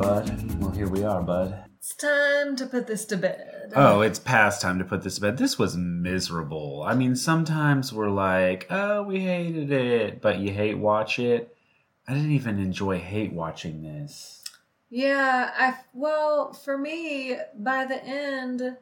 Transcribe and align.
bud. 0.00 0.60
Well, 0.60 0.70
here 0.70 0.88
we 0.88 1.04
are, 1.04 1.20
bud. 1.20 1.62
It's 1.78 1.94
time 1.94 2.56
to 2.56 2.66
put 2.66 2.86
this 2.86 3.04
to 3.06 3.18
bed. 3.18 3.74
Oh, 3.76 4.00
it's 4.00 4.18
past 4.18 4.62
time 4.62 4.78
to 4.78 4.84
put 4.84 5.02
this 5.02 5.16
to 5.16 5.20
bed. 5.20 5.36
This 5.36 5.58
was 5.58 5.76
miserable. 5.76 6.82
I 6.86 6.94
mean, 6.94 7.14
sometimes 7.14 7.92
we're 7.92 8.08
like, 8.08 8.66
oh, 8.70 9.02
we 9.02 9.20
hated 9.20 9.70
it, 9.70 10.22
but 10.22 10.38
you 10.38 10.52
hate 10.52 10.78
watch 10.78 11.18
it. 11.18 11.54
I 12.08 12.14
didn't 12.14 12.32
even 12.32 12.58
enjoy 12.58 12.98
hate 12.98 13.32
watching 13.32 13.82
this. 13.82 14.42
Yeah, 14.88 15.50
I 15.56 15.76
well, 15.92 16.54
for 16.54 16.78
me, 16.78 17.36
by 17.54 17.84
the 17.84 18.02
end, 18.02 18.78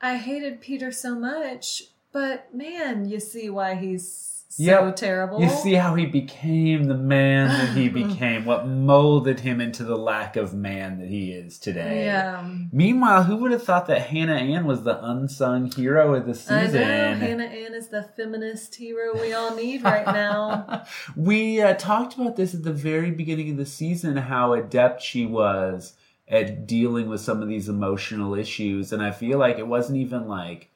I 0.00 0.16
hated 0.16 0.60
Peter 0.60 0.92
so 0.92 1.16
much, 1.16 1.82
but 2.12 2.54
man, 2.54 3.08
you 3.08 3.18
see 3.18 3.50
why 3.50 3.74
he's 3.74 4.31
so 4.52 4.62
Yep. 4.62 4.96
terrible. 4.96 5.40
You 5.40 5.48
see 5.48 5.74
how 5.74 5.94
he 5.94 6.04
became 6.04 6.84
the 6.84 6.96
man 6.96 7.48
that 7.48 7.76
he 7.76 7.88
became, 8.02 8.44
what 8.44 8.66
molded 8.66 9.40
him 9.40 9.60
into 9.62 9.82
the 9.82 9.96
lack 9.96 10.36
of 10.36 10.52
man 10.52 10.98
that 10.98 11.08
he 11.08 11.32
is 11.32 11.58
today. 11.58 12.04
Yeah. 12.04 12.46
Meanwhile, 12.70 13.22
who 13.24 13.36
would 13.36 13.52
have 13.52 13.62
thought 13.62 13.86
that 13.86 14.02
Hannah 14.02 14.34
Ann 14.34 14.66
was 14.66 14.82
the 14.82 15.02
unsung 15.02 15.70
hero 15.72 16.14
of 16.14 16.26
the 16.26 16.34
season? 16.34 16.82
I 16.82 17.14
know 17.14 17.14
Hannah 17.18 17.44
Ann 17.44 17.74
is 17.74 17.88
the 17.88 18.02
feminist 18.02 18.74
hero 18.74 19.18
we 19.18 19.32
all 19.32 19.56
need 19.56 19.82
right 19.82 20.06
now. 20.06 20.84
we 21.16 21.62
uh, 21.62 21.72
talked 21.74 22.14
about 22.14 22.36
this 22.36 22.54
at 22.54 22.62
the 22.62 22.72
very 22.72 23.10
beginning 23.10 23.50
of 23.50 23.56
the 23.56 23.66
season 23.66 24.16
how 24.16 24.52
adept 24.52 25.00
she 25.02 25.24
was 25.24 25.94
at 26.28 26.66
dealing 26.66 27.08
with 27.08 27.20
some 27.20 27.42
of 27.42 27.48
these 27.48 27.68
emotional 27.68 28.34
issues 28.34 28.92
and 28.92 29.02
i 29.02 29.10
feel 29.10 29.38
like 29.38 29.58
it 29.58 29.66
wasn't 29.66 29.98
even 29.98 30.28
like 30.28 30.70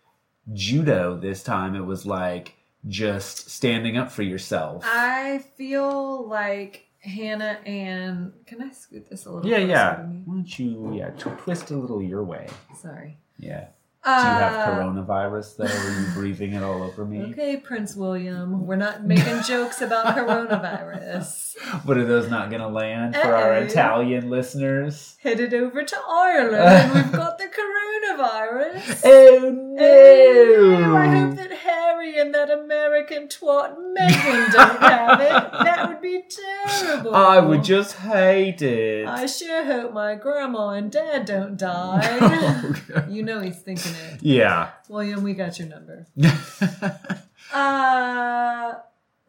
judo 0.53 1.17
this 1.17 1.43
time 1.43 1.77
it 1.77 1.87
was 1.87 2.05
like 2.05 2.56
just 2.89 3.51
standing 3.51 3.97
up 3.97 4.11
for 4.11 4.23
yourself 4.23 4.83
I 4.87 5.39
feel 5.57 6.27
like 6.29 6.83
Hannah 7.01 7.59
Ann. 7.65 8.33
Can 8.47 8.61
I 8.63 8.71
scoot 8.73 9.09
this 9.09 9.27
a 9.27 9.31
little? 9.33 9.49
yeah 9.51 9.59
yeah 9.59 9.97
why 10.25 10.35
don't 10.35 10.59
you 10.59 10.95
yeah 10.95 11.11
tw- 11.11 11.39
twist 11.39 11.71
a 11.71 11.77
little 11.77 12.03
your 12.03 12.25
way 12.25 12.49
Sorry. 12.81 13.19
yeah 13.39 13.67
do 14.07 14.13
you 14.13 14.17
have 14.17 14.69
Uh, 14.69 14.71
coronavirus 14.71 15.57
though 15.57 15.65
are 15.65 16.01
you 16.01 16.07
breathing 16.15 16.53
it 16.55 16.63
all 16.63 16.83
over 16.83 17.05
me 17.05 17.23
Okay, 17.33 17.57
Prince 17.57 17.97
William. 17.97 18.65
We're 18.67 18.77
not 18.77 19.05
making 19.05 19.43
jokes 19.43 19.83
about 19.83 20.07
coronavirus. 20.17 21.57
what 21.85 21.97
are 21.97 22.05
those 22.07 22.31
not 22.31 22.51
gonna 22.51 22.69
land 22.69 23.15
for 23.17 23.35
our 23.35 23.55
italian 23.55 24.31
listeners 24.31 25.17
Headed 25.23 25.53
over 25.55 25.83
to 25.83 25.97
Ireland 26.09 26.63
and 26.63 26.95
we've 26.95 27.13
got 27.13 27.39
the 27.39 27.47
coronavirus. 27.47 29.03
oh 29.05 29.63
Oh, 29.79 30.97
I 30.97 31.07
hope 31.09 31.37
that 31.37 31.53
Harry 31.53 32.19
and 32.19 32.33
that 32.35 32.51
American 32.51 33.29
twat 33.29 33.77
Meghan 33.77 34.53
don't 34.53 34.81
have 34.81 35.21
it. 35.21 35.53
That 35.65 35.89
would 35.89 36.01
be 36.01 36.23
terrible. 36.29 37.15
I 37.15 37.39
would 37.41 37.63
just 37.65 37.97
hate 37.97 38.63
it. 38.63 39.07
I 39.07 39.27
sure 39.27 39.65
hope 39.65 39.93
my 39.93 40.15
grandma 40.15 40.71
and 40.71 40.91
dad 40.91 41.25
don't 41.27 41.57
die. 41.57 42.75
you 43.09 43.23
know 43.23 43.41
he's 43.41 43.59
thinking 43.59 43.93
it. 44.13 44.23
yeah. 44.23 44.71
William, 44.89 45.23
we 45.23 45.35
got 45.35 45.59
your 45.59 45.69
number. 45.69 46.07
Uh, 47.53 48.75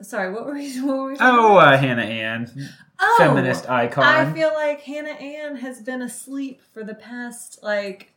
sorry, 0.01 0.33
what 0.33 0.45
were 0.45 0.53
we? 0.53 0.71
What 0.81 0.97
were 0.97 1.07
we 1.11 1.17
talking 1.17 1.39
oh, 1.39 1.57
about? 1.57 1.73
uh, 1.75 1.77
Hannah 1.77 2.01
Ann, 2.01 2.69
Oh, 2.99 3.15
feminist 3.19 3.69
icon. 3.69 4.03
I 4.03 4.33
feel 4.33 4.51
like 4.53 4.81
Hannah 4.81 5.09
Ann 5.11 5.57
has 5.57 5.81
been 5.81 6.01
asleep 6.01 6.61
for 6.73 6.83
the 6.83 6.95
past 6.95 7.59
like 7.61 8.13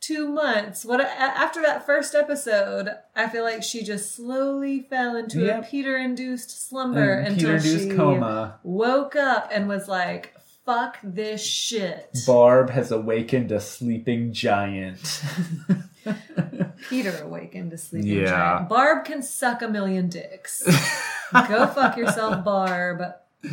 two 0.00 0.28
months. 0.28 0.84
What 0.84 1.00
after 1.00 1.60
that 1.62 1.84
first 1.84 2.14
episode, 2.14 2.90
I 3.16 3.28
feel 3.28 3.42
like 3.42 3.62
she 3.64 3.82
just 3.82 4.14
slowly 4.14 4.80
fell 4.88 5.16
into 5.16 5.40
Yep. 5.40 5.64
a 5.64 5.66
Peter-induced 5.66 6.68
slumber 6.68 7.18
Um, 7.20 7.26
until 7.32 7.56
Peter-induced 7.58 7.90
she 7.90 7.96
coma. 7.96 8.60
woke 8.62 9.16
up 9.16 9.50
and 9.52 9.68
was 9.68 9.88
like, 9.88 10.32
"Fuck 10.64 10.98
this 11.02 11.42
shit." 11.44 12.16
Barb 12.24 12.70
has 12.70 12.92
awakened 12.92 13.50
a 13.50 13.60
sleeping 13.60 14.32
giant. 14.32 15.22
Peter 16.88 17.16
awakened 17.22 17.70
to 17.72 17.78
sleeping 17.78 18.10
Yeah. 18.22 18.30
giant. 18.30 18.68
Barb 18.68 19.04
can 19.04 19.22
suck 19.22 19.62
a 19.62 19.68
million 19.68 20.08
dicks. 20.08 20.62
Go 21.48 21.66
fuck 21.68 21.96
yourself, 21.96 22.44
Barb. 22.44 23.02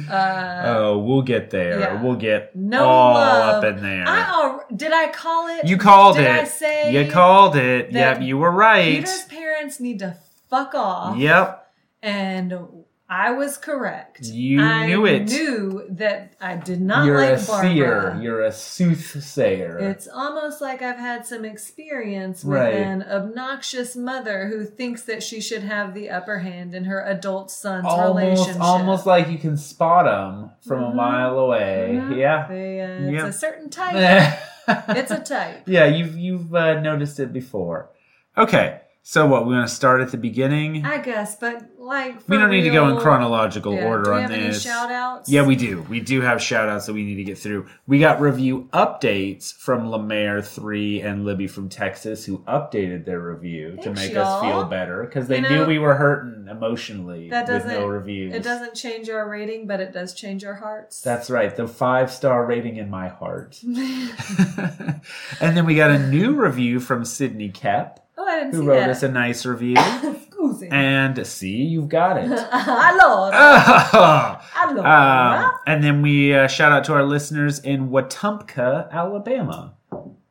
Uh, 0.10 0.64
oh, 0.66 0.98
we'll 0.98 1.22
get 1.22 1.50
there. 1.50 1.80
Yeah. 1.80 2.02
We'll 2.02 2.16
get 2.18 2.54
No 2.56 2.86
all 2.86 3.14
love. 3.14 3.64
up 3.64 3.76
in 3.78 3.82
there. 3.82 4.04
I 4.06 4.60
did 4.76 4.92
I 4.92 5.08
call 5.08 5.48
it? 5.48 5.66
you 5.66 5.78
called 5.78 6.18
did 6.18 6.26
it. 6.26 6.42
I 6.42 6.44
say 6.44 6.92
you 7.06 7.10
called 7.10 7.56
it. 7.56 7.92
Yep, 7.94 8.22
you 8.22 8.38
were 8.38 8.52
right. 8.52 8.96
Peter's 9.00 9.24
parents 9.24 9.80
need 9.80 10.00
to 10.00 10.18
fuck 10.50 10.76
off. 10.76 11.18
Yep. 11.18 11.72
And 12.04 12.77
I 13.10 13.32
was 13.32 13.58
correct. 13.58 14.22
You 14.26 14.62
I 14.62 14.86
knew 14.88 15.06
it. 15.06 15.22
I 15.22 15.24
knew 15.26 15.86
that 15.92 16.34
I 16.42 16.58
did 16.58 16.82
not 16.82 17.06
You're 17.06 17.22
like 17.22 17.42
a 17.42 17.46
Barbara. 17.46 17.72
seer. 17.72 18.20
You're 18.22 18.42
a 18.44 18.52
soothsayer. 18.52 19.78
It's 19.80 20.08
almost 20.08 20.60
like 20.60 20.82
I've 20.82 20.98
had 21.00 21.26
some 21.26 21.46
experience 21.46 22.44
with 22.44 22.58
Right. 22.58 22.74
an 22.76 23.04
obnoxious 23.04 23.96
mother 23.96 24.48
who 24.48 24.66
thinks 24.66 25.04
that 25.04 25.24
she 25.24 25.40
should 25.40 25.64
have 25.64 25.94
the 25.94 26.10
upper 26.10 26.40
hand 26.40 26.76
in 26.76 26.84
her 26.86 27.02
adult 27.06 27.50
son's 27.50 27.86
almost, 27.86 28.20
relationship. 28.26 28.62
almost 28.62 29.06
like 29.06 29.30
you 29.30 29.38
can 29.38 29.56
spot 29.56 30.06
them 30.06 30.52
from 30.68 30.84
a 30.84 30.92
Mhm. 30.92 30.96
mile 30.96 31.40
away. 31.40 31.92
Mhm. 32.02 32.18
Yeah. 32.18 32.46
They, 32.50 32.82
uh, 32.82 33.10
Yep. 33.10 33.26
It's 33.28 33.36
a 33.38 33.40
certain 33.40 33.70
type. 33.70 34.38
it's 34.90 35.12
a 35.12 35.20
type. 35.20 35.62
yeah, 35.66 35.86
you've 35.86 36.18
you've 36.18 36.54
uh, 36.54 36.82
noticed 36.82 37.20
it 37.22 37.32
before. 37.32 37.90
Okay, 38.38 38.82
so 39.02 39.26
what? 39.26 39.46
We're 39.46 39.54
gonna 39.54 39.68
start 39.70 40.02
at 40.02 40.12
the 40.12 40.18
beginning. 40.18 40.86
I 40.86 40.98
guess, 40.98 41.36
but 41.38 41.62
like 41.88 42.28
we 42.28 42.38
don't 42.38 42.50
need 42.52 42.64
to 42.64 42.70
go 42.70 42.90
in 42.90 42.98
chronological 42.98 43.74
Yeah, 43.74 43.86
order 43.86 44.04
do 44.04 44.10
we 44.12 44.16
on 44.18 44.22
have 44.24 44.32
any 44.32 44.44
this. 44.48 44.62
shout 44.62 44.92
outs? 44.92 45.30
Yeah, 45.30 45.44
we 45.44 45.56
do. 45.56 45.82
We 45.84 46.00
do 46.00 46.22
have 46.22 46.42
shout 46.42 46.70
outs 46.70 46.86
that 46.86 46.94
we 46.94 47.04
need 47.04 47.16
to 47.16 47.24
get 47.24 47.38
through. 47.38 47.68
We 47.88 48.00
got 48.00 48.20
review 48.22 48.70
updates 48.74 49.54
from 49.54 49.88
Lemaire3 49.88 51.04
and 51.06 51.26
Libby 51.26 51.48
from 51.48 51.70
Texas 51.70 52.26
who 52.26 52.40
updated 52.40 53.06
their 53.06 53.20
review 53.22 53.78
to 53.82 53.92
make 53.94 54.12
y'all. 54.14 54.24
us 54.24 54.42
feel 54.42 54.64
better 54.66 55.04
because 55.04 55.28
they 55.28 55.38
You 55.38 55.42
knew 55.44 55.56
know, 55.60 55.66
we 55.66 55.80
were 55.80 55.96
hurting 55.96 56.48
emotionally 56.50 57.30
that 57.30 57.48
with 57.48 57.66
no 57.66 57.72
doesn't- 57.74 57.88
reviews. 57.90 58.34
It 58.36 58.44
doesn't 58.44 58.76
change 58.76 59.10
our 59.10 59.28
rating, 59.30 59.66
but 59.68 59.80
it 59.80 59.94
does 59.94 60.14
change 60.14 60.44
our 60.44 60.56
hearts. 60.56 61.02
That's 61.02 61.30
right, 61.30 61.56
the 61.56 61.68
five 61.68 62.12
star 62.12 62.46
rating 62.46 62.76
in 62.78 62.90
my 62.90 63.08
heart. 63.08 63.60
and 63.64 65.56
then 65.58 65.66
we 65.66 65.76
got 65.76 65.92
a 65.92 66.00
new 66.10 66.34
review 66.34 66.80
from 66.80 67.06
Sydney 67.06 67.50
Kep, 67.50 68.06
oh, 68.18 68.26
I 68.26 68.40
didn't 68.40 68.54
who 68.54 68.64
wrote 68.66 68.80
that. 68.80 68.90
us 68.90 69.04
a 69.04 69.10
nice 69.10 69.46
review. 69.46 69.78
Me. 70.40 70.68
and 70.72 71.26
see, 71.28 71.56
you've 71.64 71.90
got 71.90 72.18
it. 72.18 72.30
Allora. 72.52 74.40
Allora. 74.56 75.46
um, 75.46 75.52
and 75.66 75.84
then 75.84 76.02
we 76.02 76.34
uh, 76.34 76.48
shout 76.48 76.72
out 76.72 76.84
to 76.86 76.94
our 76.94 77.04
listeners 77.04 77.60
in 77.60 77.90
Wetumpka, 77.90 78.90
Alabama. 78.92 79.74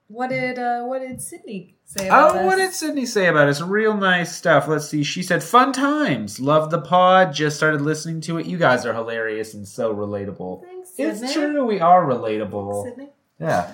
what 0.09 0.31
did 0.31 0.59
uh, 0.59 0.83
what 0.85 1.01
did 1.01 1.21
Sydney 1.21 1.77
say 1.85 2.07
about 2.09 2.35
Oh, 2.35 2.39
us? 2.39 2.47
what 2.47 2.57
did 2.57 2.73
Sydney 2.73 3.07
say 3.07 3.27
about 3.27 3.49
us? 3.49 3.61
Real 3.61 3.97
nice 3.97 4.35
stuff. 4.37 4.69
Let's 4.69 4.89
see. 4.89 5.03
She 5.03 5.23
said, 5.23 5.43
"Fun 5.43 5.73
times. 5.73 6.41
Love 6.41 6.71
the 6.71 6.81
pod. 6.81 7.33
Just 7.33 7.57
started 7.57 7.81
listening 7.81 8.21
to 8.23 8.39
it. 8.39 8.47
You 8.47 8.59
guys 8.59 8.87
are 8.87 8.95
hilarious 8.95 9.55
and 9.55 9.67
so 9.67 9.95
relatable. 9.95 10.63
Thanks, 10.63 10.91
Sydney. 10.97 11.25
It's 11.27 11.33
true. 11.35 11.65
We 11.65 11.81
are 11.81 12.05
relatable. 12.05 12.85
Sydney. 12.85 13.11
Yeah. 13.41 13.73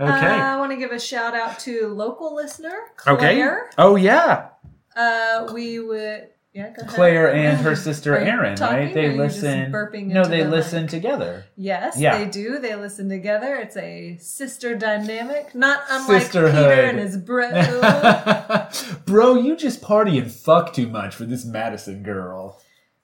Okay. 0.00 0.10
Uh, 0.12 0.54
I 0.54 0.56
want 0.58 0.70
to 0.70 0.76
give 0.76 0.92
a 0.92 1.00
shout 1.00 1.34
out 1.34 1.58
to 1.60 1.88
local 1.88 2.32
listener 2.32 2.72
okay. 3.04 3.34
Claire. 3.34 3.68
Oh 3.78 3.96
yeah. 3.96 4.48
Uh, 4.98 5.50
we 5.54 5.78
would 5.78 6.28
yeah. 6.54 6.72
Claire 6.88 7.32
and 7.32 7.58
her 7.58 7.76
sister 7.76 8.16
Erin, 8.16 8.56
right? 8.56 8.92
They 8.92 9.06
are 9.06 9.10
you 9.12 9.22
just 9.24 9.42
listen. 9.42 9.70
burping 9.70 10.06
No, 10.06 10.24
they 10.24 10.42
the 10.42 10.48
listen 10.48 10.82
mic? 10.82 10.90
together. 10.90 11.44
Yes, 11.56 11.96
Yeah. 11.98 12.18
they 12.18 12.24
do. 12.28 12.58
They 12.58 12.74
listen 12.74 13.08
together. 13.08 13.54
It's 13.56 13.76
a 13.76 14.16
sister 14.20 14.74
dynamic, 14.74 15.54
not 15.54 15.82
unlike 15.88 16.22
Sisterhood. 16.22 16.54
Peter 16.54 16.82
and 16.88 16.98
his 16.98 17.16
bro. 17.16 17.50
Bro, 19.06 19.34
you 19.42 19.56
just 19.56 19.80
party 19.82 20.18
and 20.18 20.32
fuck 20.32 20.72
too 20.72 20.88
much 20.88 21.14
for 21.14 21.24
this 21.24 21.44
Madison 21.44 22.02
girl. 22.02 22.60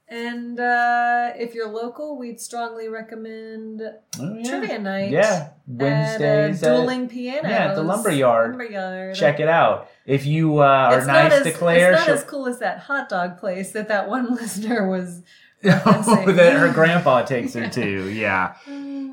And 0.09 0.61
uh, 0.61 1.33
if 1.37 1.55
you're 1.55 1.69
local, 1.69 2.19
we'd 2.19 2.41
strongly 2.41 2.89
recommend 2.89 3.81
Oh, 4.21 4.35
yeah. 4.37 4.49
trivia 4.49 4.79
night. 4.79 5.11
Yeah, 5.11 5.23
at, 5.51 5.55
Wednesdays. 5.67 6.63
uh, 6.63 6.77
dueling 6.77 7.09
piano. 7.09 7.49
yeah, 7.49 7.69
at 7.69 7.75
the 7.75 7.83
Lumberyard. 7.83 8.51
Lumberyard. 8.51 9.15
check 9.15 9.41
it 9.41 9.49
out. 9.49 9.89
If 10.07 10.27
you 10.27 10.59
uh, 10.59 10.65
are 10.65 10.99
It's 10.99 11.07
nice 11.07 11.33
not 11.33 11.45
to 11.45 11.53
Claire, 11.53 11.93
It's 11.93 12.01
not 12.01 12.05
she'll- 12.07 12.15
as 12.17 12.25
cool 12.25 12.47
as 12.47 12.59
that 12.59 12.81
hot 12.81 13.09
dog 13.09 13.39
place 13.39 13.73
that 13.73 13.89
that 13.89 14.09
one 14.09 14.35
listener 14.41 14.89
was. 14.89 15.23
that 16.35 16.57
her 16.59 16.73
grandpa 16.73 17.23
takes 17.23 17.55
her 17.55 17.69
to. 17.69 18.09
Yeah, 18.11 18.55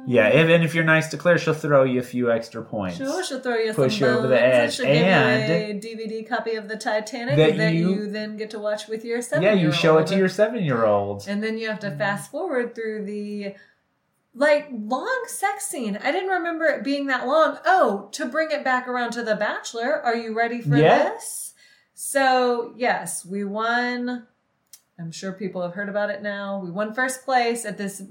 yeah. 0.06 0.28
If, 0.28 0.50
and 0.50 0.64
if 0.64 0.76
you're 0.76 0.84
nice 0.84 1.08
to 1.10 1.18
Claire, 1.18 1.38
she'll 1.38 1.54
throw 1.54 1.84
you 1.84 2.00
a 2.00 2.04
few 2.04 2.32
extra 2.32 2.62
points. 2.62 2.98
Sure, 2.98 3.24
she'll 3.24 3.40
throw 3.40 3.56
you 3.56 3.74
Push 3.74 4.00
some 4.00 4.08
you 4.08 4.14
over 4.14 4.28
the 4.28 4.36
bones, 4.36 4.44
and 4.44 4.54
edge. 4.54 4.74
She'll 4.76 4.86
give 4.86 4.96
And- 4.96 5.84
you 5.84 5.94
a 5.94 5.96
DVD 5.96 6.28
copy 6.28 6.56
of 6.56 6.68
the 6.68 6.78
Titanic 6.78 7.38
That 7.38 7.58
that, 7.58 7.74
you- 7.74 7.90
you, 7.90 8.12
then 8.12 8.38
get 8.38 8.50
to 8.52 8.60
watch 8.60 8.88
with 8.88 9.06
your 9.06 9.22
seven. 9.22 9.44
Yeah, 9.44 9.54
you 9.54 9.72
show 9.72 9.98
it 9.98 10.08
to 10.08 10.18
your 10.18 10.30
seven-year-old. 10.30 11.26
and 11.28 11.42
then 11.42 11.58
you 11.58 11.70
have 11.70 11.80
to 11.80 11.88
mm-hmm. 11.88 12.00
fast 12.00 12.32
forward 12.32 12.76
through 12.76 13.06
the 13.06 13.56
like 14.34 14.68
long 14.72 15.24
sex 15.28 15.66
scene. 15.66 15.98
I 16.02 16.12
didn't 16.12 16.30
remember 16.30 16.66
it 16.66 16.84
being 16.84 17.08
that 17.08 17.28
long. 17.28 17.58
Oh, 17.66 18.10
to 18.14 18.26
bring 18.26 18.52
it 18.52 18.64
back 18.64 18.88
around 18.88 19.12
to 19.12 19.24
The 19.24 19.36
Bachelor, 19.36 20.02
are 20.02 20.16
you 20.16 20.36
ready 20.36 20.62
for 20.62 20.78
Yeah. 20.78 21.10
this? 21.10 21.54
So 21.94 22.74
yes, 22.78 23.26
we 23.26 23.44
won. 23.44 24.28
I'm 25.00 25.12
sure 25.12 25.32
people 25.34 25.62
have 25.62 25.74
heard 25.74 25.90
about 25.90 26.10
it 26.10 26.22
now. 26.22 26.60
We 26.64 26.70
won 26.72 26.94
first 26.94 27.26
place 27.26 27.66
at 27.66 27.78
this 27.78 28.04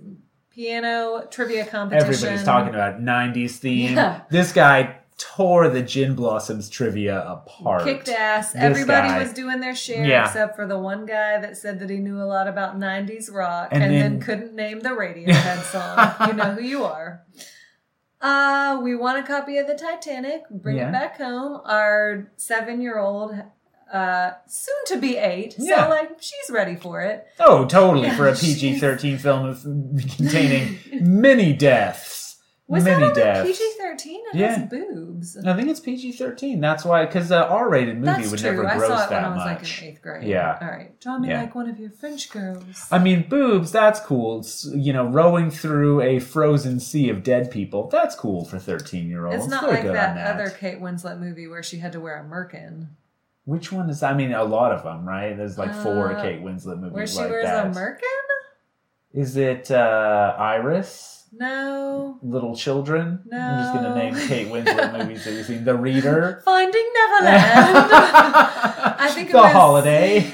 piano 0.50 1.26
trivia 1.30 1.64
competition. 1.64 2.12
Everybody's 2.14 2.44
talking 2.44 2.74
about 2.74 3.00
90s 3.00 3.52
theme. 3.58 3.94
Yeah. 3.94 4.22
This 4.30 4.52
guy 4.52 4.96
tore 5.16 5.68
the 5.68 5.82
Gin 5.82 6.14
Blossoms 6.14 6.68
trivia 6.70 7.20
apart. 7.20 7.84
Kicked 7.84 8.08
ass. 8.08 8.52
This 8.54 8.62
Everybody 8.62 9.08
guy. 9.08 9.18
was 9.22 9.32
doing 9.32 9.60
their 9.60 9.74
share 9.74 10.04
Yeah. 10.04 10.24
except 10.24 10.56
for 10.56 10.66
the 10.66 10.78
one 10.78 11.04
guy 11.06 11.38
that 11.38 11.56
said 11.56 11.78
that 11.80 11.90
he 11.90 11.98
knew 11.98 12.20
a 12.20 12.24
lot 12.24 12.48
about 12.48 12.78
90s 12.78 13.30
rock 13.30 13.68
And 13.70 13.82
and, 13.82 13.92
then- 13.92 14.00
then, 14.12 14.20
couldn't 14.20 14.54
name 14.54 14.80
the 14.80 14.88
Radiohead 14.90 15.62
song. 16.18 16.28
you 16.28 16.34
know 16.34 16.52
who 16.54 16.62
you 16.62 16.84
are. 16.84 17.22
Uh, 18.20 18.80
we 18.82 18.94
want 18.96 19.18
a 19.18 19.22
copy 19.22 19.56
of 19.58 19.66
the 19.66 19.74
Titanic. 19.74 20.42
Bring 20.50 20.76
Yeah. 20.78 20.88
it 20.88 20.92
back 20.92 21.18
home. 21.18 21.60
Our 21.64 22.32
seven-year-old, 22.36 23.34
uh, 23.92 24.32
soon 24.46 24.74
to 24.86 24.96
be 24.98 25.16
eight, 25.16 25.54
Yeah. 25.58 25.84
so 25.84 25.90
like 25.90 26.10
she's 26.20 26.50
ready 26.50 26.76
for 26.76 27.00
it. 27.02 27.26
Oh, 27.38 27.64
totally. 27.66 28.06
Yeah, 28.08 28.16
for 28.16 28.28
a 28.28 28.36
PG 28.36 28.78
13 28.78 29.18
film 29.18 29.54
containing 30.16 30.78
many 31.00 31.52
deaths. 31.52 32.18
Was 32.68 32.84
many 32.84 33.04
that 33.06 33.14
deaths. 33.16 33.48
PG 33.58 33.72
thirteen? 33.80 34.20
It 34.32 34.36
Yeah. 34.38 34.56
has 34.58 34.68
boobs. 34.70 35.36
I 35.44 35.54
think 35.56 35.68
it's 35.70 35.80
PG 35.80 36.12
13. 36.12 36.60
That's 36.60 36.84
why, 36.84 37.04
because 37.04 37.32
an 37.32 37.38
R 37.42 37.68
rated 37.68 37.96
movie 37.96 38.06
That's 38.06 38.30
would 38.30 38.38
true. 38.38 38.50
never 38.52 38.64
I 38.68 38.76
gross 38.76 38.88
saw 38.90 39.06
it 39.06 39.10
that 39.10 39.22
when 39.22 39.24
I 39.24 39.28
was 39.34 39.38
much. 39.44 39.46
like 39.72 39.80
in 39.82 39.88
eighth 39.88 40.02
grade. 40.02 40.22
Yeah. 40.28 40.56
All 40.62 40.68
right. 40.68 41.00
Draw 41.00 41.18
me 41.18 41.30
Yeah. 41.30 41.40
like 41.40 41.54
one 41.56 41.68
of 41.68 41.80
your 41.80 41.90
French 41.90 42.30
girls. 42.30 42.86
I 42.92 42.98
mean, 43.00 43.28
boobs, 43.28 43.72
that's 43.72 43.98
cool. 43.98 44.38
It's, 44.38 44.70
you 44.72 44.92
know, 44.92 45.04
rowing 45.04 45.50
through 45.50 46.00
a 46.02 46.20
frozen 46.20 46.78
sea 46.78 47.10
of 47.10 47.24
dead 47.24 47.50
people, 47.50 47.88
that's 47.88 48.14
cool 48.14 48.44
for 48.44 48.60
13 48.60 49.08
year 49.08 49.26
olds. 49.26 49.38
It's 49.42 49.48
not 49.48 49.62
They're 49.62 49.70
like 49.72 49.82
that, 49.86 50.14
that 50.14 50.34
other 50.36 50.50
Kate 50.50 50.80
Winslet 50.80 51.18
movie 51.18 51.48
where 51.48 51.64
she 51.64 51.78
had 51.78 51.90
to 51.90 51.98
wear 52.00 52.20
a 52.20 52.24
merkin. 52.24 52.86
Which 53.50 53.72
one 53.72 53.90
is 53.90 54.02
I 54.04 54.14
mean, 54.14 54.32
a 54.32 54.44
lot 54.44 54.70
of 54.70 54.84
them, 54.84 55.04
right? 55.04 55.36
There's 55.36 55.58
like 55.58 55.74
four 55.74 56.12
Uh, 56.12 56.22
Kate 56.22 56.40
Winslet 56.40 56.78
movies 56.78 56.92
Where 56.94 57.06
she 57.08 57.16
like 57.18 57.30
wears 57.30 57.46
that. 57.46 57.66
a 57.66 57.70
merkin? 57.70 58.24
Is 59.12 59.36
it 59.36 59.72
uh, 59.72 60.36
Iris? 60.38 61.24
No. 61.32 62.16
Little 62.22 62.54
Children? 62.54 63.22
No. 63.26 63.36
I'm 63.38 63.58
just 63.58 63.84
to 63.84 63.94
name 63.96 64.14
Kate 64.28 64.46
Winslet 64.46 64.98
movies 64.98 65.24
that 65.24 65.32
you've 65.34 65.46
seen. 65.46 65.64
The 65.64 65.74
Reader? 65.74 66.42
Finding 66.44 66.88
Neverland. 66.94 67.44
I 69.02 69.10
think 69.14 69.30
it 69.30 69.32
The 69.32 69.38
was 69.38 69.52
Holiday. 69.52 70.32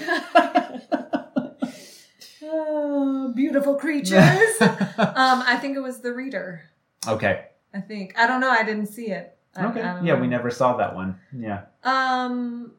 Oh, 2.42 3.32
beautiful 3.34 3.76
creatures. 3.76 4.20
um, 4.60 5.42
I 5.46 5.56
think 5.60 5.76
it 5.76 5.80
was 5.80 6.00
The 6.00 6.12
Reader. 6.12 6.62
okay. 7.08 7.46
I 7.74 7.80
think. 7.80 8.14
I 8.18 8.26
don't 8.26 8.40
know. 8.40 8.50
I 8.50 8.62
didn't 8.62 8.86
see 8.86 9.06
it. 9.10 9.36
I- 9.56 9.66
Okay. 9.66 9.80
I 9.80 10.02
Yeah, 10.02 10.14
know. 10.16 10.20
we 10.20 10.26
never 10.26 10.50
saw 10.50 10.76
that 10.76 10.94
one. 10.94 11.18
Yeah. 11.34 11.62
Um, 11.82 12.72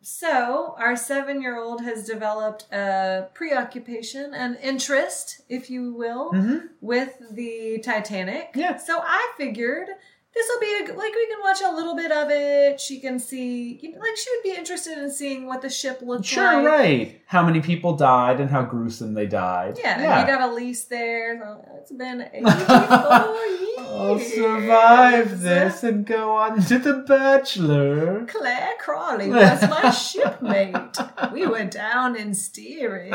so 0.00 0.74
our 0.78 0.96
seven-year-old 0.96 1.82
has 1.82 2.06
developed 2.06 2.66
a 2.72 3.28
preoccupation, 3.34 4.32
an 4.34 4.56
interest, 4.62 5.42
if 5.48 5.68
you 5.70 5.92
will, 5.94 6.32
Mm-hmm. 6.32 6.66
with 6.80 7.20
the 7.30 7.78
Titanic. 7.82 8.50
Yeah. 8.54 8.76
So 8.76 9.00
I 9.02 9.32
figured 9.36 9.88
this 10.38 10.48
will 10.52 10.60
be 10.60 10.92
a, 10.92 10.94
like 10.96 11.12
we 11.14 11.26
can 11.26 11.38
watch 11.42 11.60
a 11.66 11.72
little 11.74 11.96
bit 11.96 12.12
of 12.12 12.28
it. 12.30 12.80
She 12.80 13.00
can 13.00 13.18
see, 13.18 13.78
you 13.82 13.90
know, 13.92 13.98
like 13.98 14.16
she 14.16 14.30
would 14.30 14.42
be 14.44 14.56
interested 14.56 14.96
in 14.98 15.10
seeing 15.10 15.46
what 15.46 15.62
the 15.62 15.68
ship 15.70 16.00
looks 16.00 16.28
Sure, 16.28 16.44
like. 16.44 16.52
Sure, 16.62 16.70
right. 16.70 17.20
How 17.26 17.44
many 17.44 17.60
people 17.60 17.96
died 17.96 18.40
and 18.40 18.48
how 18.48 18.62
gruesome 18.62 19.14
they 19.14 19.26
died. 19.26 19.78
Yeah, 19.82 20.00
Yeah. 20.00 20.20
you 20.20 20.26
got 20.26 20.48
a 20.48 20.54
lease 20.54 20.84
there. 20.84 21.38
So 21.42 21.64
it's 21.80 21.90
been 21.92 22.22
84 22.32 23.36
years. 23.36 23.78
I'll 23.78 24.18
survive 24.18 25.40
this 25.40 25.82
and 25.82 26.06
go 26.06 26.36
on 26.36 26.62
to 26.62 26.78
The 26.78 26.94
Bachelor. 27.06 28.24
Clare 28.26 28.74
Crawley 28.78 29.28
was 29.30 29.62
my 29.68 29.90
shipmate. 29.90 30.96
We 31.32 31.46
were 31.46 31.64
down 31.64 32.16
in 32.16 32.32
steerage. 32.34 33.12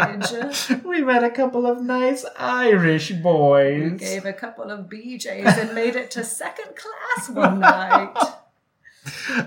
we 0.84 1.02
met 1.04 1.24
a 1.24 1.30
couple 1.30 1.66
of 1.66 1.82
nice 1.82 2.26
Irish 2.38 3.12
boys. 3.12 3.92
We 3.94 3.98
gave 3.98 4.26
a 4.26 4.34
couple 4.34 4.70
of 4.70 4.88
BJs 4.88 5.58
and 5.58 5.74
made 5.74 5.96
it 5.96 6.12
to 6.12 6.24
second 6.24 6.76
class 6.76 7.13
one 7.30 7.60
night. 7.60 8.14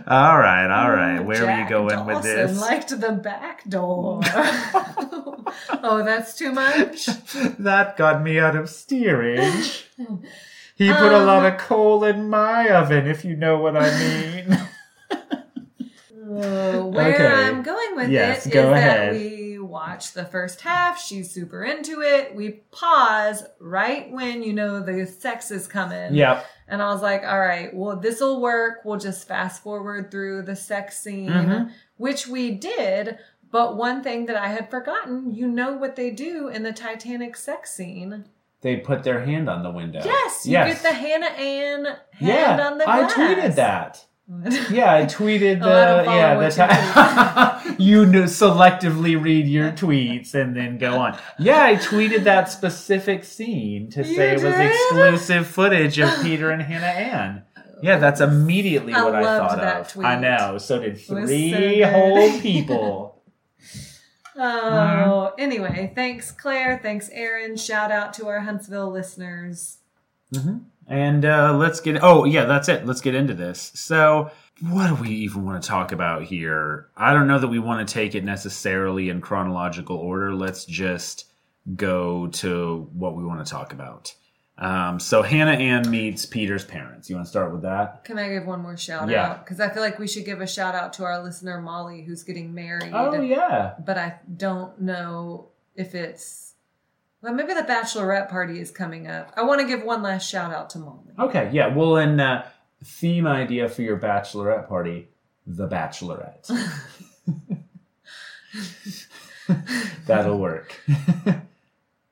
All 0.06 0.36
right, 0.38 0.68
all 0.70 0.90
right. 0.90 1.18
Where 1.20 1.38
Jack 1.38 1.46
were 1.46 1.62
you 1.62 1.68
going 1.86 2.04
with 2.06 2.16
Dawson 2.16 2.36
this? 2.46 2.60
liked 2.60 3.00
the 3.00 3.12
back 3.12 3.64
door. 3.68 4.20
oh, 5.82 6.02
that's 6.04 6.36
too 6.36 6.52
much. 6.52 7.06
that 7.58 7.96
got 7.96 8.22
me 8.22 8.38
out 8.38 8.54
of 8.54 8.68
steerage. 8.68 9.86
He 10.74 10.92
put 10.92 11.10
a 11.12 11.24
lot 11.24 11.46
Um, 11.46 11.52
of 11.54 11.58
coal 11.58 12.04
in 12.04 12.28
my 12.28 12.68
oven, 12.68 13.06
if 13.06 13.24
you 13.24 13.34
know 13.34 13.56
what 13.58 13.78
I 13.78 13.98
mean. 13.98 14.52
Uh, 15.10 16.82
where 16.82 17.14
Okay. 17.14 17.26
I'm 17.26 17.62
going 17.62 17.96
with 17.96 18.10
Yes, 18.10 18.46
it 18.46 18.54
is 18.54 18.62
that 18.70 19.12
we 19.12 19.45
watch 19.76 20.12
the 20.14 20.24
first 20.24 20.62
half. 20.62 20.98
She's 20.98 21.30
super 21.30 21.62
into 21.62 22.00
it. 22.00 22.34
We 22.34 22.62
pause 22.72 23.44
right 23.60 24.10
when 24.10 24.42
you 24.42 24.54
know 24.54 24.80
the 24.80 25.06
sex 25.06 25.50
is 25.50 25.68
coming. 25.68 26.14
yep. 26.14 26.46
And 26.66 26.80
I 26.82 26.86
was 26.94 27.02
like, 27.02 27.22
all 27.24 27.38
right, 27.38 27.72
well, 27.74 27.96
this 27.96 28.20
will 28.20 28.40
work. 28.40 28.78
We'll 28.84 28.98
just 28.98 29.28
fast 29.28 29.62
forward 29.62 30.10
through 30.10 30.42
the 30.42 30.56
sex 30.56 30.98
scene, 30.98 31.28
Mhm. 31.30 31.70
which 31.98 32.26
we 32.26 32.52
did. 32.52 33.18
But 33.50 33.76
one 33.76 34.02
thing 34.02 34.24
that 34.26 34.36
I 34.36 34.48
had 34.48 34.70
forgotten, 34.70 35.34
you 35.34 35.46
know 35.46 35.74
what 35.74 35.94
they 35.94 36.10
do 36.10 36.48
in 36.48 36.62
the 36.62 36.72
Titanic 36.72 37.36
sex 37.36 37.70
scene. 37.72 38.24
They 38.62 38.76
put 38.78 39.02
their 39.04 39.20
hand 39.26 39.48
on 39.50 39.62
the 39.62 39.70
window. 39.70 40.00
Yes, 40.02 40.46
you 40.46 40.52
Yes. 40.52 40.82
get 40.82 40.82
the 40.90 40.96
Hannah 40.98 41.26
Ann 41.26 41.84
hand 42.12 42.58
yeah, 42.60 42.66
on 42.66 42.78
the 42.78 42.84
glass. 42.84 43.12
I 43.12 43.14
tweeted 43.14 43.54
that. 43.56 44.05
Yeah, 44.70 44.92
I 44.92 45.04
tweeted 45.04 45.60
Oh, 45.62 45.70
I 45.70 46.02
the 46.02 46.10
yeah 46.10 47.62
the 47.62 47.72
ti- 47.74 47.76
you 47.82 48.06
selectively 48.24 49.22
read 49.22 49.46
your 49.46 49.70
tweets 49.70 50.34
and 50.34 50.56
then 50.56 50.78
go 50.78 50.98
on. 50.98 51.18
Yeah, 51.38 51.62
I 51.62 51.76
tweeted 51.76 52.24
that 52.24 52.50
specific 52.50 53.24
scene 53.24 53.90
to 53.90 54.02
You 54.02 54.16
say 54.16 54.32
it 54.32 54.42
was 54.42 54.54
exclusive 54.54 55.46
footage 55.46 55.98
of 55.98 56.10
Peter 56.22 56.50
and 56.50 56.62
Hannah 56.62 56.86
Ann. 56.86 57.42
Yeah, 57.82 57.98
that's 57.98 58.20
immediately 58.20 58.94
I 58.94 59.04
what 59.04 59.14
I 59.14 59.22
thought 59.38 59.58
of. 59.60 59.92
tweet. 59.92 60.06
I 60.06 60.18
know. 60.18 60.58
So 60.58 60.80
did 60.80 60.92
was 60.94 61.06
so 61.06 61.14
three 61.14 61.82
whole 61.82 62.40
people. 62.40 63.22
Oh, 64.38 65.32
mm-hmm. 65.32 65.40
anyway, 65.40 65.92
thanks, 65.94 66.30
Claire. 66.30 66.78
Thanks, 66.82 67.08
Erin. 67.12 67.56
Shout 67.56 67.90
out 67.90 68.12
to 68.14 68.28
our 68.28 68.40
Huntsville 68.40 68.90
listeners. 68.90 69.78
Mm-hmm. 70.34 70.58
And 70.88 71.24
uh, 71.24 71.56
let's 71.56 71.80
get. 71.80 71.98
Oh, 72.02 72.24
yeah, 72.24 72.44
that's 72.44 72.68
it. 72.68 72.86
Let's 72.86 73.00
get 73.00 73.14
into 73.14 73.34
this. 73.34 73.72
So, 73.74 74.30
what 74.70 74.86
do 74.88 74.94
we 74.94 75.08
even 75.10 75.44
want 75.44 75.60
to 75.62 75.68
talk 75.68 75.90
about 75.92 76.22
here? 76.22 76.88
I 76.96 77.12
don't 77.12 77.26
know 77.26 77.38
that 77.40 77.48
we 77.48 77.58
want 77.58 77.86
to 77.86 77.92
take 77.92 78.14
it 78.14 78.22
necessarily 78.24 79.08
in 79.08 79.20
chronological 79.20 79.96
order. 79.96 80.32
Let's 80.34 80.64
just 80.64 81.24
go 81.74 82.28
to 82.28 82.88
what 82.92 83.16
we 83.16 83.24
want 83.24 83.44
to 83.44 83.50
talk 83.50 83.72
about. 83.72 84.14
Um, 84.58 85.00
so, 85.00 85.22
Hannah 85.22 85.50
Ann 85.52 85.90
meets 85.90 86.24
Peter's 86.24 86.64
parents. 86.64 87.10
You 87.10 87.16
want 87.16 87.26
to 87.26 87.30
start 87.30 87.52
with 87.52 87.62
that? 87.62 88.04
Can 88.04 88.16
I 88.18 88.28
give 88.28 88.46
one 88.46 88.62
more 88.62 88.76
shout 88.76 89.08
Yeah. 89.10 89.30
out? 89.30 89.44
Because 89.44 89.58
I 89.58 89.68
feel 89.70 89.82
like 89.82 89.98
we 89.98 90.06
should 90.06 90.24
give 90.24 90.40
a 90.40 90.46
shout 90.46 90.76
out 90.76 90.92
to 90.94 91.04
our 91.04 91.20
listener, 91.22 91.60
Molly, 91.60 92.02
who's 92.02 92.22
getting 92.22 92.54
married. 92.54 92.92
Oh, 92.94 93.20
yeah. 93.20 93.74
But 93.84 93.98
I 93.98 94.14
don't 94.36 94.80
know 94.80 95.48
if 95.74 95.96
it's. 95.96 96.45
Well, 97.26 97.34
maybe 97.34 97.54
the 97.54 97.62
bachelorette 97.62 98.30
party 98.30 98.60
is 98.60 98.70
coming 98.70 99.08
up. 99.08 99.32
I 99.36 99.42
want 99.42 99.60
to 99.60 99.66
give 99.66 99.82
one 99.82 100.00
last 100.00 100.30
shout 100.30 100.54
out 100.54 100.70
to 100.70 100.78
Molly. 100.78 101.10
Okay, 101.18 101.50
yeah. 101.52 101.74
Well, 101.74 101.96
and 101.96 102.20
uh, 102.20 102.44
theme 102.84 103.26
idea 103.26 103.68
for 103.68 103.82
your 103.82 103.98
bachelorette 103.98 104.68
party 104.68 105.08
The 105.44 105.66
Bachelorette. 105.66 106.48
That'll 110.06 110.38
work. 110.38 110.80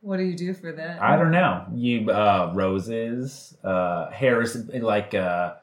What 0.00 0.16
do 0.16 0.24
you 0.24 0.36
do 0.36 0.52
for 0.52 0.72
that? 0.72 1.00
I 1.00 1.16
don't 1.16 1.30
know. 1.30 1.64
You 1.72 2.10
uh 2.10 2.50
roses, 2.52 3.56
uh 3.62 4.10
Harrison 4.10 4.68
like 4.82 5.14
uh 5.14 5.54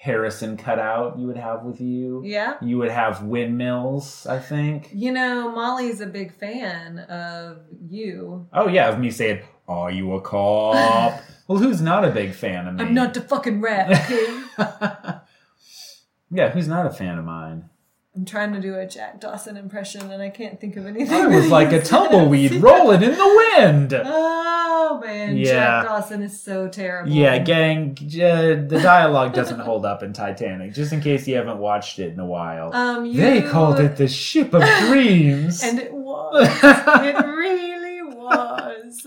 Harrison 0.00 0.56
cutout 0.56 1.18
you 1.18 1.26
would 1.26 1.36
have 1.36 1.62
with 1.62 1.78
you. 1.78 2.22
Yeah. 2.24 2.54
You 2.62 2.78
would 2.78 2.90
have 2.90 3.22
windmills, 3.22 4.26
I 4.26 4.38
think. 4.38 4.88
You 4.94 5.12
know, 5.12 5.50
Molly's 5.50 6.00
a 6.00 6.06
big 6.06 6.32
fan 6.32 7.00
of 7.00 7.58
you. 7.86 8.48
Oh 8.50 8.66
yeah, 8.66 8.88
of 8.88 8.98
me 8.98 9.10
saying, 9.10 9.42
Are 9.68 9.90
you 9.90 10.14
a 10.14 10.22
cop? 10.22 11.20
well 11.48 11.58
who's 11.58 11.82
not 11.82 12.06
a 12.06 12.10
big 12.10 12.32
fan 12.32 12.66
of 12.66 12.76
me? 12.76 12.84
I'm 12.84 12.94
not 12.94 13.12
the 13.12 13.20
fucking 13.20 13.60
rat, 13.60 13.90
okay? 13.90 14.42
yeah, 16.30 16.48
who's 16.48 16.66
not 16.66 16.86
a 16.86 16.90
fan 16.90 17.18
of 17.18 17.26
mine? 17.26 17.68
I'm 18.16 18.24
trying 18.24 18.52
to 18.54 18.60
do 18.60 18.74
a 18.74 18.86
Jack 18.86 19.20
Dawson 19.20 19.56
impression 19.56 20.10
and 20.10 20.20
I 20.20 20.30
can't 20.30 20.60
think 20.60 20.76
of 20.76 20.84
anything. 20.86 21.12
I 21.14 21.26
was 21.28 21.48
like 21.50 21.72
a 21.72 21.80
tumbleweed 21.80 22.52
rolling 22.54 23.02
in 23.02 23.12
the 23.12 23.52
wind. 23.56 23.92
Oh 24.92 24.98
man, 24.98 25.36
Yeah. 25.36 25.82
Jack 25.82 25.84
Dawson 25.86 26.22
is 26.22 26.40
so 26.42 26.66
terrible. 26.66 27.12
Yeah, 27.12 27.38
gang, 27.38 27.96
uh, 28.00 28.66
the 28.66 28.80
dialogue 28.82 29.32
doesn't 29.32 29.60
hold 29.60 29.86
up 29.86 30.02
in 30.02 30.12
Titanic, 30.12 30.74
just 30.74 30.92
in 30.92 31.00
case 31.00 31.28
you 31.28 31.36
haven't 31.36 31.58
watched 31.58 32.00
it 32.00 32.12
in 32.12 32.18
a 32.18 32.26
while. 32.26 32.74
Um, 32.74 33.06
you, 33.06 33.20
they 33.20 33.40
called 33.42 33.78
it 33.78 33.96
the 33.96 34.08
Ship 34.08 34.52
of 34.52 34.62
Dreams. 34.88 35.62
and 35.62 35.78
it 35.78 35.92
was. 35.92 36.48
it 36.64 37.24
really 37.24 38.02
was. 38.02 39.06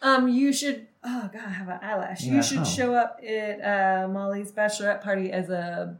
Um, 0.00 0.28
you 0.28 0.54
should. 0.54 0.86
Oh 1.04 1.28
god, 1.32 1.42
I 1.44 1.50
have 1.50 1.68
an 1.68 1.80
eyelash. 1.82 2.22
Yeah, 2.22 2.36
you 2.36 2.42
should 2.42 2.58
oh. 2.60 2.64
show 2.64 2.94
up 2.94 3.20
at 3.26 3.60
uh, 3.60 4.08
Molly's 4.08 4.52
bachelorette 4.52 5.02
party 5.02 5.30
as 5.30 5.50
a 5.50 5.98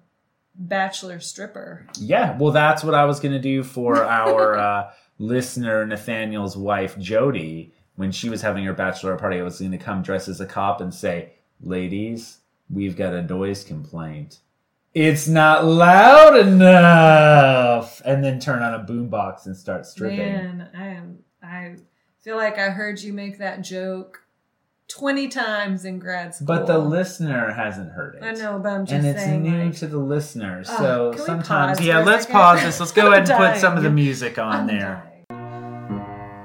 bachelor 0.58 1.20
stripper. 1.20 1.86
Yeah, 1.98 2.36
well, 2.36 2.52
that's 2.52 2.82
what 2.84 2.94
I 2.94 3.04
was 3.04 3.20
going 3.20 3.32
to 3.32 3.38
do 3.38 3.62
for 3.62 4.02
our 4.04 4.56
uh, 4.56 4.90
listener 5.18 5.86
Nathaniel's 5.86 6.56
wife 6.56 6.98
Jody. 6.98 7.72
when 7.96 8.12
she 8.12 8.28
was 8.28 8.42
having 8.42 8.64
her 8.64 8.72
bachelor 8.72 9.16
party, 9.16 9.38
I 9.38 9.42
was 9.42 9.58
going 9.60 9.72
to 9.72 9.78
come 9.78 10.02
dressed 10.02 10.28
as 10.28 10.40
a 10.40 10.46
cop 10.46 10.80
and 10.80 10.92
say, 10.92 11.32
"Ladies, 11.60 12.38
we've 12.68 12.96
got 12.96 13.14
a 13.14 13.22
noise 13.22 13.64
complaint. 13.64 14.40
It's 14.94 15.28
not 15.28 15.64
loud 15.64 16.36
enough," 16.36 18.02
and 18.04 18.22
then 18.24 18.40
turn 18.40 18.62
on 18.62 18.74
a 18.74 18.84
boombox 18.84 19.46
and 19.46 19.56
start 19.56 19.86
stripping. 19.86 20.18
Man, 20.18 20.68
I 20.76 20.86
am. 20.88 21.18
I 21.42 21.76
feel 22.20 22.36
like 22.36 22.58
I 22.58 22.70
heard 22.70 23.00
you 23.00 23.12
make 23.12 23.38
that 23.38 23.62
joke 23.62 24.22
twenty 24.88 25.28
times 25.28 25.84
in 25.84 25.98
grad 25.98 26.34
school. 26.34 26.46
But 26.46 26.66
the 26.66 26.78
listener 26.78 27.52
hasn't 27.52 27.92
heard 27.92 28.16
it. 28.16 28.22
I 28.22 28.32
know, 28.32 28.58
but 28.58 28.70
I'm 28.70 28.84
just 28.86 28.94
and 28.94 29.06
it's 29.06 29.22
saying. 29.22 29.42
new 29.42 29.64
like, 29.66 29.76
to 29.76 29.86
the 29.86 29.98
listener. 29.98 30.62
Oh, 30.68 30.76
So 30.78 31.10
we 31.12 31.18
sometimes, 31.18 31.80
yeah, 31.80 31.98
let's 31.98 32.24
second? 32.24 32.32
pause 32.40 32.62
this. 32.62 32.80
Let's 32.80 32.92
go 32.92 33.12
ahead 33.12 33.28
and 33.28 33.38
put 33.38 33.60
some 33.60 33.76
of 33.76 33.82
the 33.82 33.90
music 33.90 34.38
on 34.38 34.52
I'm 34.52 34.66
there. 34.66 35.02
dying. 35.28 36.38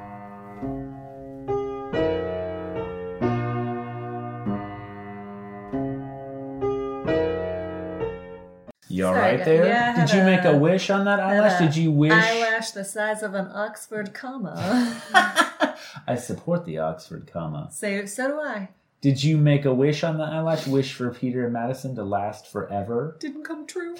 You 8.90 9.08
all 9.08 9.14
right 9.14 9.44
there? 9.44 9.66
Yeah, 9.66 10.06
Did 10.06 10.14
you 10.16 10.24
make 10.24 10.44
a 10.44 10.52
a- 10.52 10.58
wish 10.58 10.90
on 10.92 11.06
that 11.06 11.20
eyelash? 11.20 11.60
a 11.60 11.64
Did 11.66 11.76
you 11.76 11.92
wish? 11.92 12.12
Eyelash 12.14 12.72
the 12.72 12.84
size 12.84 13.24
of 13.24 13.34
an 13.34 13.48
Oxford 13.52 14.14
comma. 14.14 15.02
I 16.08 16.16
support 16.16 16.66
the 16.66 16.78
Oxford 16.80 17.30
comma. 17.32 17.70
so, 17.72 18.06
so 18.06 18.28
do 18.28 18.40
I. 18.40 18.70
Did 19.02 19.22
you 19.24 19.38
make 19.38 19.66
a 19.66 19.74
wish 19.74 20.04
on 20.04 20.18
the 20.18 20.24
eyelash? 20.24 20.66
Wish 20.66 20.94
for 20.94 21.14
Peter 21.14 21.44
and 21.44 21.54
Madison 21.54 21.94
to 21.96 22.04
last 22.04 22.48
forever? 22.48 23.18
Didn't 23.20 23.44
come 23.44 23.68
true. 23.68 23.96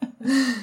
I, 0.24 0.54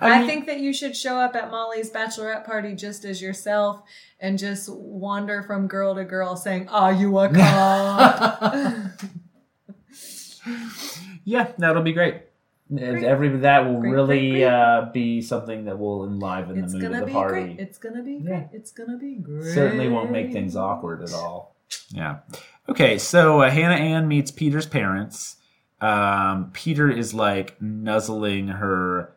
I, 0.00 0.18
mean- 0.20 0.28
think 0.28 0.46
that 0.46 0.60
you 0.60 0.72
should 0.72 0.96
show 0.96 1.18
up 1.18 1.34
at 1.34 1.50
Molly's 1.50 1.90
bachelorette 1.90 2.44
party 2.46 2.74
just 2.74 3.04
as 3.04 3.20
yourself 3.20 3.82
and 4.20 4.38
just 4.38 4.68
wander 4.68 5.42
from 5.42 5.66
girl 5.66 5.94
to 5.96 6.04
girl 6.04 6.36
saying, 6.36 6.68
Are 6.68 6.92
you 6.92 7.18
a 7.18 7.28
cop? 7.34 8.92
yeah, 11.24 11.50
that'll 11.58 11.82
be 11.82 11.92
great. 11.92 12.22
And 12.70 13.02
every 13.04 13.28
that 13.38 13.64
will 13.66 13.80
Great, 13.80 13.90
really 13.92 14.18
great, 14.18 14.30
great. 14.40 14.44
Uh, 14.44 14.90
be 14.92 15.22
something 15.22 15.64
that 15.64 15.78
will 15.78 16.04
enliven 16.04 16.58
it's 16.62 16.72
the 16.72 16.78
mood 16.78 16.82
gonna 16.90 16.94
of 16.96 17.00
the 17.00 17.06
be 17.06 17.12
party. 17.12 17.42
great. 17.44 17.60
It's 17.60 17.78
gonna 17.78 18.02
be 18.02 18.12
Yeah. 18.22 18.28
great. 18.30 18.46
It's 18.52 18.70
gonna 18.72 18.98
be 18.98 19.14
great. 19.16 19.54
certainly 19.54 19.88
won't 19.88 20.10
make 20.12 20.32
things 20.32 20.54
awkward 20.56 21.02
at 21.02 21.12
all. 21.14 21.56
Yeah. 21.90 22.18
Okay, 22.68 22.98
so 22.98 23.40
uh, 23.40 23.50
Hannah 23.50 23.74
Ann 23.76 24.06
meets 24.08 24.30
Peter's 24.30 24.66
parents. 24.66 25.36
Um, 25.80 26.50
Peter 26.52 26.90
is 26.90 27.14
like 27.14 27.60
nuzzling 27.62 28.48
her. 28.48 29.14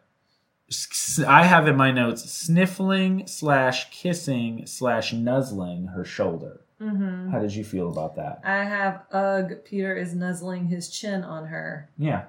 s- 0.70 1.20
I 1.28 1.44
have 1.44 1.68
in 1.68 1.76
my 1.76 1.92
notes 1.92 2.24
sniffling 2.32 3.28
slash 3.28 3.90
kissing 3.90 4.66
slash 4.66 5.12
nuzzling 5.12 5.88
her 5.88 6.06
shoulder. 6.06 6.62
hmm 6.80 7.30
How 7.32 7.40
did 7.40 7.54
you 7.54 7.64
feel 7.66 7.90
about 7.90 8.16
that? 8.16 8.40
I 8.46 8.64
have 8.64 9.02
ugh. 9.12 9.54
Peter 9.66 9.94
is 9.96 10.16
nuzzling 10.16 10.68
his 10.68 10.90
chin 10.90 11.24
on 11.26 11.48
her. 11.48 11.90
Yeah. 11.98 12.24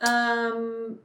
Um, 0.00 0.98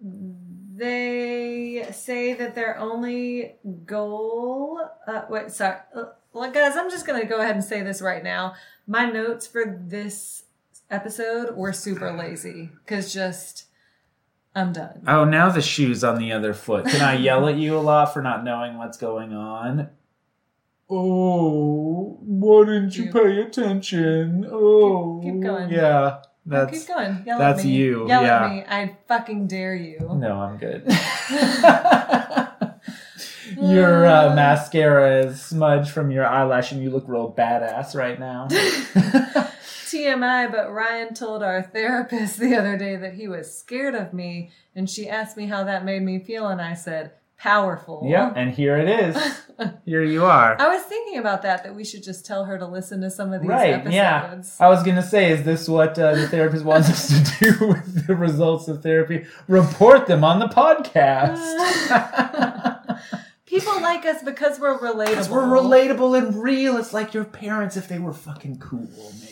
they 0.00 1.86
say 1.92 2.34
that 2.34 2.54
their 2.54 2.78
only 2.78 3.56
goal. 3.84 4.80
Uh, 5.06 5.22
wait, 5.30 5.50
sorry. 5.50 5.78
Uh, 5.94 6.04
well, 6.32 6.50
guys, 6.50 6.76
I'm 6.76 6.90
just 6.90 7.06
gonna 7.06 7.24
go 7.24 7.38
ahead 7.40 7.54
and 7.56 7.64
say 7.64 7.82
this 7.82 8.02
right 8.02 8.22
now. 8.22 8.54
My 8.86 9.06
notes 9.06 9.46
for 9.46 9.64
this 9.86 10.44
episode 10.90 11.56
were 11.56 11.72
super 11.72 12.12
lazy 12.12 12.70
because 12.84 13.12
just 13.12 13.64
I'm 14.54 14.72
done. 14.72 15.02
Oh, 15.06 15.24
now 15.24 15.48
the 15.50 15.62
shoe's 15.62 16.04
on 16.04 16.18
the 16.18 16.32
other 16.32 16.52
foot. 16.54 16.86
Can 16.86 17.00
I 17.00 17.14
yell 17.16 17.48
at 17.48 17.56
you 17.56 17.76
a 17.76 17.80
lot 17.80 18.12
for 18.12 18.22
not 18.22 18.44
knowing 18.44 18.76
what's 18.78 18.98
going 18.98 19.32
on? 19.32 19.88
Oh, 20.88 22.18
why 22.20 22.64
didn't 22.64 22.96
you 22.96 23.04
You- 23.06 23.12
pay 23.12 23.40
attention? 23.42 24.46
Oh, 24.50 25.20
keep 25.22 25.40
going. 25.40 25.70
Yeah, 25.70 26.18
That's 26.46 26.78
keep 26.78 26.86
going. 26.88 27.24
Yell 27.26 27.38
that's 27.38 27.60
at 27.60 27.66
me. 27.66 27.72
you, 27.72 28.08
Yell 28.08 28.22
yeah. 28.22 28.44
at 28.44 28.50
me. 28.50 28.64
I 28.68 28.96
fucking 29.08 29.48
dare 29.48 29.74
you. 29.74 29.98
no, 30.00 30.40
I'm 30.40 30.56
good. 30.58 30.84
your 33.60 34.06
uh, 34.06 34.34
mascara 34.34 35.24
is 35.26 35.42
smudged 35.42 35.90
from 35.90 36.10
your 36.10 36.24
eyelash, 36.24 36.70
and 36.72 36.82
you 36.82 36.90
look 36.90 37.04
real 37.08 37.32
badass 37.32 37.94
right 37.96 38.18
now. 38.20 38.46
TMI, 39.86 40.50
but 40.50 40.72
Ryan 40.72 41.14
told 41.14 41.42
our 41.42 41.62
therapist 41.62 42.38
the 42.38 42.54
other 42.54 42.76
day 42.76 42.96
that 42.96 43.14
he 43.14 43.28
was 43.28 43.56
scared 43.56 43.94
of 43.94 44.12
me, 44.12 44.50
and 44.74 44.88
she 44.88 45.08
asked 45.08 45.36
me 45.36 45.46
how 45.46 45.64
that 45.64 45.84
made 45.84 46.02
me 46.02 46.18
feel, 46.18 46.48
and 46.48 46.60
I 46.60 46.74
said, 46.74 47.12
powerful. 47.38 48.02
yeah, 48.04 48.32
and 48.34 48.50
here 48.52 48.76
it 48.76 48.88
is. 48.88 49.16
Here 49.86 50.02
you 50.04 50.22
are. 50.26 50.54
I 50.60 50.68
was 50.68 50.82
thinking 50.82 51.18
about 51.18 51.40
that, 51.40 51.64
that 51.64 51.74
we 51.74 51.82
should 51.82 52.02
just 52.02 52.26
tell 52.26 52.44
her 52.44 52.58
to 52.58 52.66
listen 52.66 53.00
to 53.00 53.10
some 53.10 53.32
of 53.32 53.40
these 53.40 53.48
Right, 53.48 53.72
episodes. 53.72 53.94
yeah. 53.94 54.42
I 54.60 54.68
was 54.68 54.82
gonna 54.82 55.02
say, 55.02 55.32
is 55.32 55.44
this 55.44 55.66
what 55.66 55.98
uh, 55.98 56.14
the 56.14 56.28
therapist 56.28 56.62
wants 56.62 56.90
us 56.90 57.08
to 57.08 57.44
do 57.54 57.66
with 57.68 58.06
the 58.06 58.14
results 58.14 58.68
of 58.68 58.82
therapy? 58.82 59.24
Report 59.48 60.06
them 60.06 60.24
on 60.24 60.40
the 60.40 60.48
podcast. 60.48 61.40
People 63.46 63.80
like 63.80 64.04
us 64.04 64.22
because 64.22 64.60
we're 64.60 64.76
relatable. 64.78 65.08
Because 65.08 65.30
we're 65.30 65.44
relatable 65.44 66.18
and 66.18 66.42
real. 66.42 66.76
It's 66.76 66.92
like 66.92 67.14
your 67.14 67.24
parents 67.24 67.76
if 67.78 67.88
they 67.88 67.98
were 67.98 68.12
fucking 68.12 68.58
cool, 68.58 68.80
man. 68.80 69.30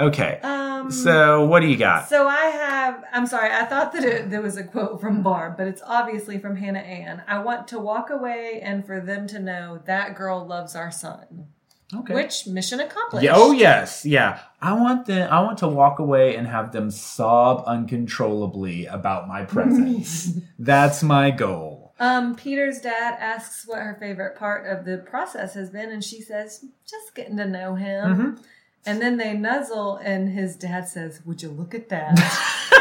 Okay, 0.00 0.40
Um, 0.42 0.90
so 0.90 1.44
what 1.44 1.60
do 1.60 1.66
you 1.66 1.76
got? 1.76 2.08
So 2.08 2.26
I 2.26 2.44
have, 2.46 3.04
I'm 3.12 3.26
sorry, 3.26 3.50
I 3.52 3.64
thought 3.66 3.92
that 3.92 4.02
it, 4.04 4.30
there 4.30 4.40
was 4.40 4.56
a 4.56 4.64
quote 4.64 5.00
from 5.00 5.22
Barb, 5.22 5.56
but 5.58 5.66
it's 5.66 5.82
obviously 5.86 6.38
from 6.38 6.56
Hannah 6.56 6.78
Ann. 6.78 7.22
I 7.28 7.40
want 7.40 7.68
to 7.68 7.78
walk 7.78 8.08
away 8.10 8.60
and 8.62 8.84
for 8.86 8.98
them 9.00 9.26
to 9.28 9.38
know 9.38 9.80
that 9.84 10.14
girl 10.16 10.46
loves 10.46 10.74
our 10.74 10.90
son. 10.90 11.46
Okay. 11.94 12.14
Which 12.14 12.46
mission 12.46 12.78
accomplished. 12.80 13.24
Yeah, 13.24 13.32
oh 13.34 13.50
yes, 13.52 14.06
yeah. 14.06 14.38
I 14.62 14.74
want 14.74 15.06
the 15.06 15.24
I 15.24 15.40
want 15.40 15.58
to 15.58 15.66
walk 15.68 15.98
away 15.98 16.36
and 16.36 16.46
have 16.46 16.70
them 16.70 16.88
sob 16.88 17.64
uncontrollably 17.66 18.86
about 18.86 19.26
my 19.26 19.44
presence. 19.44 20.38
That's 20.58 21.02
my 21.02 21.32
goal. 21.32 21.92
Um, 21.98 22.34
Peter's 22.36 22.80
dad 22.80 23.16
asks 23.18 23.66
what 23.66 23.80
her 23.80 23.96
favorite 24.00 24.36
part 24.38 24.66
of 24.66 24.84
the 24.84 24.98
process 24.98 25.52
has 25.54 25.68
been, 25.70 25.90
and 25.90 26.02
she 26.02 26.22
says, 26.22 26.64
just 26.88 27.14
getting 27.14 27.36
to 27.38 27.46
know 27.46 27.74
him. 27.74 28.14
Mhm. 28.38 28.42
And 28.86 29.00
then 29.00 29.18
they 29.18 29.34
nuzzle, 29.34 29.96
and 29.96 30.30
his 30.30 30.56
dad 30.56 30.88
says, 30.88 31.20
Would 31.24 31.42
you 31.42 31.50
look 31.50 31.74
at 31.74 31.88
that? 31.90 32.76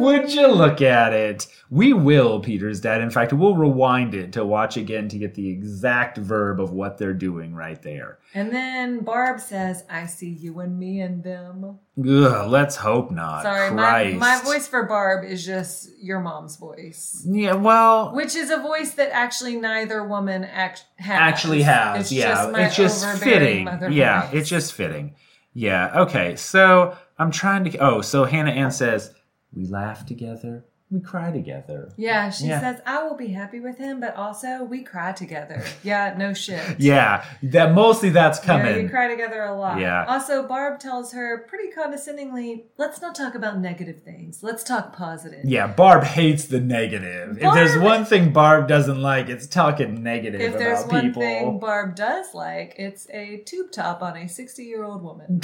Would 0.00 0.32
you 0.32 0.48
look 0.48 0.80
at 0.82 1.12
it? 1.12 1.46
We 1.70 1.92
will, 1.92 2.40
Peter's 2.40 2.80
dad. 2.80 3.00
In 3.00 3.10
fact, 3.10 3.32
we'll 3.32 3.56
rewind 3.56 4.14
it 4.14 4.32
to 4.34 4.44
watch 4.44 4.76
again 4.76 5.08
to 5.08 5.18
get 5.18 5.34
the 5.34 5.48
exact 5.50 6.18
verb 6.18 6.60
of 6.60 6.70
what 6.72 6.98
they're 6.98 7.12
doing 7.14 7.54
right 7.54 7.80
there. 7.82 8.18
and 8.34 8.52
then 8.52 9.00
Barb 9.00 9.40
says, 9.40 9.84
I 9.90 10.06
see 10.06 10.28
you 10.28 10.60
and 10.60 10.78
me 10.78 11.00
and 11.00 11.22
them. 11.24 11.78
Ugh, 11.98 12.48
let's 12.50 12.76
hope 12.76 13.10
not. 13.10 13.42
Sorry, 13.42 13.70
my, 13.70 13.82
Christ. 13.82 14.16
my 14.18 14.40
voice 14.44 14.68
for 14.68 14.84
Barb 14.84 15.24
is 15.24 15.44
just 15.44 15.90
your 16.00 16.20
mom's 16.20 16.56
voice. 16.56 17.26
Yeah, 17.28 17.54
well, 17.54 18.14
Which 18.14 18.34
is 18.34 18.50
a 18.50 18.58
voice 18.58 18.92
that 18.94 19.10
actually 19.12 19.56
neither 19.56 20.04
woman 20.04 20.44
act- 20.44 20.84
has. 20.96 21.16
actually 21.18 21.62
has. 21.62 22.02
It's 22.02 22.12
yeah, 22.12 22.50
just 22.50 22.58
it's 22.58 22.76
just 23.04 23.22
fitting. 23.22 23.68
Yeah, 23.92 24.22
voice. 24.26 24.34
it's 24.34 24.48
just 24.48 24.72
fitting. 24.74 25.14
Yeah. 25.54 26.00
Okay. 26.02 26.34
So 26.36 26.96
I'm 27.18 27.30
trying 27.30 27.62
to. 27.64 27.78
Oh, 27.78 28.00
so 28.00 28.24
Hannah 28.24 28.50
Ann 28.50 28.72
says 28.72 29.12
we 29.54 29.66
laugh 29.66 30.04
together, 30.06 30.64
we 30.90 31.00
cry 31.00 31.32
together. 31.32 31.90
Yeah, 31.96 32.30
she 32.30 32.44
Yeah. 32.46 32.60
says, 32.60 32.80
I 32.86 33.02
will 33.02 33.16
be 33.16 33.28
happy 33.28 33.58
with 33.58 33.78
him, 33.78 34.00
but 34.00 34.14
also 34.14 34.62
we 34.62 34.82
cry 34.82 35.12
together. 35.12 35.64
Yeah, 35.82 36.14
no 36.16 36.34
shit. 36.34 36.60
Yeah, 36.78 37.24
that 37.44 37.72
mostly 37.72 38.10
that's 38.10 38.38
Yeah, 38.46 38.76
we 38.76 38.88
cry 38.88 39.08
together 39.08 39.42
a 39.42 39.54
lot. 39.54 39.80
Yeah. 39.80 40.04
Also, 40.06 40.46
Barb 40.46 40.78
tells 40.78 41.12
her 41.12 41.46
pretty 41.48 41.70
condescendingly, 41.72 42.64
let's 42.78 43.00
not 43.00 43.14
talk 43.14 43.34
about 43.34 43.58
negative 43.58 44.02
things. 44.02 44.42
Let's 44.42 44.62
talk 44.62 44.94
positive. 44.94 45.40
Yeah, 45.44 45.66
Barb 45.66 46.04
hates 46.04 46.44
the 46.44 46.60
negative. 46.60 47.38
if 47.40 47.54
there's 47.54 47.76
one 47.78 48.04
thing 48.04 48.32
Barb 48.32 48.68
doesn't 48.68 49.00
like, 49.00 49.28
it's 49.28 49.46
talking 49.46 50.02
negative 50.02 50.40
If 50.40 50.58
there's 50.58 50.80
about 50.82 50.92
one 50.92 51.02
people. 51.06 51.22
thing 51.22 51.58
Barb 51.58 51.96
does 51.96 52.34
like, 52.34 52.74
it's 52.78 53.08
a 53.10 53.38
tube 53.38 53.72
top 53.72 54.02
on 54.02 54.16
a 54.16 54.28
60 54.28 54.62
year 54.62 54.84
old 54.84 55.02
woman. 55.02 55.40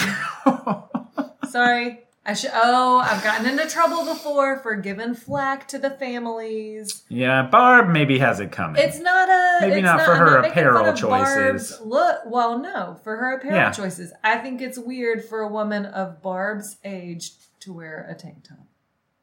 Sorry. 1.49 2.01
I 2.31 2.35
should. 2.35 2.51
Oh, 2.55 2.99
I've 2.99 3.25
gotten 3.25 3.45
into 3.47 3.67
trouble 3.69 4.05
before 4.05 4.59
for 4.61 4.77
giving 4.77 5.15
flack 5.15 5.67
to 5.69 5.79
the 5.79 5.91
families. 5.91 7.03
yeah, 7.09 7.43
Barb 7.43 7.89
maybe 7.89 8.21
has 8.21 8.39
it 8.39 8.53
coming. 8.53 8.81
It's 8.81 9.01
not 9.01 9.29
a. 9.29 9.59
Maybe 9.63 9.81
it's 9.81 9.83
not 9.85 10.03
for 10.03 10.13
I'm 10.13 10.19
her 10.19 10.43
fun 10.43 10.51
apparel 10.53 10.93
choices. 10.95 11.01
Barb's 11.09 11.81
Look, 11.81 12.19
well, 12.27 12.59
no, 12.61 12.99
for 13.03 13.17
her 13.17 13.35
apparel 13.37 13.57
Yeah. 13.57 13.73
choices. 13.73 14.13
I 14.23 14.39
think 14.39 14.61
it's 14.61 14.79
weird 14.79 15.25
for 15.25 15.41
a 15.41 15.49
woman 15.49 15.87
of 15.87 16.23
Barb's 16.23 16.77
age 16.85 17.33
to 17.61 17.73
wear 17.73 18.07
a 18.09 18.15
tank 18.15 18.45
top. 18.49 18.59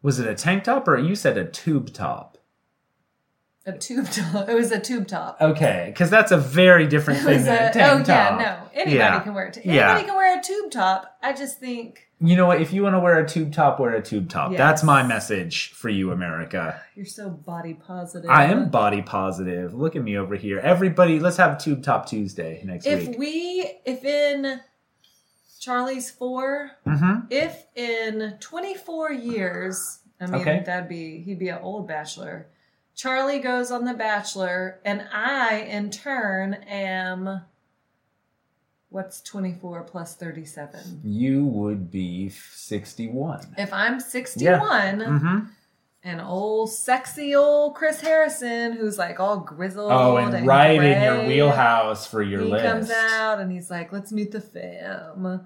Was 0.01 0.19
it 0.19 0.27
a 0.27 0.35
tank 0.35 0.65
top 0.65 0.85
or 0.87 0.97
you 0.97 1.15
said 1.15 1.37
a 1.37 1.45
tube 1.45 1.93
top? 1.93 2.37
A 3.65 3.71
tube 3.71 4.09
top. 4.09 4.49
It 4.49 4.53
was 4.53 4.71
a 4.71 4.79
tube 4.79 5.07
top. 5.07 5.37
Okay, 5.41 5.85
because 5.93 6.09
that's 6.09 6.31
a 6.31 6.37
very 6.37 6.87
different 6.87 7.21
thing 7.23 7.43
than 7.45 7.69
a 7.69 7.73
tank 7.73 8.01
oh 8.01 8.03
top. 8.03 8.07
yeah, 8.07 8.37
no. 8.37 8.69
Anybody 8.73 8.95
Yeah. 8.97 9.19
can 9.21 9.33
wear 9.33 9.47
it. 9.47 9.59
Yeah. 9.65 9.91
Anybody 9.91 10.07
can 10.07 10.15
wear 10.17 10.39
a 10.39 10.43
tube 10.43 10.71
top. 10.71 11.17
I 11.21 11.31
just 11.33 11.59
think 11.59 12.06
You 12.19 12.35
know 12.35 12.47
what? 12.47 12.61
If 12.61 12.73
you 12.73 12.81
want 12.81 12.95
to 12.95 12.99
wear 12.99 13.19
a 13.19 13.27
tube 13.27 13.53
top, 13.53 13.79
wear 13.79 13.93
a 13.95 14.01
tube 14.01 14.27
top. 14.29 14.55
That's 14.55 14.81
my 14.81 15.03
message 15.03 15.71
for 15.73 15.89
you, 15.89 16.11
America. 16.11 16.81
you're 16.95 17.05
so 17.05 17.29
body 17.29 17.75
positive. 17.75 18.29
I 18.29 18.45
am 18.45 18.69
body 18.69 19.03
positive. 19.03 19.75
Look 19.75 19.95
at 19.95 20.01
me 20.03 20.17
over 20.17 20.35
here. 20.35 20.59
Everybody, 20.59 21.19
let's 21.19 21.37
have 21.37 21.57
a 21.57 21.59
tube 21.59 21.83
top 21.83 22.07
Tuesday 22.07 22.61
next 22.65 22.87
If 22.87 23.01
week. 23.01 23.09
If 23.11 23.17
we, 23.19 23.71
if 23.85 24.03
in 24.03 24.59
Charlie's 25.59 26.09
four, 26.09 26.71
hmm 26.85 27.19
if 27.29 27.65
in 27.75 28.37
24 28.39 29.11
years, 29.11 29.99
I 30.19 30.25
mean, 30.25 30.41
Okay. 30.41 30.63
that'd 30.65 30.89
be, 30.89 31.21
he'd 31.21 31.37
be 31.39 31.49
an 31.49 31.59
old 31.61 31.87
bachelor. 31.87 32.47
Charlie 32.95 33.37
goes 33.39 33.69
on 33.69 33.85
The 33.85 33.93
Bachelor, 33.93 34.79
and 34.83 35.05
I, 35.13 35.59
in 35.69 35.91
turn, 35.91 36.55
am 36.55 37.41
what's 38.97 39.21
24 39.21 39.83
plus 39.83 40.15
37? 40.15 41.01
You 41.03 41.45
would 41.45 41.91
be 41.91 42.29
61. 42.29 43.53
If 43.55 43.71
I'm 43.71 43.99
61, 43.99 44.99
hmm 45.01 45.39
and 46.03 46.21
old 46.21 46.71
sexy 46.71 47.35
old 47.35 47.75
Chris 47.75 47.99
Harrison, 47.99 48.71
who's 48.73 48.97
like 48.97 49.19
all 49.19 49.39
grizzled, 49.39 49.91
Oh, 49.91 50.15
and 50.17 50.47
right 50.47 50.81
in 50.81 51.03
your 51.03 51.27
wheelhouse 51.27 52.07
for 52.07 52.21
your 52.21 52.41
he 52.41 52.49
list. 52.51 52.65
comes 52.65 52.89
out 52.91 53.39
and 53.39 53.51
he's 53.51 53.69
like, 53.69 53.91
"Let's 53.91 54.11
meet 54.13 54.31
the 54.31 54.39
fam." 54.39 55.41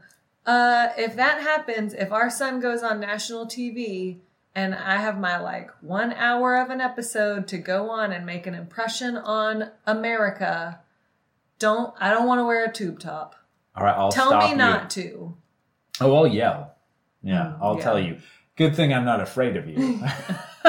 Uh, 0.45 0.89
if 0.97 1.15
that 1.15 1.41
happens, 1.41 1.93
if 1.93 2.11
our 2.11 2.29
son 2.29 2.59
goes 2.59 2.83
on 2.83 2.99
national 2.99 3.47
TV 3.47 4.17
and 4.53 4.75
I 4.75 4.97
have 4.97 5.19
my 5.19 5.39
like 5.39 5.71
one 5.81 6.13
hour 6.13 6.57
of 6.57 6.69
an 6.69 6.79
episode 6.81 7.47
to 7.47 7.57
go 7.57 7.89
on 7.89 8.11
and 8.11 8.23
make 8.25 8.45
an 8.45 8.53
impression 8.53 9.17
on 9.17 9.71
America, 9.87 10.79
don't 11.57 11.95
I 11.99 12.11
don't 12.11 12.27
want 12.27 12.39
to 12.39 12.45
wear 12.45 12.65
a 12.65 12.71
tube 12.71 12.99
top. 12.99 13.35
All 13.75 13.83
right, 13.85 13.95
I'll 13.95 14.11
Tell 14.11 14.37
me 14.37 14.49
you. 14.51 14.55
not 14.55 14.89
to. 14.91 15.35
Oh, 15.99 16.15
I'll 16.15 16.27
yell. 16.27 16.75
Yeah, 17.23 17.53
Mm, 17.53 17.57
I'll 17.61 17.77
yeah. 17.77 17.83
tell 17.83 17.99
you. 17.99 18.17
Good 18.57 18.75
thing 18.75 18.93
I'm 18.93 19.05
not 19.05 19.21
afraid 19.21 19.55
of 19.55 19.67
you. 19.67 20.01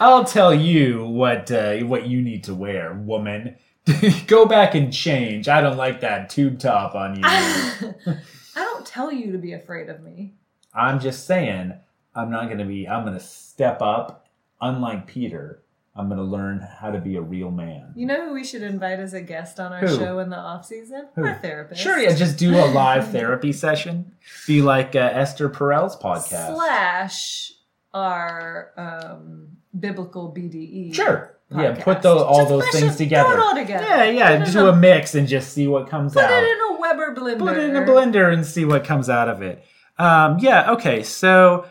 I'll 0.00 0.24
tell 0.24 0.54
you 0.54 1.04
what 1.04 1.50
uh, 1.50 1.76
what 1.78 2.06
you 2.06 2.22
need 2.22 2.44
to 2.44 2.54
wear, 2.54 2.94
woman. 2.94 3.56
Go 4.26 4.46
back 4.46 4.74
and 4.74 4.92
change. 4.92 5.48
I 5.48 5.60
don't 5.60 5.76
like 5.76 6.00
that 6.00 6.30
tube 6.30 6.58
top 6.58 6.94
on 6.94 7.16
you. 7.16 7.22
I 7.24 8.34
don't 8.56 8.86
tell 8.86 9.12
you 9.12 9.32
to 9.32 9.38
be 9.38 9.52
afraid 9.52 9.88
of 9.88 10.00
me. 10.02 10.34
I'm 10.74 11.00
just 11.00 11.26
saying, 11.26 11.74
I'm 12.14 12.30
not 12.30 12.46
going 12.46 12.58
to 12.58 12.64
be. 12.64 12.88
I'm 12.88 13.04
going 13.04 13.18
to 13.18 13.24
step 13.24 13.82
up. 13.82 14.26
Unlike 14.62 15.06
Peter, 15.06 15.62
I'm 15.96 16.06
going 16.08 16.18
to 16.18 16.24
learn 16.24 16.60
how 16.60 16.90
to 16.90 16.98
be 17.00 17.16
a 17.16 17.20
real 17.20 17.50
man. 17.50 17.92
You 17.96 18.06
know 18.06 18.26
who 18.28 18.34
we 18.34 18.44
should 18.44 18.62
invite 18.62 19.00
as 19.00 19.12
a 19.12 19.20
guest 19.20 19.58
on 19.58 19.72
our 19.72 19.80
Who? 19.80 19.96
show 19.98 20.20
in 20.20 20.30
the 20.30 20.38
off 20.38 20.64
season? 20.64 21.08
Who? 21.16 21.24
Our 21.24 21.34
therapist. 21.34 21.80
Sure, 21.80 21.98
yeah, 21.98 22.14
just 22.14 22.38
do 22.38 22.54
a 22.54 22.66
live 22.66 23.08
therapy 23.12 23.52
session. 23.52 24.12
Be 24.46 24.62
like 24.62 24.94
uh, 24.94 25.00
Esther 25.00 25.48
Perel's 25.48 25.96
podcast. 25.96 26.54
slash 26.54 27.52
our 27.92 28.70
um, 28.76 29.48
biblical 29.78 30.32
BDE. 30.32 30.94
Sure. 30.94 31.36
Yeah, 31.52 31.82
put 31.82 32.02
those, 32.02 32.22
all 32.22 32.46
Just 32.46 32.48
those 32.48 32.68
things 32.68 32.96
together. 32.96 33.30
Throw 33.30 33.40
it 33.40 33.44
all 33.44 33.54
together. 33.56 33.84
Yeah, 33.84 34.04
yeah. 34.04 34.44
Do 34.44 34.60
in 34.60 34.66
a 34.68 34.76
mix 34.76 35.16
and 35.16 35.26
just 35.26 35.52
see 35.52 35.66
what 35.66 35.88
comes 35.88 36.12
Put 36.14 36.22
out. 36.22 36.30
it 36.30 36.48
in 36.48 36.76
a 36.76 36.80
Weber 36.80 37.14
blender. 37.16 37.38
Put 37.40 37.56
it 37.56 37.70
in 37.70 37.76
a 37.76 37.80
blender 37.80 38.32
and 38.32 38.46
see 38.46 38.64
what 38.64 38.84
comes 38.84 39.10
out 39.10 39.28
of 39.28 39.42
it. 39.42 39.64
Um, 39.98 40.38
yeah, 40.38 40.70
okay. 40.72 41.02
So 41.02 41.66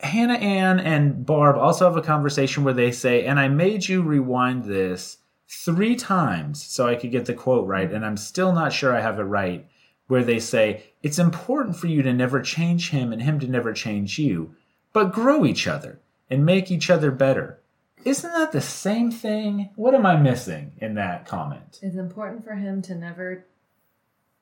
Hannah 0.00 0.34
Ann 0.34 0.80
and 0.80 1.24
Barb 1.24 1.56
also 1.56 1.84
have 1.86 1.96
a 1.96 2.02
conversation 2.02 2.64
where 2.64 2.74
they 2.74 2.90
say, 2.90 3.24
and 3.24 3.38
I 3.38 3.48
made 3.48 3.88
you 3.88 4.02
rewind 4.02 4.64
this 4.64 5.18
three 5.48 5.96
times 5.96 6.62
so 6.62 6.86
I 6.86 6.96
could 6.96 7.10
get 7.10 7.26
the 7.26 7.34
quote 7.34 7.66
right, 7.66 7.90
and 7.90 8.04
I'm 8.04 8.16
still 8.16 8.52
not 8.52 8.72
sure 8.72 8.94
I 8.94 9.00
have 9.00 9.18
it 9.18 9.24
right. 9.24 9.66
Where 10.06 10.24
they 10.24 10.38
say, 10.38 10.84
it's 11.02 11.18
important 11.18 11.76
for 11.76 11.86
you 11.86 12.02
to 12.02 12.12
never 12.12 12.42
change 12.42 12.90
him 12.90 13.12
and 13.12 13.22
him 13.22 13.40
to 13.40 13.46
never 13.46 13.72
change 13.72 14.18
you, 14.18 14.54
but 14.92 15.12
grow 15.12 15.46
each 15.46 15.66
other 15.66 15.98
and 16.28 16.44
make 16.44 16.70
each 16.70 16.90
other 16.90 17.10
better. 17.10 17.58
Isn't 18.04 18.32
that 18.32 18.52
the 18.52 18.60
same 18.60 19.10
thing? 19.10 19.70
What 19.76 19.94
am 19.94 20.04
I 20.04 20.16
missing 20.16 20.72
in 20.78 20.94
that 20.96 21.26
comment? 21.26 21.78
It's 21.80 21.96
important 21.96 22.44
for 22.44 22.54
him 22.54 22.82
to 22.82 22.94
never. 22.94 23.46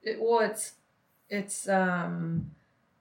It, 0.03 0.19
well, 0.21 0.41
it's 0.41 0.73
it's 1.29 1.69
um, 1.69 2.51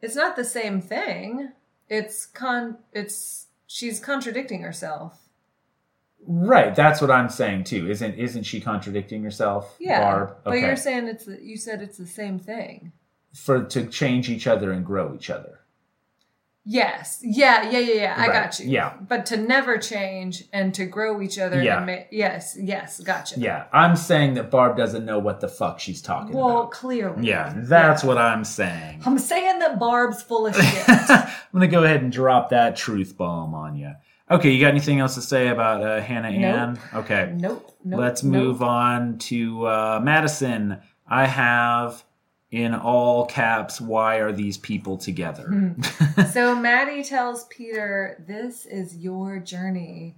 it's 0.01 0.15
not 0.15 0.35
the 0.35 0.45
same 0.45 0.79
thing. 0.79 1.51
It's 1.91 2.25
con. 2.25 2.77
It's 2.93 3.47
she's 3.67 3.99
contradicting 3.99 4.61
herself. 4.61 5.27
Right, 6.25 6.73
that's 6.75 7.01
what 7.01 7.09
I'm 7.11 7.29
saying 7.29 7.65
too. 7.65 7.89
Isn't 7.89 8.13
isn't 8.15 8.43
she 8.43 8.61
contradicting 8.61 9.23
herself, 9.23 9.75
Yeah, 9.79 9.99
Barb? 10.01 10.37
but 10.45 10.53
you're 10.59 10.75
saying 10.75 11.07
it's 11.07 11.25
the, 11.25 11.39
you 11.43 11.57
said 11.57 11.81
it's 11.81 11.97
the 11.97 12.05
same 12.07 12.39
thing. 12.39 12.93
for 13.33 13.63
to 13.65 13.87
change 13.87 14.29
each 14.29 14.45
other 14.47 14.71
and 14.71 14.85
grow 14.85 15.13
each 15.15 15.29
other. 15.31 15.60
Yes. 16.63 17.19
Yeah. 17.23 17.69
Yeah. 17.69 17.79
Yeah. 17.79 17.93
Yeah. 17.95 18.13
I 18.17 18.27
Right. 18.27 18.33
got 18.43 18.59
you. 18.59 18.69
Yeah. 18.69 18.93
But 19.07 19.25
to 19.27 19.37
never 19.37 19.77
change 19.79 20.43
and 20.53 20.73
to 20.75 20.85
grow 20.85 21.21
each 21.21 21.39
other. 21.39 21.61
Yeah. 21.61 21.77
And 21.77 21.85
ma- 21.87 22.03
yes. 22.11 22.55
Yes. 22.59 22.99
Gotcha. 22.99 23.39
Yeah, 23.39 23.63
I'm 23.73 23.95
saying 23.95 24.35
that 24.35 24.51
Barb 24.51 24.77
doesn't 24.77 25.03
know 25.05 25.17
what 25.17 25.39
the 25.39 25.47
fuck 25.47 25.79
she's 25.79 26.01
talking 26.01 26.35
Well, 26.35 26.59
about. 26.61 26.71
clearly. 26.71 27.27
Yeah, 27.27 27.51
that's 27.55 28.03
Yeah. 28.03 28.07
what 28.07 28.17
I'm 28.19 28.43
saying. 28.43 29.01
I'm 29.05 29.17
saying 29.17 29.59
that 29.59 29.79
Barb's 29.79 30.21
full 30.21 30.45
of 30.47 30.55
shit. 30.55 30.85
I'm 31.09 31.27
gonna 31.51 31.67
go 31.67 31.83
ahead 31.83 32.01
and 32.03 32.11
drop 32.11 32.49
that 32.49 32.75
truth 32.75 33.17
bomb 33.17 33.55
on 33.55 33.75
you. 33.75 33.93
Okay, 34.29 34.51
you 34.51 34.61
got 34.61 34.69
anything 34.69 34.99
else 34.99 35.15
to 35.15 35.21
say 35.21 35.49
about 35.49 35.83
uh, 35.83 35.99
Hannah 35.99 36.31
Nope. 36.31 36.55
Ann? 36.55 36.79
Okay, 36.93 37.33
nope. 37.35 37.75
Nope. 37.83 37.99
let's 37.99 38.23
nope. 38.23 38.31
move 38.31 38.61
on 38.63 39.17
to 39.17 39.65
uh, 39.65 39.99
Madison. 40.01 40.77
I 41.07 41.25
have 41.25 42.03
in 42.51 42.75
all 42.75 43.25
caps, 43.25 43.79
why 43.79 44.17
are 44.17 44.33
these 44.33 44.57
people 44.57 44.97
together? 44.97 45.47
Hmm. 45.47 45.81
So 46.31 46.55
Maddie 46.55 47.03
tells 47.03 47.45
Peter, 47.45 48.23
"This 48.27 48.65
is 48.65 48.97
your 48.97 49.39
journey." 49.39 50.17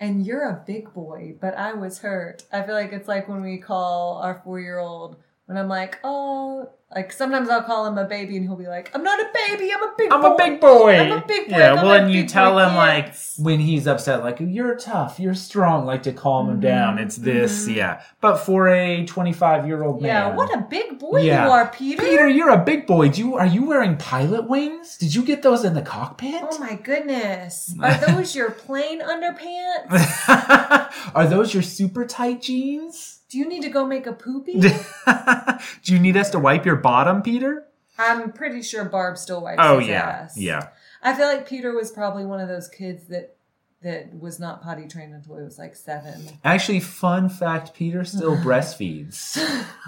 And 0.00 0.26
you're 0.26 0.48
a 0.48 0.64
big 0.66 0.92
boy, 0.92 1.36
but 1.40 1.56
I 1.56 1.72
was 1.74 1.98
hurt. 1.98 2.44
I 2.52 2.62
feel 2.62 2.74
like 2.74 2.92
it's 2.92 3.06
like 3.06 3.28
when 3.28 3.42
we 3.42 3.58
call 3.58 4.18
our 4.18 4.40
four 4.42 4.58
year 4.58 4.78
old, 4.78 5.16
when 5.46 5.58
I'm 5.58 5.68
like, 5.68 5.98
oh, 6.04 6.70
like 6.94 7.10
sometimes 7.12 7.48
I'll 7.50 7.62
call 7.64 7.86
him 7.86 7.98
a 7.98 8.04
baby 8.04 8.36
and 8.36 8.46
he'll 8.46 8.56
be 8.56 8.68
like, 8.68 8.88
I'm 8.94 9.02
not 9.02 9.18
a 9.18 9.26
baby, 9.48 9.72
I'm 9.74 9.82
a 9.82 9.92
big 9.98 10.12
I'm 10.12 10.20
boy. 10.22 10.28
a 10.28 10.36
big 10.36 10.60
boy. 10.60 10.96
I'm 10.96 11.12
a 11.12 11.26
big 11.26 11.48
boy. 11.50 11.56
Yeah, 11.58 11.74
well, 11.82 11.90
and 11.92 12.12
you 12.12 12.24
tell 12.24 12.56
him 12.58 12.76
like 12.76 13.14
when 13.36 13.58
he's 13.58 13.86
upset, 13.88 14.20
like 14.22 14.36
you're 14.40 14.76
tough, 14.76 15.18
you're 15.18 15.34
strong, 15.34 15.84
like 15.86 16.04
to 16.04 16.12
calm 16.12 16.48
him 16.48 16.58
Mhm, 16.58 16.62
down. 16.62 16.98
It's 16.98 17.16
this, 17.16 17.66
mhm. 17.68 17.74
yeah. 17.76 18.00
But 18.20 18.36
for 18.38 18.68
a 18.68 19.04
25 19.04 19.66
year 19.66 19.82
old 19.82 20.00
man, 20.02 20.08
Yeah, 20.30 20.36
what 20.36 20.54
a 20.56 20.60
big 20.62 20.98
boy 21.00 21.22
Yeah. 21.22 21.44
you 21.46 21.50
are, 21.50 21.66
Peter. 21.68 22.02
Peter, 22.02 22.28
you're 22.28 22.50
a 22.50 22.64
big 22.64 22.86
boy. 22.86 23.08
Do 23.08 23.20
you 23.20 23.34
are 23.36 23.46
you 23.46 23.64
wearing 23.66 23.96
pilot 23.96 24.48
wings? 24.48 24.96
Did 24.96 25.14
you 25.14 25.24
get 25.24 25.42
those 25.42 25.64
in 25.64 25.74
the 25.74 25.82
cockpit? 25.82 26.42
Oh 26.48 26.58
my 26.58 26.76
goodness. 26.76 27.74
Are 27.82 27.94
those 28.06 28.34
your 28.36 28.50
plane 28.52 29.00
underpants? 29.02 29.90
are 31.14 31.26
those 31.26 31.52
your 31.52 31.62
super 31.62 32.06
tight 32.06 32.40
jeans? 32.42 33.20
Do 33.34 33.40
you 33.40 33.48
need 33.48 33.62
to 33.62 33.68
go 33.68 33.84
make 33.84 34.06
a 34.06 34.12
poopy? 34.12 34.60
Do 35.82 35.92
you 35.92 35.98
need 35.98 36.16
us 36.16 36.30
to 36.30 36.38
wipe 36.38 36.64
your 36.64 36.76
bottom, 36.76 37.20
Peter? 37.20 37.66
I'm 37.98 38.30
pretty 38.30 38.62
sure 38.62 38.84
Barb 38.84 39.18
still 39.18 39.42
wipes 39.42 39.58
Oh 39.60 39.80
his 39.80 39.88
yeah, 39.88 40.02
ass. 40.08 40.38
yeah. 40.38 40.68
I 41.02 41.14
feel 41.14 41.26
like 41.26 41.44
Peter 41.48 41.74
was 41.74 41.90
probably 41.90 42.24
one 42.24 42.38
of 42.38 42.46
those 42.46 42.68
kids 42.68 43.06
that 43.08 43.34
that 43.82 44.16
was 44.20 44.38
not 44.38 44.62
potty 44.62 44.86
trained 44.86 45.14
until 45.14 45.36
he 45.38 45.42
was 45.42 45.58
like 45.58 45.74
seven. 45.74 46.28
Actually, 46.44 46.78
fun 46.78 47.28
fact: 47.28 47.74
Peter 47.74 48.04
still 48.04 48.36
breastfeeds. 48.44 49.36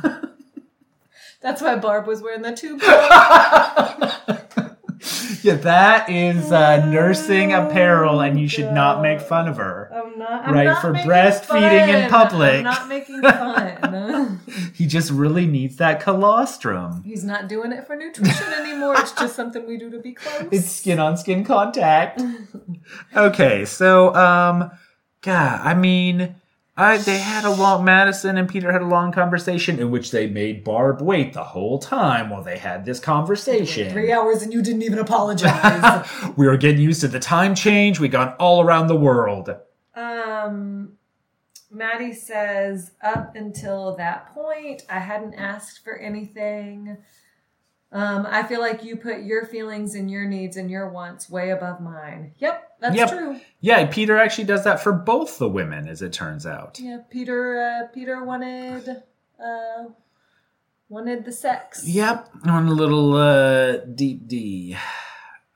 That's 1.41 1.63
why 1.63 1.77
Barb 1.77 2.09
was 2.09 2.23
wearing 2.23 2.43
the 2.43 2.51
tube. 2.51 2.81
Yeah, 5.47 5.55
that 5.55 6.11
is 6.11 6.51
uh, 6.51 6.85
nursing 6.87 7.53
apparel, 7.53 8.21
and 8.21 8.39
you 8.39 8.49
should 8.49 8.73
not 8.73 9.01
make 9.01 9.21
fun 9.21 9.47
of 9.47 9.59
her. 9.59 9.89
I'm 9.95 10.19
not. 10.19 10.45
I'm 10.49 10.53
Right, 10.53 10.65
not 10.65 10.81
for 10.81 10.93
breastfeeding 10.93 11.87
in 11.89 12.11
public. 12.11 12.57
I'm 12.57 12.65
not 12.65 12.89
making 12.89 13.23
fun. 13.23 14.41
He 14.75 14.87
just 14.87 15.11
really 15.11 15.47
needs 15.47 15.77
that 15.77 16.01
colostrum. 16.01 17.03
He's 17.05 17.25
not 17.25 17.49
doing 17.49 17.71
it 17.73 17.87
for 17.87 17.95
nutrition 17.97 18.53
anymore. 18.53 18.95
It's 18.99 19.13
just 19.13 19.37
something 19.41 19.67
we 19.67 19.79
do 19.79 19.89
to 19.91 20.01
be 20.01 20.13
close. 20.15 20.49
It's 20.51 20.69
skin 20.69 20.99
on 20.99 21.17
skin 21.17 21.45
contact. 21.45 22.21
okay, 23.17 23.65
so 23.65 24.15
um, 24.15 24.71
God, 25.23 25.61
I 25.63 25.75
mean, 25.75 26.35
I 26.77 26.99
they 26.99 27.19
had 27.19 27.45
a 27.45 27.51
long 27.51 27.85
Madison 27.85 28.37
and 28.37 28.49
Peter 28.49 28.71
had 28.71 28.83
a 28.83 28.87
long 28.87 29.11
conversation 29.11 29.79
in 29.79 29.91
which 29.91 30.11
they 30.11 30.27
made 30.27 30.63
Barb 30.63 31.01
wait 31.01 31.33
the 31.33 31.43
whole 31.43 31.79
time 31.79 32.29
while 32.29 32.43
they 32.43 32.59
had 32.59 32.85
this 32.85 33.01
conversation. 33.01 33.91
Three 33.91 34.13
hours 34.13 34.43
and 34.43 34.53
you 34.53 34.61
didn't 34.61 34.83
even 34.83 34.99
apologize. 34.99 36.07
we 36.37 36.47
were 36.47 36.59
getting 36.59 36.83
used 36.83 37.01
to 37.01 37.09
the 37.09 37.21
time 37.21 37.55
change. 37.55 37.99
We 37.99 38.09
gone 38.09 38.35
all 38.39 38.61
around 38.61 38.89
the 38.89 38.97
world. 38.97 39.49
Um, 39.95 40.99
Maddie 41.71 42.13
says, 42.13 42.93
up 43.03 43.35
until 43.37 43.97
that 43.97 44.35
point, 44.35 44.85
I 44.91 44.99
hadn't 44.99 45.35
asked 45.35 45.83
for 45.83 45.97
anything. 45.97 46.99
Um, 47.93 48.27
I 48.29 48.43
feel 48.43 48.61
like 48.61 48.83
you 48.85 48.97
put 48.97 49.23
your 49.23 49.45
feelings 49.47 49.95
and 49.95 50.11
your 50.11 50.25
needs 50.27 50.57
and 50.57 50.71
your 50.71 50.89
wants 50.91 51.31
way 51.31 51.51
above 51.51 51.81
mine. 51.81 52.33
Yep, 52.39 52.73
that's 52.81 52.97
Yep. 52.97 53.09
true. 53.11 53.41
Yeah, 53.61 53.87
Peter 53.87 54.19
actually 54.19 54.45
does 54.45 54.65
that 54.65 54.81
for 54.81 54.93
both 54.93 55.39
the 55.39 55.49
women, 55.49 55.89
as 55.89 56.03
it 56.03 56.13
turns 56.13 56.47
out. 56.47 56.79
Yeah, 56.81 56.99
Peter. 57.11 57.61
Uh, 57.61 57.87
Peter 57.95 58.25
wanted. 58.25 59.03
Uh, 59.43 59.85
wanted 60.89 61.25
the 61.25 61.33
sex. 61.33 61.87
Yep, 61.87 62.29
on 62.45 62.67
a 62.69 62.73
little 62.73 63.15
uh, 63.15 63.77
deep 63.79 64.27
D. 64.27 64.77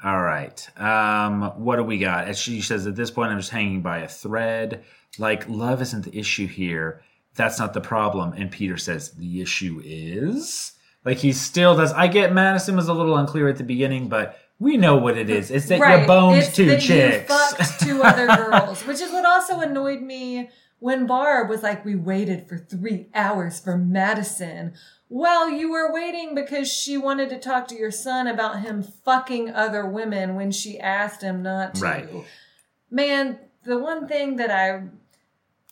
All 0.03 0.23
right. 0.23 0.69
Um, 0.81 1.43
what 1.57 1.77
do 1.77 1.83
we 1.85 1.99
got? 1.99 2.27
As 2.29 2.39
she 2.39 2.63
says, 2.63 2.87
at 2.87 2.97
this 2.97 3.11
point, 3.11 3.33
I'm 3.33 3.39
just 3.39 3.51
hanging 3.51 3.83
by 3.83 3.99
a 3.99 4.09
thread. 4.09 4.83
Like, 5.19 5.49
love 5.49 5.83
isn't 5.83 6.05
the 6.05 6.19
issue 6.19 6.47
here. 6.47 7.03
That's 7.35 7.59
not 7.59 7.75
the 7.75 7.81
problem. 7.81 8.33
And 8.33 8.51
Peter 8.51 8.77
says, 8.79 9.11
the 9.13 9.43
issue 9.43 9.81
is. 9.85 10.73
Like, 11.05 11.19
he 11.19 11.33
still 11.33 11.77
does. 11.77 11.93
I 11.93 12.09
get 12.09 12.33
Madison 12.33 12.77
was 12.77 12.89
a 12.89 12.95
little 12.95 13.17
unclear 13.17 13.49
at 13.49 13.57
the 13.57 13.65
beginning, 13.65 14.09
but 14.09 14.39
we 14.61 14.77
know 14.77 14.97
what 14.97 15.17
it 15.17 15.31
is. 15.31 15.51
It's 15.51 15.67
that 15.69 16.01
you 16.01 16.07
boned 16.07 16.39
it's 16.39 16.55
two 16.55 16.79
chicks. 16.79 17.31
You 17.31 17.37
fucked 17.37 17.81
two 17.81 18.03
other 18.03 18.27
girls, 18.27 18.87
which 18.87 19.01
is 19.01 19.11
what 19.11 19.25
also 19.25 19.61
annoyed 19.61 20.03
me 20.03 20.51
when 20.79 21.07
Barb 21.07 21.49
was 21.49 21.63
like, 21.63 21.85
"We 21.85 21.95
waited 21.97 22.47
for 22.47 22.59
three 22.59 23.09
hours 23.15 23.59
for 23.59 23.79
Madison." 23.79 24.75
Well, 25.09 25.51
you 25.51 25.73
were 25.73 25.93
waiting 25.93 26.35
because 26.35 26.73
she 26.73 26.97
wanted 26.97 27.31
to 27.31 27.39
talk 27.39 27.67
to 27.69 27.75
your 27.75 27.91
son 27.91 28.27
about 28.27 28.61
him 28.61 28.83
fucking 28.83 29.51
other 29.51 29.85
women 29.85 30.37
when 30.37 30.53
she 30.53 30.79
asked 30.79 31.23
him 31.23 31.43
not 31.43 31.77
to. 31.77 31.81
Right. 31.81 32.09
Man, 32.91 33.39
the 33.65 33.79
one 33.79 34.07
thing 34.07 34.37
that 34.37 34.51
I 34.51 34.83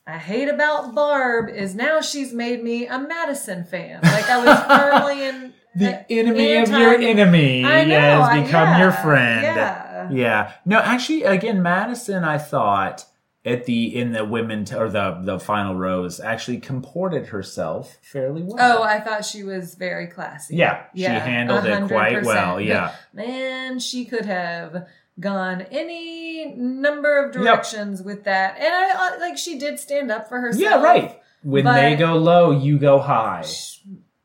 I 0.08 0.16
hate 0.16 0.48
about 0.48 0.94
Barb 0.94 1.50
is 1.50 1.74
now 1.74 2.00
she's 2.00 2.32
made 2.32 2.64
me 2.64 2.86
a 2.86 2.98
Madison 2.98 3.62
fan. 3.64 4.00
Like 4.02 4.30
I 4.30 4.42
was 4.42 4.58
firmly 4.66 5.26
in 5.26 5.52
the 5.76 6.10
enemy 6.10 6.54
of 6.56 6.70
your 6.70 6.94
enemy 6.94 7.60
know, 7.60 7.68
has 7.68 8.42
become 8.42 8.80
your 8.80 8.90
friend. 8.90 9.42
yeah. 9.42 10.10
Yeah. 10.10 10.52
No, 10.64 10.78
actually, 10.78 11.24
again, 11.24 11.62
Madison, 11.62 12.24
I 12.24 12.38
thought 12.38 13.04
at 13.44 13.66
the 13.66 13.96
in 13.96 14.12
the 14.12 14.24
women 14.24 14.64
t- 14.64 14.74
or 14.74 14.88
the 14.88 15.20
the 15.22 15.38
final 15.38 15.74
rose 15.74 16.20
actually 16.20 16.58
comported 16.58 17.26
herself 17.26 17.98
fairly 18.02 18.42
well. 18.42 18.56
Oh, 18.58 18.82
I 18.82 19.00
thought 19.00 19.24
she 19.26 19.42
was 19.42 19.74
very 19.74 20.06
classy. 20.06 20.56
yeah, 20.56 20.84
Yeah, 20.94 21.22
she 21.22 21.30
handled 21.30 21.66
it 21.66 21.86
quite 21.88 22.24
well. 22.24 22.60
Yeah, 22.60 22.94
Man, 23.12 23.78
she 23.78 24.06
could 24.06 24.24
have 24.26 24.88
gone 25.20 25.62
any 25.70 26.54
number 26.56 27.24
of 27.24 27.32
directions 27.32 28.02
with 28.02 28.24
that. 28.24 28.56
And 28.58 28.74
I 28.74 29.18
like 29.18 29.38
she 29.38 29.58
did 29.58 29.78
stand 29.78 30.10
up 30.10 30.28
for 30.28 30.40
herself. 30.40 30.62
yeah, 30.62 30.82
right. 30.82 31.20
When 31.42 31.64
they 31.64 31.96
go 31.96 32.16
low, 32.16 32.50
you 32.50 32.78
go 32.78 32.98
high. 32.98 33.44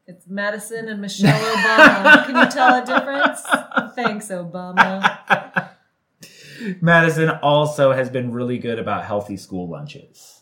It's 0.05 0.27
Madison 0.27 0.89
and 0.89 0.99
Michelle 1.01 1.39
Obama. 1.39 2.25
Can 2.25 2.35
you 2.35 2.51
tell 2.51 2.81
a 2.81 2.85
difference? 2.85 3.41
Thanks, 3.95 4.27
Obama. 4.29 5.69
Madison 6.81 7.29
also 7.29 7.91
has 7.91 8.09
been 8.09 8.31
really 8.31 8.57
good 8.57 8.79
about 8.79 9.05
healthy 9.05 9.37
school 9.37 9.69
lunches. 9.69 10.41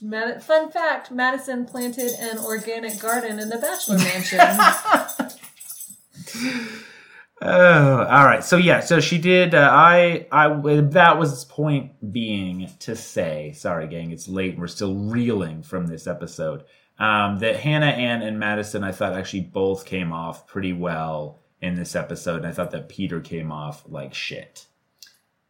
Mad- 0.00 0.42
Fun 0.42 0.70
fact: 0.70 1.10
Madison 1.10 1.66
planted 1.66 2.12
an 2.20 2.38
organic 2.38 2.98
garden 3.00 3.38
in 3.38 3.48
the 3.48 3.58
Bachelor 3.58 3.98
Mansion. 3.98 4.38
Oh, 7.40 7.98
all 7.98 8.24
right. 8.24 8.42
So 8.42 8.56
yeah, 8.56 8.80
so 8.80 8.98
she 9.00 9.18
did. 9.18 9.54
Uh, 9.54 9.68
I, 9.70 10.26
I, 10.32 10.80
that 10.80 11.18
was 11.18 11.44
point 11.44 12.12
being 12.12 12.68
to 12.80 12.96
say. 12.96 13.52
Sorry, 13.52 13.86
gang, 13.86 14.10
it's 14.10 14.28
late. 14.28 14.52
and 14.52 14.60
We're 14.60 14.66
still 14.66 14.94
reeling 14.96 15.62
from 15.62 15.86
this 15.86 16.06
episode. 16.06 16.64
Um, 16.98 17.38
that 17.38 17.56
Hannah 17.60 17.86
Ann 17.86 18.22
and 18.22 18.40
Madison, 18.40 18.82
I 18.82 18.90
thought 18.90 19.12
actually 19.12 19.42
both 19.42 19.86
came 19.86 20.12
off 20.12 20.48
pretty 20.48 20.72
well 20.72 21.38
in 21.60 21.76
this 21.76 21.94
episode, 21.94 22.38
and 22.38 22.46
I 22.46 22.50
thought 22.50 22.72
that 22.72 22.88
Peter 22.88 23.20
came 23.20 23.52
off 23.52 23.84
like 23.86 24.14
shit. 24.14 24.66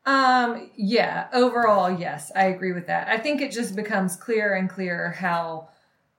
Um, 0.04 0.70
yeah, 0.76 1.28
overall, 1.32 1.90
yes, 1.90 2.30
I 2.36 2.46
agree 2.46 2.72
with 2.72 2.86
that. 2.86 3.08
I 3.08 3.16
think 3.18 3.40
it 3.40 3.50
just 3.52 3.76
becomes 3.76 4.16
clearer 4.16 4.54
and 4.54 4.68
clearer 4.68 5.10
how 5.10 5.70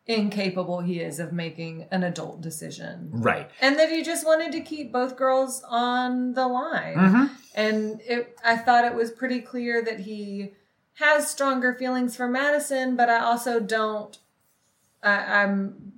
incapable 0.09 0.81
he 0.81 0.99
is 0.99 1.19
of 1.19 1.31
making 1.31 1.85
an 1.91 2.03
adult 2.03 2.41
decision. 2.41 3.09
Right. 3.11 3.49
And 3.61 3.77
that 3.77 3.89
he 3.89 4.01
just 4.01 4.25
wanted 4.25 4.51
to 4.53 4.59
keep 4.59 4.91
both 4.91 5.15
girls 5.15 5.63
on 5.69 6.33
the 6.33 6.47
line. 6.47 6.95
Mm-hmm. 6.95 7.25
And 7.53 8.01
it, 8.01 8.35
I 8.43 8.57
thought 8.57 8.85
it 8.85 8.95
was 8.95 9.11
pretty 9.11 9.39
clear 9.39 9.83
that 9.83 10.01
he 10.01 10.53
has 10.95 11.29
stronger 11.29 11.75
feelings 11.75 12.15
for 12.15 12.27
Madison, 12.27 12.95
but 12.95 13.07
I 13.07 13.19
also 13.19 13.59
don't, 13.59 14.17
I, 15.03 15.43
I'm, 15.43 15.93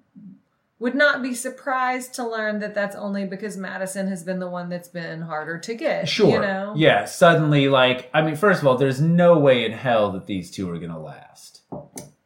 would 0.78 0.95
not 0.95 1.21
be 1.21 1.34
surprised 1.34 2.13
to 2.15 2.28
learn 2.28 2.60
that 2.60 2.76
that's 2.76 2.95
only 2.95 3.24
because 3.26 3.56
Madison 3.56 4.08
has 4.08 4.24
been 4.24 4.39
the 4.39 4.50
one 4.50 4.67
that's 4.67 4.89
been 4.89 5.21
harder 5.21 5.58
to 5.60 5.74
get. 5.74 6.10
Sure. 6.10 6.34
You 6.34 6.39
know? 6.41 6.74
Yeah. 6.76 7.06
Suddenly, 7.06 7.69
like, 7.69 8.10
I 8.13 8.24
mean, 8.24 8.36
first 8.36 8.62
of 8.62 8.67
all, 8.67 8.76
there's 8.76 9.00
no 9.00 9.38
way 9.38 9.63
in 9.63 9.71
hell 9.71 10.12
that 10.12 10.26
these 10.26 10.52
two 10.52 10.69
are 10.69 10.80
gonna 10.80 11.00
last. 11.00 11.62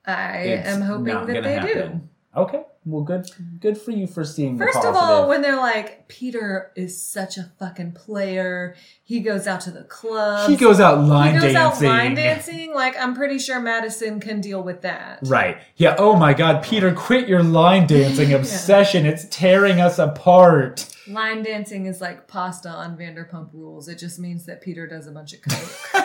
I 0.07 0.37
It's 0.37 0.69
am 0.69 0.81
hoping 0.81 1.25
that 1.25 1.43
they 1.43 1.59
do. 1.73 2.01
Okay. 2.35 2.63
Well, 2.87 3.03
good. 3.03 3.27
Good 3.59 3.79
for 3.79 3.89
you 3.89 4.05
for 4.05 4.23
seeing. 4.23 4.59
First 4.59 4.77
of 4.85 4.95
all, 4.95 5.27
when 5.27 5.41
they're 5.41 5.55
like, 5.55 6.07
Peter 6.07 6.71
is 6.75 7.01
such 7.01 7.37
a 7.37 7.51
fucking 7.57 7.93
player. 7.93 8.75
He 9.03 9.21
goes 9.21 9.47
out 9.47 9.61
to 9.61 9.71
the 9.71 9.83
club. 9.85 10.47
he 10.49 10.55
goes 10.55 10.79
out 10.79 11.03
line 11.03 11.33
he 11.33 11.41
goes 11.41 11.53
dancing. 11.53 11.87
out 11.87 11.91
line 11.91 12.13
dancing. 12.13 12.73
Like, 12.75 12.95
I'm 12.99 13.15
pretty 13.15 13.39
sure 13.39 13.59
Madison 13.59 14.19
can 14.19 14.39
deal 14.39 14.61
with 14.61 14.83
that. 14.83 15.19
Right. 15.23 15.57
Yeah. 15.77 15.95
Oh 15.97 16.15
my 16.15 16.35
God, 16.35 16.63
Peter, 16.63 16.93
quit 16.93 17.27
your 17.27 17.41
line 17.41 17.87
dancing 17.87 18.33
obsession. 18.33 19.07
It's 19.07 19.25
tearing 19.31 19.81
us 19.81 19.97
apart. 19.97 20.95
Line 21.07 21.41
dancing 21.41 21.87
is 21.87 22.01
like 22.01 22.27
pasta 22.27 22.69
on 22.69 22.97
Vanderpump 22.97 23.49
Rules. 23.53 23.87
It 23.87 23.97
just 23.97 24.19
means 24.19 24.45
that 24.45 24.61
Peter 24.61 24.85
does 24.85 25.07
a 25.07 25.11
bunch 25.11 25.33
of 25.33 25.41
coke. 25.41 26.04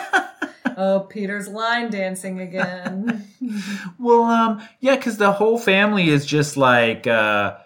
oh, 0.77 1.01
Peter's 1.01 1.47
line 1.47 1.89
dancing 1.89 2.39
again. 2.39 3.27
Well, 3.97 4.23
um, 4.23 4.61
yeah, 4.79 4.95
because 4.95 5.17
the 5.17 5.31
whole 5.31 5.57
family 5.57 6.09
is 6.09 6.25
just 6.25 6.57
like, 6.57 7.05
uh, 7.07 7.57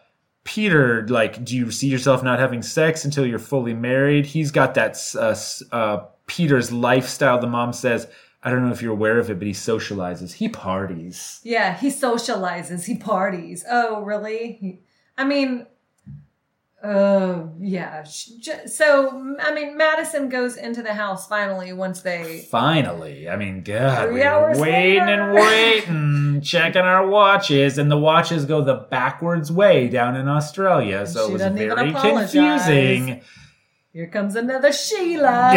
Peter, 0.45 1.05
like, 1.09 1.43
do 1.43 1.55
you 1.55 1.69
see 1.69 1.87
yourself 1.87 2.23
not 2.23 2.39
having 2.39 2.61
sex 2.61 3.05
until 3.05 3.25
you're 3.25 3.39
fully 3.39 3.73
married? 3.73 4.25
He's 4.25 4.51
got 4.51 4.73
that, 4.75 4.97
uh, 5.15 5.35
uh, 5.75 6.05
Peter's 6.27 6.71
lifestyle. 6.71 7.39
The 7.39 7.47
mom 7.47 7.73
says, 7.73 8.07
I 8.41 8.49
don't 8.51 8.65
know 8.65 8.71
if 8.71 8.81
you're 8.81 8.93
aware 8.93 9.19
of 9.19 9.29
it, 9.29 9.39
but 9.39 9.47
he 9.47 9.53
socializes. 9.53 10.33
He 10.33 10.49
parties. 10.49 11.39
Yeah, 11.43 11.75
he 11.75 11.89
socializes. 11.89 12.85
He 12.85 12.95
parties. 12.95 13.65
Oh, 13.69 14.01
really? 14.01 14.53
He, 14.61 14.79
I 15.17 15.23
mean, 15.23 15.65
oh 16.85 17.51
yeah. 17.59 18.03
So 18.03 19.35
I 19.41 19.53
mean, 19.53 19.75
Madison 19.77 20.29
goes 20.29 20.55
into 20.55 20.81
the 20.83 20.93
house 20.93 21.27
finally 21.27 21.73
once 21.73 22.01
they. 22.01 22.45
Finally, 22.49 23.27
I 23.27 23.35
mean, 23.35 23.63
God, 23.63 24.13
we 24.13 24.19
were 24.19 24.53
waiting 24.57 24.99
later. 25.05 25.21
and 25.21 25.33
waiting, 25.33 26.41
checking 26.41 26.81
our 26.81 27.07
watches, 27.07 27.77
and 27.77 27.89
the 27.91 27.97
watches 27.97 28.45
go 28.45 28.61
the 28.63 28.85
backwards 28.89 29.51
way 29.51 29.87
down 29.87 30.15
in 30.15 30.27
Australia, 30.27 31.05
so 31.07 31.27
it 31.27 31.33
was 31.33 31.41
very 31.41 31.91
confusing. 31.91 33.21
Here 33.91 34.07
comes 34.07 34.35
another 34.35 34.71
Sheila. 34.73 35.55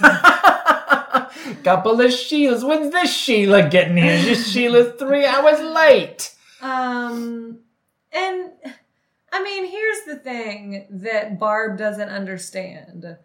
Couple 1.62 2.00
of 2.00 2.10
Sheilas. 2.10 2.66
When's 2.66 2.92
this 2.92 3.14
Sheila 3.14 3.68
getting 3.68 3.96
here? 3.96 4.20
This 4.22 4.50
Sheila's 4.50 4.98
three 4.98 5.24
hours 5.24 5.60
late. 5.60 6.34
um, 6.62 7.58
and 8.12 8.50
I 9.36 9.42
mean, 9.42 9.66
here's 9.70 10.04
the 10.06 10.16
thing 10.16 10.86
that 10.88 11.38
Barb 11.38 11.76
doesn't 11.76 12.08
understand. 12.08 13.18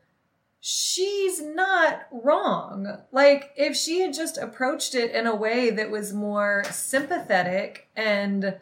She's 0.60 1.42
not 1.42 2.02
wrong. 2.12 2.98
Like, 3.14 3.52
if 3.56 3.78
she 3.78 4.02
had 4.02 4.14
just 4.14 4.38
approached 4.38 4.94
it 4.94 5.12
in 5.12 5.26
a 5.26 5.34
way 5.36 5.70
that 5.70 5.90
was 5.90 6.12
more 6.14 6.64
sympathetic 6.70 7.88
and 7.96 8.58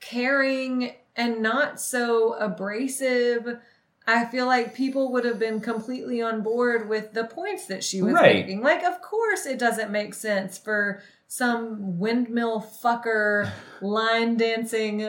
caring 0.00 0.94
and 1.14 1.40
not 1.40 1.80
so 1.80 2.34
abrasive, 2.34 3.58
I 4.06 4.24
feel 4.24 4.46
like 4.46 4.74
people 4.74 5.12
would 5.12 5.24
have 5.24 5.38
been 5.38 5.60
completely 5.60 6.20
on 6.20 6.42
board 6.42 6.88
with 6.88 7.12
the 7.12 7.24
points 7.24 7.66
that 7.66 7.84
she 7.84 8.02
was 8.02 8.14
Right. 8.14 8.44
making. 8.44 8.60
Like, 8.62 8.82
of 8.82 9.00
course, 9.00 9.46
it 9.46 9.58
doesn't 9.58 9.92
make 9.92 10.14
sense 10.14 10.58
for 10.58 11.00
some 11.28 12.00
windmill 12.00 12.60
fucker 12.60 13.50
line 13.80 14.36
dancing 14.36 15.06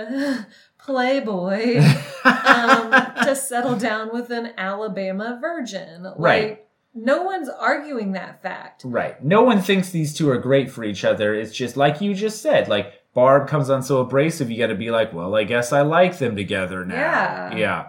playboy 0.83 1.77
um, 2.25 2.91
to 3.23 3.35
settle 3.35 3.75
down 3.75 4.11
with 4.13 4.29
an 4.31 4.53
Alabama 4.57 5.37
virgin. 5.41 6.03
Like, 6.03 6.15
Right. 6.17 6.65
No 6.93 7.21
one's 7.23 7.47
arguing 7.47 8.11
that 8.13 8.41
fact. 8.41 8.81
Right. 8.83 9.23
No 9.23 9.43
one 9.43 9.61
thinks 9.61 9.91
these 9.91 10.13
two 10.13 10.29
are 10.29 10.37
great 10.37 10.69
for 10.69 10.83
each 10.83 11.05
other. 11.05 11.33
It's 11.33 11.55
just 11.55 11.77
like 11.77 12.01
you 12.01 12.13
just 12.13 12.41
said. 12.41 12.67
Like 12.67 12.93
Barb 13.13 13.47
comes 13.47 13.69
on 13.69 13.81
so 13.83 13.99
abrasive, 13.99 14.51
you 14.51 14.57
got 14.57 14.67
to 14.67 14.75
be 14.75 14.91
like, 14.91 15.13
well, 15.13 15.35
I 15.35 15.43
guess 15.43 15.71
I 15.71 15.81
like 15.81 16.17
them 16.17 16.35
together 16.35 16.85
now. 16.85 16.95
Yeah. 16.95 17.55
Yeah. 17.55 17.87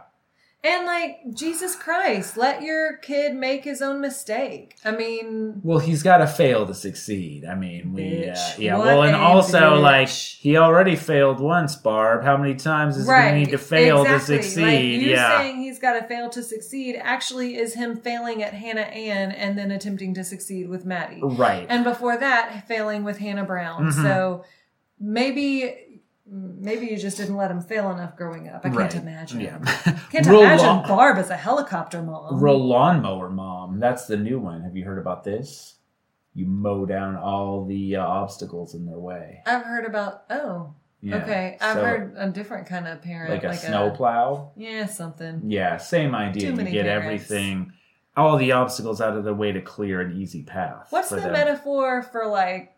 And 0.64 0.87
like 0.87 1.18
Jesus 1.35 1.75
Christ, 1.75 2.37
let 2.37 2.62
your 2.62 2.96
kid 2.98 3.35
make 3.35 3.64
his 3.64 3.83
own 3.83 4.01
mistake. 4.01 4.77
I 4.85 4.92
mean, 4.92 5.61
Well, 5.64 5.81
he's 5.81 6.05
got 6.05 6.18
to 6.18 6.29
fail 6.29 6.66
to 6.68 6.75
succeed. 6.75 7.44
I 7.44 7.57
mean, 7.57 7.92
we, 7.92 8.29
uh, 8.29 8.37
yeah. 8.59 8.79
Well, 8.79 9.03
and 9.03 9.16
also, 9.16 9.59
bitch. 9.59 9.83
like, 9.83 10.09
he 10.09 10.57
already 10.57 10.94
failed 10.94 11.40
once, 11.40 11.75
Barb. 11.75 12.22
How 12.22 12.37
many 12.37 12.55
times 12.55 12.96
is 12.96 13.07
he 13.07 13.09
going 13.09 13.33
to 13.35 13.38
need 13.40 13.51
to 13.51 13.59
fail 13.59 14.03
exactly. 14.03 14.37
to 14.37 14.42
succeed? 14.44 14.62
Like 14.62 14.83
you 14.83 15.11
yeah. 15.11 15.38
saying 15.38 15.57
he's 15.62 15.81
got 15.81 15.94
to 15.94 16.07
fail 16.07 16.31
to 16.31 16.42
succeed 16.44 16.96
actually 16.96 17.57
is 17.57 17.75
him 17.75 17.96
failing 17.96 18.44
at 18.44 18.55
Hannah 18.55 18.83
Ann 18.83 19.33
and 19.33 19.59
then 19.59 19.72
attempting 19.72 20.14
to 20.14 20.22
succeed 20.22 20.68
with 20.68 20.85
Maddie. 20.85 21.20
right. 21.22 21.66
And 21.68 21.83
before 21.83 22.16
that, 22.18 22.68
failing 22.68 23.03
with 23.03 23.18
Hannah 23.18 23.44
Brown. 23.44 23.87
Mhm. 23.90 24.03
So 24.03 24.44
maybe 25.01 25.91
maybe 26.35 26.87
you 26.87 26.97
just 26.97 27.18
didn't 27.18 27.37
let 27.37 27.51
him 27.51 27.61
fail 27.61 27.90
enough 27.90 28.16
growing 28.16 28.49
up. 28.49 28.64
I 28.64 28.71
can't 28.71 28.95
imagine. 28.95 29.40
Yeah. 29.40 29.59
Can't 30.11 30.27
imagine 30.27 30.66
lawn- 30.66 30.88
Barb 30.88 31.18
as 31.18 31.29
a 31.31 31.37
helicopter 31.37 32.03
mom. 32.03 32.42
Real 32.42 32.59
lawnmower 32.59 33.29
mom. 33.29 33.79
That's 33.79 34.07
the 34.07 34.16
new 34.16 34.38
one. 34.40 34.62
Have 34.62 34.77
you 34.77 34.85
heard 34.85 34.99
about 34.99 35.25
this? 35.25 35.75
You 36.35 36.47
mow 36.47 36.87
down 36.87 37.16
all 37.16 37.66
the 37.66 37.97
uh, 37.97 38.07
obstacles 38.07 38.75
in 38.75 38.87
their 38.87 38.99
way. 38.99 39.42
I've 39.47 39.62
heard 39.64 39.85
about. 39.85 40.25
Oh, 40.31 40.73
Yeah. 41.03 41.16
okay. 41.16 41.59
I've 41.61 41.77
So, 41.77 41.85
heard 41.85 42.14
a 42.16 42.31
different 42.31 42.66
kind 42.66 42.88
of 42.88 43.03
parent, 43.03 43.31
like 43.31 43.45
a 43.45 43.55
snowplow. 43.55 44.53
yeah, 44.57 44.87
something. 44.87 45.42
Yeah, 45.45 45.77
same 45.77 46.14
idea. 46.14 46.51
You 46.51 46.57
get 46.57 46.87
parents. 46.87 47.05
everything, 47.31 47.73
all 48.16 48.38
the 48.38 48.53
obstacles 48.53 49.03
out 49.03 49.16
of 49.18 49.25
the 49.25 49.35
way 49.35 49.53
to 49.53 49.61
clear 49.61 50.01
an 50.01 50.16
easy 50.16 50.42
path. 50.42 50.87
What's 50.90 51.11
the 51.11 51.16
them. 51.16 51.33
metaphor 51.33 52.03
for 52.03 52.27
like 52.27 52.75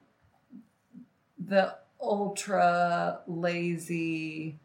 the 1.38 1.75
ultra 2.09 3.21
lazy, 3.27 4.59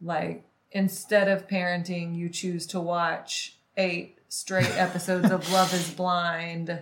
like 0.00 0.44
instead 0.72 1.28
of 1.28 1.46
parenting, 1.48 2.16
you 2.16 2.28
choose 2.28 2.66
to 2.68 2.80
watch 2.80 3.56
eight 3.76 4.18
straight 4.28 4.70
episodes 4.76 5.30
of 5.30 5.50
Love 5.52 5.72
Is 5.74 5.90
Blind. 5.90 6.80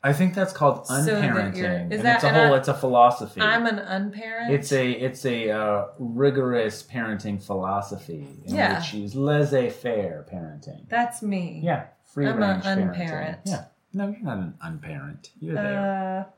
I 0.00 0.12
think 0.12 0.34
that's 0.34 0.52
called 0.52 0.84
unparenting. 0.86 1.56
you're- 1.56 1.74
is 1.74 1.82
and 1.98 2.02
that- 2.04 2.14
it's 2.16 2.24
a 2.24 2.30
whole. 2.32 2.54
I- 2.54 2.58
it's 2.58 2.68
a 2.68 2.74
philosophy. 2.74 3.40
I'm 3.40 3.66
an 3.66 3.80
unparent. 3.80 4.52
It's 4.54 4.70
a 4.72 4.90
it's 4.92 5.24
a 5.26 5.50
uh, 5.50 5.86
rigorous 5.98 6.84
parenting 6.84 7.42
philosophy 7.42 8.26
in 8.46 8.54
Yeah. 8.54 8.78
which 8.78 8.94
you 8.94 9.02
use 9.02 9.16
laissez-faire 9.16 10.24
parenting. 10.32 10.88
That's 10.88 11.20
me. 11.20 11.60
yeah, 11.64 11.86
free 12.06 12.28
I'm 12.28 12.38
range 12.38 12.62
parenting. 12.62 12.88
unparent. 12.90 13.38
Yeah, 13.44 13.64
no, 13.92 14.08
you're 14.08 14.20
not 14.22 14.38
an 14.38 14.54
unparent. 14.62 15.30
You're 15.40 15.54
there. 15.56 16.26
Uh, 16.28 16.30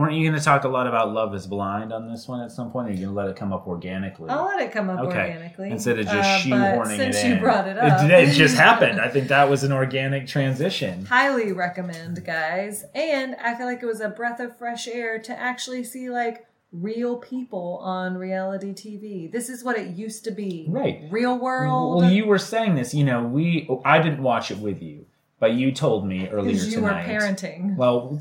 Weren't 0.00 0.14
you 0.14 0.26
going 0.26 0.38
to 0.38 0.42
talk 0.44 0.64
a 0.64 0.68
lot 0.68 0.86
about 0.86 1.12
Love 1.12 1.34
Is 1.34 1.46
Blind 1.46 1.92
on 1.92 2.10
this 2.10 2.26
one 2.26 2.40
at 2.40 2.50
some 2.50 2.70
point? 2.70 2.88
Or 2.88 2.90
are 2.90 2.94
you 2.94 3.00
going 3.04 3.14
to 3.14 3.20
let 3.20 3.28
it 3.28 3.36
come 3.36 3.52
up 3.52 3.66
organically? 3.66 4.30
I'll 4.30 4.46
let 4.46 4.58
it 4.60 4.72
come 4.72 4.88
up 4.88 5.00
Okay. 5.00 5.18
organically 5.20 5.70
Instead 5.70 5.98
of 5.98 6.06
just 6.06 6.16
Uh, 6.16 6.38
shoehorning 6.48 6.96
since 6.96 7.16
it 7.22 7.26
you 7.26 7.34
in. 7.34 7.40
brought 7.40 7.68
it 7.68 7.76
up, 7.76 8.02
It, 8.04 8.10
it 8.10 8.32
just 8.32 8.56
happened. 8.56 8.98
I 8.98 9.08
think 9.08 9.28
that 9.28 9.50
was 9.50 9.62
an 9.62 9.72
organic 9.72 10.26
transition. 10.26 11.04
highly 11.10 11.52
recommend 11.52 12.24
guys 12.24 12.84
and 12.94 13.36
i 13.44 13.54
feel 13.54 13.66
like 13.66 13.82
it 13.82 13.86
was 13.86 14.00
a 14.00 14.08
breath 14.08 14.40
of 14.40 14.56
fresh 14.56 14.88
air 14.88 15.18
to 15.18 15.38
actually 15.38 15.84
see 15.84 16.08
like 16.08 16.46
real 16.72 17.16
people 17.18 17.78
on 17.82 18.16
reality 18.16 18.72
tv 18.72 19.30
this 19.30 19.48
is 19.50 19.62
what 19.64 19.76
it 19.76 19.88
used 19.96 20.24
to 20.24 20.30
be 20.30 20.64
Right. 20.68 21.02
real 21.10 21.38
world 21.38 22.00
Well, 22.00 22.10
you 22.10 22.24
were 22.26 22.38
saying 22.38 22.74
this. 22.76 22.94
You 22.94 23.04
know, 23.04 23.22
we. 23.24 23.68
I 23.84 24.00
didn't 24.00 24.22
watch 24.22 24.50
it 24.50 24.58
with 24.58 24.80
you, 24.80 25.04
but 25.40 25.52
you 25.52 25.72
told 25.72 26.06
me 26.06 26.28
earlier 26.28 26.52
you 26.54 26.70
tonight. 26.70 27.06
were 27.06 27.12
parenting 27.12 27.76
Well, 27.76 28.18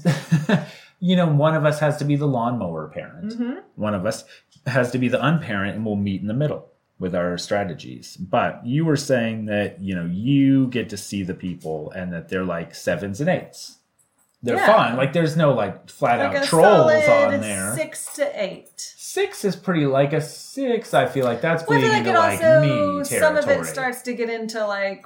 you 1.00 1.16
know, 1.16 1.28
one 1.28 1.56
of 1.56 1.66
us 1.66 1.80
has 1.80 1.98
to 1.98 2.06
be 2.06 2.16
the 2.16 2.28
lawnmower 2.28 2.88
parent. 2.90 3.34
Mhm. 3.40 3.62
One 3.76 3.94
of 3.96 4.06
us 4.06 4.26
has 4.66 4.92
to 4.92 4.98
be 4.98 5.08
the 5.08 5.24
unparent, 5.26 5.76
and 5.76 5.86
we'll 5.86 5.96
meet 5.96 6.22
in 6.22 6.28
the 6.28 6.34
middle 6.34 6.68
with 7.00 7.16
our 7.16 7.38
strategies. 7.38 8.18
But 8.18 8.66
you 8.66 8.84
were 8.86 8.98
saying 8.98 9.46
that 9.46 9.80
you 9.82 9.96
know 9.96 10.06
you 10.06 10.68
get 10.68 10.90
to 10.90 10.98
see 10.98 11.24
the 11.24 11.34
people, 11.34 11.92
and 11.92 12.12
that 12.14 12.30
they're 12.30 12.44
like 12.46 12.76
sevens 12.76 13.20
and 13.22 13.30
eights. 13.30 13.78
They're 14.42 14.56
Yeah. 14.56 14.68
fine. 14.74 14.96
Like 14.98 15.12
there's 15.14 15.36
no 15.36 15.54
like 15.54 15.90
flat 15.90 16.20
like 16.20 16.38
out 16.38 16.44
trolls 16.46 17.08
on 17.10 17.42
there. 17.42 17.76
six 17.76 18.14
to 18.16 18.42
eight 18.42 18.70
Six 19.12 19.44
is 19.44 19.56
pretty 19.56 19.86
like 19.86 20.14
a 20.14 20.22
six. 20.22 20.94
I 20.94 21.08
feel 21.08 21.26
like 21.26 21.42
that's 21.42 21.66
well, 21.68 21.78
I 21.78 21.82
feel 21.82 21.90
like 21.92 22.06
into 22.06 22.20
like 22.20 22.44
also 22.44 22.98
me 23.00 23.04
some 23.04 23.36
of 23.36 23.50
it 23.50 23.66
starts 23.66 24.02
to 24.04 24.14
get 24.14 24.30
into 24.30 24.66
like 24.66 25.04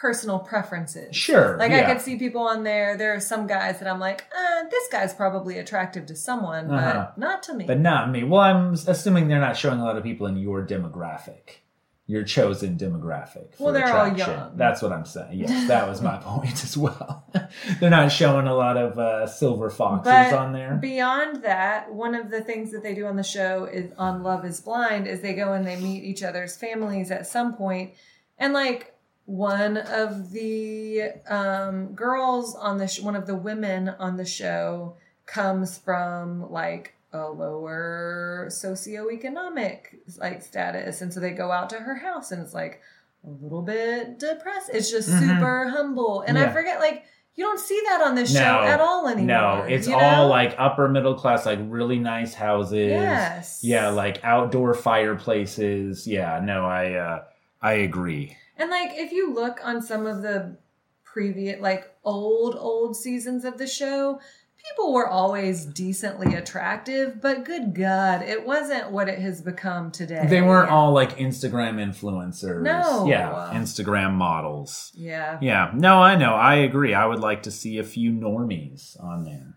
personal 0.00 0.38
preferences 0.38 1.14
Sure, 1.14 1.58
like 1.58 1.72
i 1.72 1.82
could 1.84 2.00
see 2.00 2.16
people 2.16 2.40
on 2.42 2.64
there 2.64 2.96
there 2.96 3.12
are 3.14 3.20
some 3.20 3.46
guys 3.46 3.78
that 3.80 3.86
i'm 3.88 4.00
like 4.00 4.24
uh, 4.36 4.66
this 4.70 4.88
guy's 4.90 5.12
probably 5.12 5.58
attractive 5.58 6.06
to 6.06 6.16
someone 6.16 6.70
Uh-huh. 6.70 7.10
but 7.14 7.18
not 7.18 7.42
to 7.44 7.54
me 7.54 7.64
But 7.66 7.80
not 7.80 8.10
me. 8.10 8.24
Well, 8.24 8.40
I'm 8.40 8.72
assuming 8.72 9.28
they're 9.28 9.38
not 9.40 9.56
showing 9.56 9.78
a 9.78 9.84
lot 9.84 9.96
of 9.98 10.02
people 10.02 10.26
in 10.26 10.36
your 10.38 10.66
demographic, 10.66 11.58
your 12.06 12.24
chosen 12.24 12.76
demographic. 12.76 13.48
Well, 13.58 13.72
they're 13.72 13.94
all 13.94 14.16
young. 14.16 14.56
That's 14.56 14.80
what 14.82 14.92
I'm 14.92 15.04
saying. 15.04 15.38
Yes, 15.38 15.68
that 15.72 15.86
was 15.88 16.00
my 16.02 16.16
point 16.16 16.64
as 16.64 16.76
well. 16.76 17.24
they're 17.80 17.90
not 17.90 18.10
showing 18.10 18.46
a 18.46 18.54
lot 18.54 18.76
of 18.76 18.98
uh, 18.98 19.26
silver 19.26 19.70
foxes 19.70 20.04
But 20.12 20.32
on 20.32 20.52
there. 20.52 20.74
Beyond 20.80 21.42
that, 21.44 21.92
one 21.92 22.14
of 22.14 22.30
the 22.30 22.40
things 22.40 22.72
that 22.72 22.82
they 22.82 22.94
do 22.94 23.06
on 23.06 23.16
the 23.16 23.22
show 23.22 23.64
is 23.64 23.92
on 23.98 24.22
Love 24.22 24.44
is 24.44 24.60
Blind 24.60 25.06
is 25.06 25.20
they 25.20 25.34
go 25.34 25.52
and 25.52 25.66
they 25.66 25.76
meet 25.76 26.04
each 26.04 26.22
other's 26.22 26.56
families 26.56 27.10
at 27.10 27.26
some 27.26 27.54
point, 27.54 27.92
and 28.38 28.52
like 28.52 28.94
one 29.30 29.76
of 29.76 30.32
the 30.32 31.02
um, 31.28 31.92
girls 31.94 32.56
on 32.56 32.78
the 32.78 32.88
sh- 32.88 33.00
one 33.00 33.14
of 33.14 33.26
the 33.26 33.36
women 33.36 33.88
on 33.88 34.16
the 34.16 34.24
show 34.24 34.96
comes 35.26 35.78
from 35.78 36.50
like 36.50 36.94
a 37.12 37.28
lower 37.28 38.46
socioeconomic 38.50 39.78
like 40.18 40.42
status, 40.42 41.00
and 41.00 41.12
so 41.12 41.20
they 41.20 41.30
go 41.30 41.50
out 41.52 41.70
to 41.70 41.76
her 41.76 41.94
house, 41.94 42.32
and 42.32 42.42
it's 42.42 42.54
like 42.54 42.80
a 43.24 43.30
little 43.30 43.62
bit 43.62 44.18
depressed. 44.18 44.70
It's 44.72 44.90
just 44.90 45.08
Mhm. 45.08 45.20
super 45.20 45.68
humble, 45.68 46.22
and 46.26 46.38
I 46.38 46.50
forget 46.50 46.80
like. 46.80 47.04
You 47.36 47.46
don't 47.46 47.60
see 47.60 47.80
that 47.86 48.02
on 48.02 48.16
this 48.16 48.34
No, 48.34 48.40
show 48.40 48.60
at 48.64 48.80
all 48.80 49.08
anymore. 49.08 49.24
No, 49.26 49.64
it's 49.66 49.86
you 49.86 49.94
all 49.94 50.28
like 50.28 50.54
upper 50.58 50.88
middle 50.88 51.14
class, 51.14 51.46
like 51.46 51.60
really 51.62 51.98
nice 51.98 52.34
houses. 52.34 52.90
Yes. 52.90 53.60
Yeah, 53.62 53.88
like 53.90 54.22
outdoor 54.24 54.74
fireplaces. 54.74 56.06
Yeah, 56.06 56.40
no, 56.42 56.66
I 56.66 56.94
uh, 56.94 57.22
I 57.62 57.74
agree. 57.74 58.36
And 58.60 58.70
like 58.70 58.90
if 58.94 59.10
you 59.10 59.32
look 59.32 59.58
on 59.64 59.80
some 59.80 60.06
of 60.06 60.22
the 60.22 60.56
previous 61.02 61.60
like 61.60 61.92
old 62.04 62.54
old 62.56 62.94
seasons 62.94 63.44
of 63.44 63.58
the 63.58 63.66
show, 63.66 64.20
people 64.56 64.92
were 64.92 65.08
always 65.08 65.64
decently 65.64 66.34
attractive, 66.34 67.20
but 67.20 67.44
good 67.44 67.74
god, 67.74 68.22
it 68.22 68.46
wasn't 68.46 68.90
what 68.90 69.08
it 69.08 69.18
has 69.18 69.40
become 69.40 69.90
today. 69.90 70.26
They 70.28 70.42
weren't 70.42 70.70
all 70.70 70.92
like 70.92 71.16
Instagram 71.16 71.76
influencers. 71.76 72.62
No. 72.62 73.06
Yeah, 73.06 73.50
Instagram 73.54 74.12
models. 74.12 74.92
Yeah. 74.94 75.38
Yeah, 75.40 75.70
no, 75.74 76.02
I 76.02 76.16
know. 76.16 76.34
I 76.34 76.56
agree. 76.56 76.92
I 76.94 77.06
would 77.06 77.20
like 77.20 77.44
to 77.44 77.50
see 77.50 77.78
a 77.78 77.84
few 77.84 78.12
normies 78.12 79.02
on 79.02 79.24
there. 79.24 79.54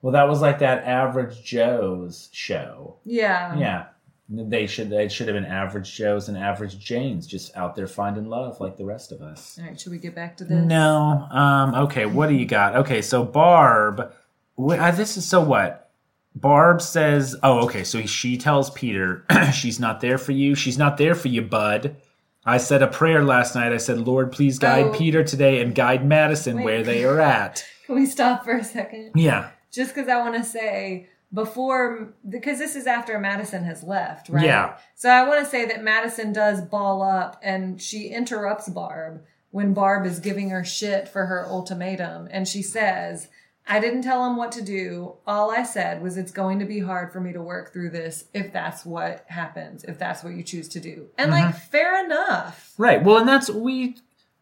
Well, 0.00 0.12
that 0.12 0.28
was 0.28 0.40
like 0.40 0.60
that 0.60 0.84
Average 0.84 1.42
Joe's 1.42 2.28
show. 2.32 3.00
Yeah. 3.04 3.56
Yeah, 3.58 3.86
they 4.28 4.66
should. 4.66 4.90
They 4.90 5.08
should 5.08 5.28
have 5.28 5.34
been 5.36 5.44
Average 5.44 5.94
Joes 5.94 6.28
and 6.28 6.36
Average 6.36 6.78
Janes, 6.78 7.26
just 7.26 7.56
out 7.56 7.76
there 7.76 7.86
finding 7.86 8.28
love 8.28 8.60
like 8.60 8.76
the 8.76 8.84
rest 8.84 9.12
of 9.12 9.22
us. 9.22 9.58
All 9.60 9.66
right, 9.68 9.80
should 9.80 9.92
we 9.92 9.98
get 9.98 10.14
back 10.14 10.36
to 10.38 10.44
this? 10.44 10.64
No. 10.64 11.26
Um. 11.30 11.74
Okay. 11.74 12.06
What 12.06 12.28
do 12.28 12.34
you 12.34 12.46
got? 12.46 12.76
Okay. 12.76 13.02
So 13.02 13.24
Barb. 13.24 14.12
wh- 14.58 14.78
uh, 14.80 14.90
this 14.90 15.16
is 15.16 15.24
so 15.24 15.40
what. 15.42 15.90
Barb 16.34 16.82
says, 16.82 17.36
"Oh, 17.42 17.64
okay." 17.66 17.84
So 17.84 18.02
she 18.04 18.36
tells 18.36 18.70
Peter, 18.70 19.24
"She's 19.54 19.78
not 19.80 20.00
there 20.00 20.18
for 20.18 20.32
you. 20.32 20.54
She's 20.54 20.76
not 20.76 20.96
there 20.98 21.14
for 21.14 21.28
you, 21.28 21.42
bud." 21.42 21.96
I 22.44 22.58
said 22.58 22.82
a 22.82 22.86
prayer 22.88 23.24
last 23.24 23.54
night. 23.54 23.72
I 23.72 23.78
said, 23.78 23.98
"Lord, 23.98 24.32
please 24.32 24.58
guide 24.58 24.86
Oh. 24.86 24.92
Peter 24.92 25.24
today 25.24 25.60
and 25.62 25.74
guide 25.74 26.04
Madison 26.06 26.56
Wait. 26.56 26.64
where 26.64 26.82
they 26.82 27.04
are 27.04 27.20
at." 27.20 27.64
Can 27.86 27.94
we 27.94 28.06
stop 28.06 28.44
for 28.44 28.56
a 28.56 28.64
second? 28.64 29.12
Yeah. 29.14 29.50
Just 29.72 29.94
because 29.94 30.08
I 30.08 30.18
want 30.18 30.34
to 30.36 30.42
say 30.44 31.08
before, 31.32 32.14
because 32.28 32.58
this 32.58 32.76
is 32.76 32.86
after 32.86 33.18
Madison 33.18 33.64
has 33.64 33.82
left, 33.82 34.28
right? 34.28 34.44
Yeah. 34.44 34.76
So 34.94 35.10
I 35.10 35.26
want 35.26 35.44
to 35.44 35.50
say 35.50 35.64
that 35.66 35.82
Madison 35.82 36.32
does 36.32 36.62
ball 36.62 37.02
up 37.02 37.38
and 37.42 37.80
she 37.80 38.08
interrupts 38.08 38.68
Barb 38.68 39.22
when 39.50 39.74
Barb 39.74 40.06
is 40.06 40.20
giving 40.20 40.50
her 40.50 40.64
shit 40.64 41.08
for 41.08 41.26
her 41.26 41.46
ultimatum. 41.46 42.28
And 42.30 42.46
she 42.46 42.62
says, 42.62 43.28
I 43.66 43.80
didn't 43.80 44.02
tell 44.02 44.24
him 44.24 44.36
what 44.36 44.52
to 44.52 44.62
do. 44.62 45.14
All 45.26 45.50
I 45.50 45.64
said 45.64 46.00
was 46.00 46.16
it's 46.16 46.30
going 46.30 46.60
to 46.60 46.64
be 46.64 46.78
hard 46.78 47.12
for 47.12 47.20
me 47.20 47.32
to 47.32 47.42
work 47.42 47.72
through 47.72 47.90
this 47.90 48.26
if 48.32 48.52
that's 48.52 48.86
what 48.86 49.24
happens, 49.26 49.82
if 49.84 49.98
that's 49.98 50.22
what 50.22 50.34
you 50.34 50.44
choose 50.44 50.68
to 50.68 50.80
do. 50.80 51.08
And 51.18 51.32
like, 51.32 51.46
mm-hmm. 51.46 51.70
fair 51.70 52.04
enough. 52.04 52.74
Right. 52.78 53.02
Well, 53.02 53.18
and 53.18 53.28
that's 53.28 53.50
we 53.50 53.96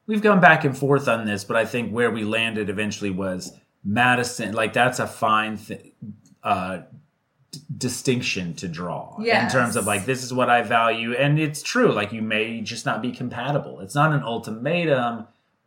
we've 0.06 0.22
gone 0.22 0.40
back 0.40 0.64
and 0.64 0.76
forth 0.76 1.08
on 1.08 1.24
this, 1.24 1.44
but 1.44 1.56
I 1.56 1.64
think 1.64 1.90
where 1.90 2.10
we 2.10 2.24
landed 2.24 2.68
eventually 2.68 3.10
was 3.10 3.52
Madison. 3.82 4.52
Like 4.52 4.74
that's 4.74 4.98
a 4.98 5.06
fine 5.06 5.56
th- 5.56 5.92
uh, 6.44 6.82
d- 7.50 7.60
distinction 7.76 8.54
to 8.54 8.68
draw 8.68 9.16
in 9.44 9.50
terms 9.50 9.76
of 9.76 9.86
like 9.86 10.04
this 10.04 10.22
is 10.22 10.32
what 10.32 10.48
I 10.50 10.62
value, 10.62 11.14
and 11.14 11.38
it's 11.38 11.62
true. 11.62 11.92
Like 11.92 12.12
you 12.12 12.22
may 12.22 12.60
just 12.60 12.86
not 12.86 13.02
be 13.02 13.10
compatible. 13.10 13.80
It's 13.80 13.94
not 13.94 14.12
an 14.12 14.22
ultimatum. 14.22 15.26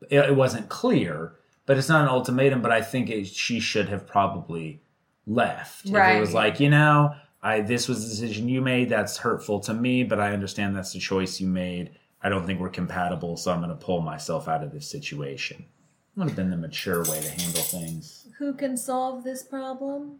It, 0.09 0.19
it 0.19 0.35
wasn't 0.35 0.69
clear, 0.69 1.33
but 1.65 1.77
it's 1.77 1.89
not 1.89 2.03
an 2.03 2.09
ultimatum. 2.09 2.61
But 2.61 2.71
I 2.71 2.81
think 2.81 3.09
it, 3.09 3.27
she 3.27 3.59
should 3.59 3.89
have 3.89 4.07
probably 4.07 4.81
left. 5.25 5.85
If 5.85 6.17
it 6.17 6.19
was 6.21 6.33
like 6.33 6.59
you 6.59 6.69
know. 6.69 7.15
I, 7.39 7.61
this 7.61 7.87
was 7.87 8.03
a 8.03 8.09
decision 8.09 8.49
you 8.49 8.61
made. 8.61 8.89
That's 8.89 9.17
hurtful 9.17 9.59
to 9.61 9.73
me, 9.73 10.03
but 10.03 10.19
I 10.19 10.33
understand 10.33 10.75
that's 10.75 10.91
the 10.91 10.99
choice 10.99 11.39
you 11.39 11.47
made 11.47 11.91
I 12.21 12.29
don't 12.29 12.45
think 12.45 12.59
we're 12.59 12.69
compatible, 12.69 13.37
so 13.37 13.51
I'm 13.51 13.59
going 13.59 13.69
to 13.69 13.75
pull 13.75 14.01
myself 14.01 14.47
out 14.47 14.63
of 14.63 14.71
this 14.71 14.89
situation. 14.89 15.65
Would 16.15 16.29
have 16.29 16.35
been 16.35 16.49
the 16.49 16.57
mature 16.57 17.03
way 17.03 17.21
to 17.21 17.29
handle 17.29 17.61
things. 17.61 18.27
Who 18.39 18.53
can 18.53 18.75
solve 18.75 19.23
this 19.23 19.43
problem? 19.43 20.19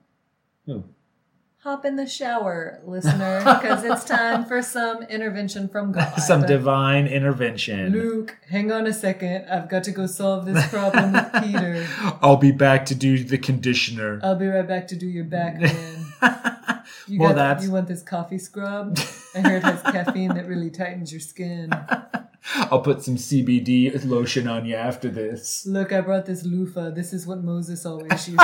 Hop 1.61 1.83
in 1.85 1.95
the 1.95 2.07
shower, 2.07 2.79
listener, 2.85 3.39
because 3.39 3.83
it's 3.83 4.05
time 4.05 4.45
for 4.45 4.61
some 4.61 5.03
intervention 5.03 5.67
from 5.67 5.91
God. 5.93 6.15
Some 6.17 6.45
divine 6.45 7.07
intervention. 7.07 7.91
Luke, 7.91 8.37
hang 8.49 8.71
on 8.71 8.87
a 8.87 8.93
second. 8.93 9.45
I've 9.49 9.67
got 9.67 9.83
to 9.85 9.91
go 9.91 10.05
solve 10.05 10.45
this 10.45 10.65
problem 10.67 11.13
with 11.13 11.33
Peter. 11.43 11.85
I'll 12.21 12.37
be 12.37 12.51
back 12.51 12.85
to 12.85 12.95
do 12.95 13.21
the 13.23 13.37
conditioner. 13.37 14.19
I'll 14.23 14.35
be 14.35 14.47
right 14.47 14.67
back 14.67 14.87
to 14.89 14.95
do 14.95 15.07
your 15.07 15.25
back, 15.25 15.59
man. 15.59 16.76
You 17.07 17.19
Well, 17.19 17.29
got 17.29 17.35
that's- 17.35 17.65
you 17.65 17.71
want 17.71 17.87
this 17.87 18.03
coffee 18.03 18.37
scrub? 18.37 18.97
I 19.35 19.39
heard 19.41 19.57
it 19.57 19.63
has 19.63 19.81
caffeine 19.83 20.33
that 20.35 20.47
really 20.47 20.69
tightens 20.69 21.11
your 21.11 21.21
skin. 21.21 21.71
I'll 22.55 22.81
put 22.81 23.03
some 23.03 23.15
CBD 23.17 23.91
lotion 24.05 24.47
on 24.47 24.65
you 24.65 24.75
after 24.75 25.09
this. 25.09 25.65
Look, 25.65 25.91
I 25.91 25.99
brought 26.01 26.25
this 26.25 26.45
loofah. 26.45 26.91
This 26.91 27.11
is 27.13 27.27
what 27.27 27.43
Moses 27.43 27.85
always 27.85 28.11
uses. 28.29 28.37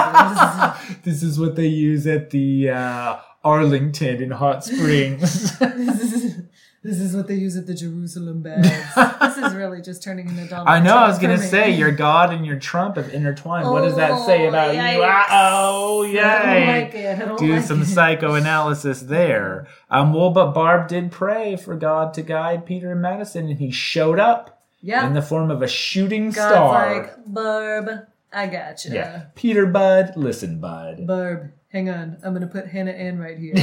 This 1.04 1.23
is 1.23 1.39
what 1.39 1.56
they 1.56 1.67
use 1.67 2.06
at 2.06 2.30
the 2.32 2.69
uh, 2.69 3.17
Arlington 3.45 4.21
in 4.21 4.32
Hot 4.32 4.63
Springs. 4.65 5.54
this, 6.84 7.00
is, 7.00 7.15
what 7.15 7.28
they 7.28 7.36
use 7.36 7.56
at 7.56 7.65
the 7.65 7.74
Jerusalem 7.74 8.41
baths. 8.43 9.36
this 9.36 9.38
is 9.46 9.56
really 9.56 9.82
just 9.82 10.04
turning 10.04 10.28
into 10.28 10.46
Donald 10.48 10.67
I 10.67 10.80
know. 10.80 10.96
I 10.98 11.08
was 11.08 11.17
gonna 11.17 11.38
say 11.38 11.72
your 11.72 11.91
God 11.91 12.34
and 12.34 12.46
your 12.46 12.60
Trump 12.60 12.98
have 12.98 13.13
intertwined. 13.13 13.69
what 13.69 13.82
does 13.82 13.96
that 13.96 14.26
say 14.26 14.46
Oh, 14.46 14.50
about 14.50 14.76
you? 14.76 14.82
yikes. 14.82 15.26
Oh, 15.30 16.04
I 16.04 16.06
don't 16.06 16.13
yay! 16.13 16.82
like 16.84 16.93
it. 16.93 17.19
I 17.22 17.26
don't 17.26 17.39
Do 17.39 17.54
like 17.56 17.63
some 17.63 17.82
it. 17.82 17.86
psychoanalysis 17.86 19.02
there. 19.02 19.67
Um, 19.89 20.13
well, 20.13 20.30
but 20.32 20.52
Barb 20.54 20.88
did 20.88 21.12
pray 21.12 21.56
for 21.56 21.76
God 21.76 22.13
to 22.15 22.22
guide 22.22 22.65
Peter 22.65 22.91
and 22.91 23.02
Madison, 23.02 23.48
and 23.50 23.60
he 23.60 23.72
showed 23.72 24.19
up 24.19 24.62
Yeah. 24.82 25.08
in 25.08 25.13
the 25.13 25.22
form 25.22 25.50
of 25.52 25.62
a 25.62 25.67
shooting 25.67 26.32
God's 26.32 26.54
star. 26.54 26.96
like, 27.02 27.13
Barb, 27.26 27.89
I 28.34 28.48
got 28.48 28.84
you. 28.84 28.93
yeah, 28.93 29.26
Peter 29.36 29.65
Bud, 29.65 30.13
listen, 30.17 30.60
Bud. 30.60 31.08
Barb, 31.08 31.52
hang 31.69 31.89
on. 31.89 32.17
I'm 32.24 32.34
going 32.34 32.41
to 32.41 32.48
put 32.54 32.67
Hannah 32.67 32.91
Ann 32.91 33.19
right 33.19 33.38
here. 33.38 33.54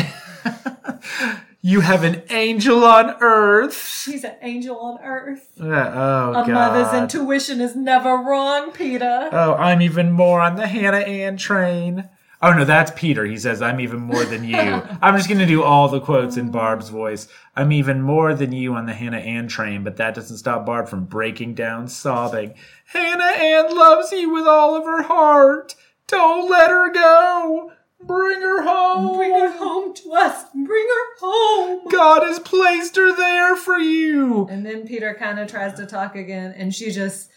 You 1.63 1.81
have 1.81 2.05
an 2.05 2.23
angel 2.31 2.85
on 2.85 3.17
earth. 3.21 3.87
She's 4.03 4.25
an 4.25 4.37
angel 4.41 4.79
on 4.79 4.99
earth. 5.05 5.47
Uh, 5.61 5.65
oh 5.67 6.31
A 6.31 6.47
God. 6.47 6.49
mother's 6.49 6.95
intuition 6.95 7.61
is 7.61 7.77
never 7.77 8.17
wrong, 8.17 8.73
Peter. 8.73 9.29
Oh, 9.31 9.55
I'm 9.55 9.83
even 9.83 10.11
more 10.11 10.41
on 10.41 10.57
the 10.57 10.67
Hannah 10.67 10.99
Ann 10.99 11.37
train. 11.37 12.09
Oh 12.43 12.55
no, 12.55 12.65
that's 12.65 12.91
Peter. 12.97 13.27
He 13.27 13.37
says, 13.37 13.61
I'm 13.61 13.79
even 13.81 14.01
more 14.01 14.25
than 14.25 14.45
you. 14.45 14.57
I'm 15.03 15.15
just 15.19 15.29
gonna 15.29 15.45
do 15.45 15.63
all 15.63 15.89
the 15.89 16.01
quotes 16.01 16.39
in 16.39 16.51
Barb's 16.51 16.89
voice. 16.89 17.29
I'm 17.55 17.71
even 17.73 18.01
more 18.01 18.33
than 18.33 18.53
you 18.53 18.73
on 18.75 18.87
the 18.87 18.95
Hannah 18.95 19.19
Ann 19.19 19.47
train, 19.47 19.85
but 19.85 19.99
that 19.99 20.15
doesn't 20.15 20.39
stop 20.39 20.65
Barb 20.65 20.89
from 20.89 21.05
breaking 21.05 21.53
down 21.55 21.89
sobbing. 21.89 22.55
Hannah 22.87 23.35
Ann 23.37 23.77
loves 23.77 24.11
you 24.13 24.33
with 24.33 24.47
all 24.47 24.75
of 24.75 24.85
her 24.85 25.03
heart. 25.03 25.75
Don't 26.07 26.51
let 26.51 26.71
her 26.71 26.91
go. 26.91 27.73
Bring 28.03 28.41
her 28.41 28.63
home. 28.63 29.17
Bring 29.17 29.33
her 29.33 29.51
home 29.51 29.93
to 29.95 30.13
us. 30.13 30.45
Bring 30.55 30.67
her 30.89 31.17
home. 31.21 31.89
God 31.91 32.23
has 32.23 32.39
placed 32.39 32.97
her 32.97 33.15
there 33.15 33.57
for 33.57 33.79
you. 33.79 34.47
And 34.51 34.65
then 34.65 34.87
Peter 34.87 35.15
kind 35.19 35.39
of 35.39 35.49
tries 35.51 35.75
to 35.75 35.87
talk 35.87 36.17
again, 36.17 36.55
and 36.57 36.75
she 36.75 36.91
just 36.91 37.31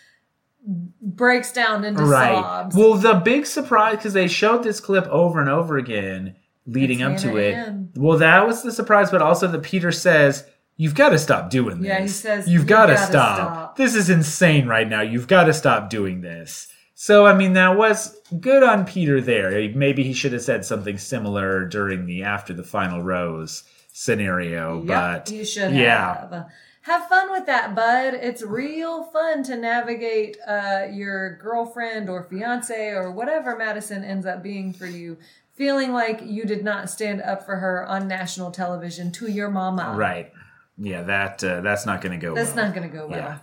breaks 0.65 1.51
down 1.51 1.83
into 1.83 2.03
Right. 2.03 2.33
sobs. 2.33 2.75
Well, 2.75 2.93
the 2.93 3.15
big 3.15 3.45
surprise 3.45 3.97
because 3.97 4.13
they 4.13 4.27
showed 4.27 4.63
this 4.63 4.79
clip 4.79 5.05
over 5.07 5.41
and 5.41 5.49
over 5.49 5.77
again 5.77 6.35
leading 6.65 7.01
It's 7.01 7.25
up 7.25 7.31
to 7.31 7.37
it. 7.37 7.53
Ann. 7.55 7.89
Well, 7.97 8.17
that 8.19 8.47
was 8.47 8.63
the 8.63 8.71
surprise, 8.71 9.11
but 9.11 9.21
also 9.21 9.47
that 9.47 9.61
Peter 9.63 9.91
says, 9.91 10.45
"You've 10.77 10.95
got 10.95 11.09
to 11.09 11.19
stop 11.19 11.49
doing 11.49 11.79
this. 11.79 11.87
Yeah, 11.89 11.99
he 12.01 12.07
says, 12.07 12.47
you've 12.47 12.61
"You've 12.61 12.67
got 12.67 12.85
to 12.85 12.97
stop. 12.97 13.35
stop." 13.37 13.75
This 13.75 13.95
is 13.95 14.09
insane 14.09 14.65
right 14.67 14.87
now. 14.87 15.01
You've 15.01 15.27
got 15.27 15.43
to 15.45 15.53
stop 15.53 15.89
doing 15.89 16.21
this." 16.21 16.69
So, 16.95 17.25
I 17.25 17.33
mean, 17.33 17.53
that 17.53 17.75
was 17.75 18.15
good 18.39 18.63
on 18.63 18.85
Peter 18.85 19.21
there. 19.21 19.69
Maybe 19.73 20.03
he 20.03 20.13
should 20.13 20.33
have 20.33 20.41
said 20.41 20.65
something 20.65 20.97
similar 20.97 21.65
during 21.65 22.05
the 22.05 22.23
after 22.23 22.53
the 22.53 22.63
final 22.63 23.01
rose 23.01 23.63
scenario, 23.91 24.79
Yep, 24.83 24.87
but 24.87 25.31
you 25.31 25.45
should 25.45 25.73
yeah. 25.73 26.29
have. 26.29 26.45
Have 26.81 27.07
fun 27.07 27.31
with 27.31 27.45
that, 27.45 27.75
bud. 27.75 28.13
It's 28.15 28.41
real 28.41 29.05
fun 29.05 29.41
to 29.43 29.55
navigate 29.55 30.35
uh, 30.45 30.87
your 30.91 31.37
girlfriend 31.37 32.09
or 32.09 32.23
fiance 32.23 32.89
or 32.89 33.09
whatever 33.09 33.55
Madison 33.55 34.03
ends 34.03 34.25
up 34.25 34.43
being 34.43 34.73
for 34.73 34.85
you, 34.85 35.17
feeling 35.53 35.93
like 35.93 36.21
you 36.25 36.43
did 36.43 36.61
not 36.61 36.89
stand 36.89 37.21
up 37.21 37.45
for 37.45 37.55
her 37.55 37.85
on 37.85 38.09
national 38.09 38.51
television 38.51 39.13
to 39.13 39.31
your 39.31 39.49
mama. 39.49 39.93
right. 39.95 40.33
Yeah, 40.77 41.03
that 41.03 41.43
uh, 41.43 41.61
that's 41.61 41.85
not 41.85 42.01
going 42.01 42.19
to 42.19 42.25
go 42.25 42.33
That's 42.33 42.55
well. 42.55 42.65
not 42.65 42.75
going 42.75 42.89
to 42.89 42.97
go 42.97 43.05
well. 43.07 43.19
Yeah. 43.19 43.37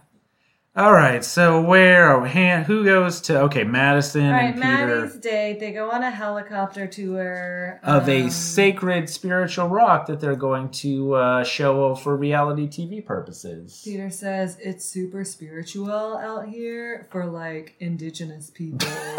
All 0.77 0.93
right, 0.93 1.25
so 1.25 1.61
where 1.61 2.13
oh, 2.13 2.25
Han, 2.25 2.63
who 2.63 2.85
goes 2.85 3.21
to 3.23 3.41
okay 3.43 3.65
Madison 3.65 4.27
All 4.27 4.33
right, 4.33 4.45
and 4.45 4.55
Peter 4.55 5.01
Maddie's 5.01 5.17
date. 5.17 5.59
They 5.59 5.73
go 5.73 5.91
on 5.91 6.05
a 6.05 6.13
helicopter 6.13 6.87
tour 6.87 7.81
of 7.83 8.09
a 8.09 8.23
um, 8.23 8.31
sacred 8.31 9.11
spiritual 9.11 9.67
rock 9.67 10.07
that 10.07 10.21
they're 10.21 10.37
going 10.37 10.71
to 10.71 11.15
uh, 11.15 11.43
show 11.43 11.97
for 11.97 12.17
reality 12.17 12.69
TV 12.69 13.05
purposes. 13.05 13.83
Peter 13.85 14.11
says 14.11 14.59
it's 14.61 14.85
super 14.85 15.25
spiritual 15.25 16.17
out 16.17 16.49
here 16.49 17.09
for 17.11 17.27
like 17.27 17.75
indigenous 17.81 18.49
people. 18.51 18.89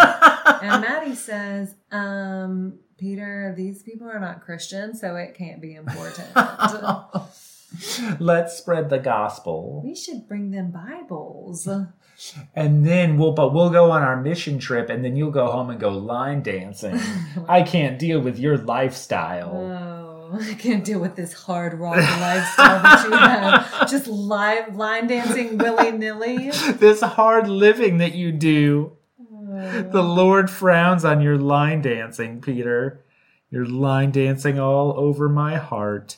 and 0.61 0.81
Maddie 0.81 1.15
says, 1.15 1.75
um, 1.91 2.79
Peter, 2.97 3.53
these 3.57 3.83
people 3.83 4.07
are 4.07 4.19
not 4.19 4.39
Christian, 4.41 4.95
so 4.95 5.17
it 5.17 5.33
can't 5.33 5.61
be 5.61 5.75
important. 5.75 6.29
Let's 8.19 8.57
spread 8.57 8.89
the 8.89 8.99
gospel, 8.99 9.81
we 9.83 9.95
should 9.95 10.27
bring 10.27 10.51
them 10.51 10.71
Bibles. 10.71 11.67
and 12.55 12.85
then 12.85 13.17
we'll 13.17 13.31
but 13.31 13.53
we'll 13.53 13.69
go 13.69 13.91
on 13.91 14.01
our 14.01 14.21
mission 14.21 14.59
trip, 14.59 14.89
and 14.89 15.03
then 15.03 15.15
you'll 15.15 15.31
go 15.31 15.47
home 15.47 15.69
and 15.69 15.79
go 15.79 15.89
line 15.89 16.41
dancing. 16.43 16.99
I 17.47 17.61
can't 17.61 17.97
deal 17.97 18.19
with 18.19 18.37
your 18.37 18.57
lifestyle. 18.57 19.55
Oh, 19.55 20.39
I 20.39 20.53
can't 20.55 20.83
deal 20.83 20.99
with 20.99 21.15
this 21.15 21.33
hard 21.33 21.73
rock 21.73 21.97
lifestyle 21.97 22.81
that 22.81 23.05
you 23.05 23.15
have. 23.15 23.89
Just 23.89 24.07
live 24.07 24.75
line 24.75 25.07
dancing 25.07 25.57
willy 25.57 25.91
nilly. 25.91 26.51
this 26.73 27.01
hard 27.01 27.47
living 27.47 27.97
that 27.99 28.15
you 28.15 28.31
do. 28.31 28.93
Uh. 29.19 29.81
The 29.83 30.03
Lord 30.03 30.49
frowns 30.49 31.03
on 31.03 31.21
your 31.21 31.37
line 31.37 31.81
dancing, 31.81 32.41
Peter. 32.41 33.03
You're 33.49 33.65
line 33.65 34.11
dancing 34.11 34.59
all 34.59 34.97
over 34.97 35.27
my 35.27 35.57
heart. 35.57 36.17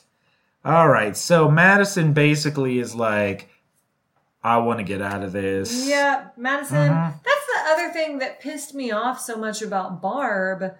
All 0.64 0.88
right, 0.88 1.16
so 1.16 1.50
Madison 1.50 2.12
basically 2.12 2.78
is 2.78 2.94
like, 2.94 3.48
I 4.42 4.58
want 4.58 4.78
to 4.78 4.84
get 4.84 5.02
out 5.02 5.22
of 5.22 5.32
this. 5.32 5.86
Yeah, 5.86 6.28
Madison. 6.36 6.90
Mhm. 6.90 7.12
That's 7.22 7.46
the 7.46 7.70
other 7.72 7.92
thing 7.92 8.18
that 8.18 8.40
pissed 8.40 8.74
me 8.74 8.90
off 8.90 9.20
so 9.20 9.36
much 9.36 9.60
about 9.62 10.00
Barb 10.00 10.74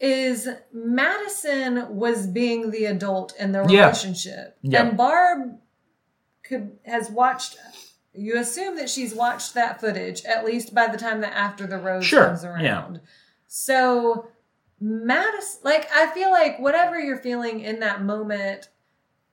is 0.00 0.48
Madison 0.72 1.96
was 1.96 2.26
being 2.26 2.70
the 2.70 2.86
adult 2.86 3.34
in 3.38 3.52
the 3.52 3.64
Yeah. 3.68 3.82
relationship. 3.86 4.56
Yeah. 4.62 4.82
And 4.86 4.96
Barb 4.96 5.58
could 6.42 6.78
has 6.84 7.10
watched 7.10 7.56
you 8.12 8.36
assume 8.38 8.74
that 8.76 8.90
she's 8.90 9.14
watched 9.14 9.54
that 9.54 9.80
footage 9.80 10.24
at 10.24 10.44
least 10.44 10.74
by 10.74 10.88
the 10.88 10.98
time 10.98 11.20
that 11.20 11.32
after 11.36 11.64
the 11.64 11.78
rose 11.78 12.04
Sure, 12.04 12.26
comes 12.26 12.44
around. 12.44 12.64
yeah. 12.64 13.00
So 13.46 14.26
Madison 14.80 15.60
like 15.64 15.88
I 15.94 16.06
feel 16.08 16.30
like 16.30 16.58
whatever 16.58 16.98
you're 16.98 17.18
feeling 17.18 17.60
in 17.60 17.80
that 17.80 18.02
moment 18.02 18.68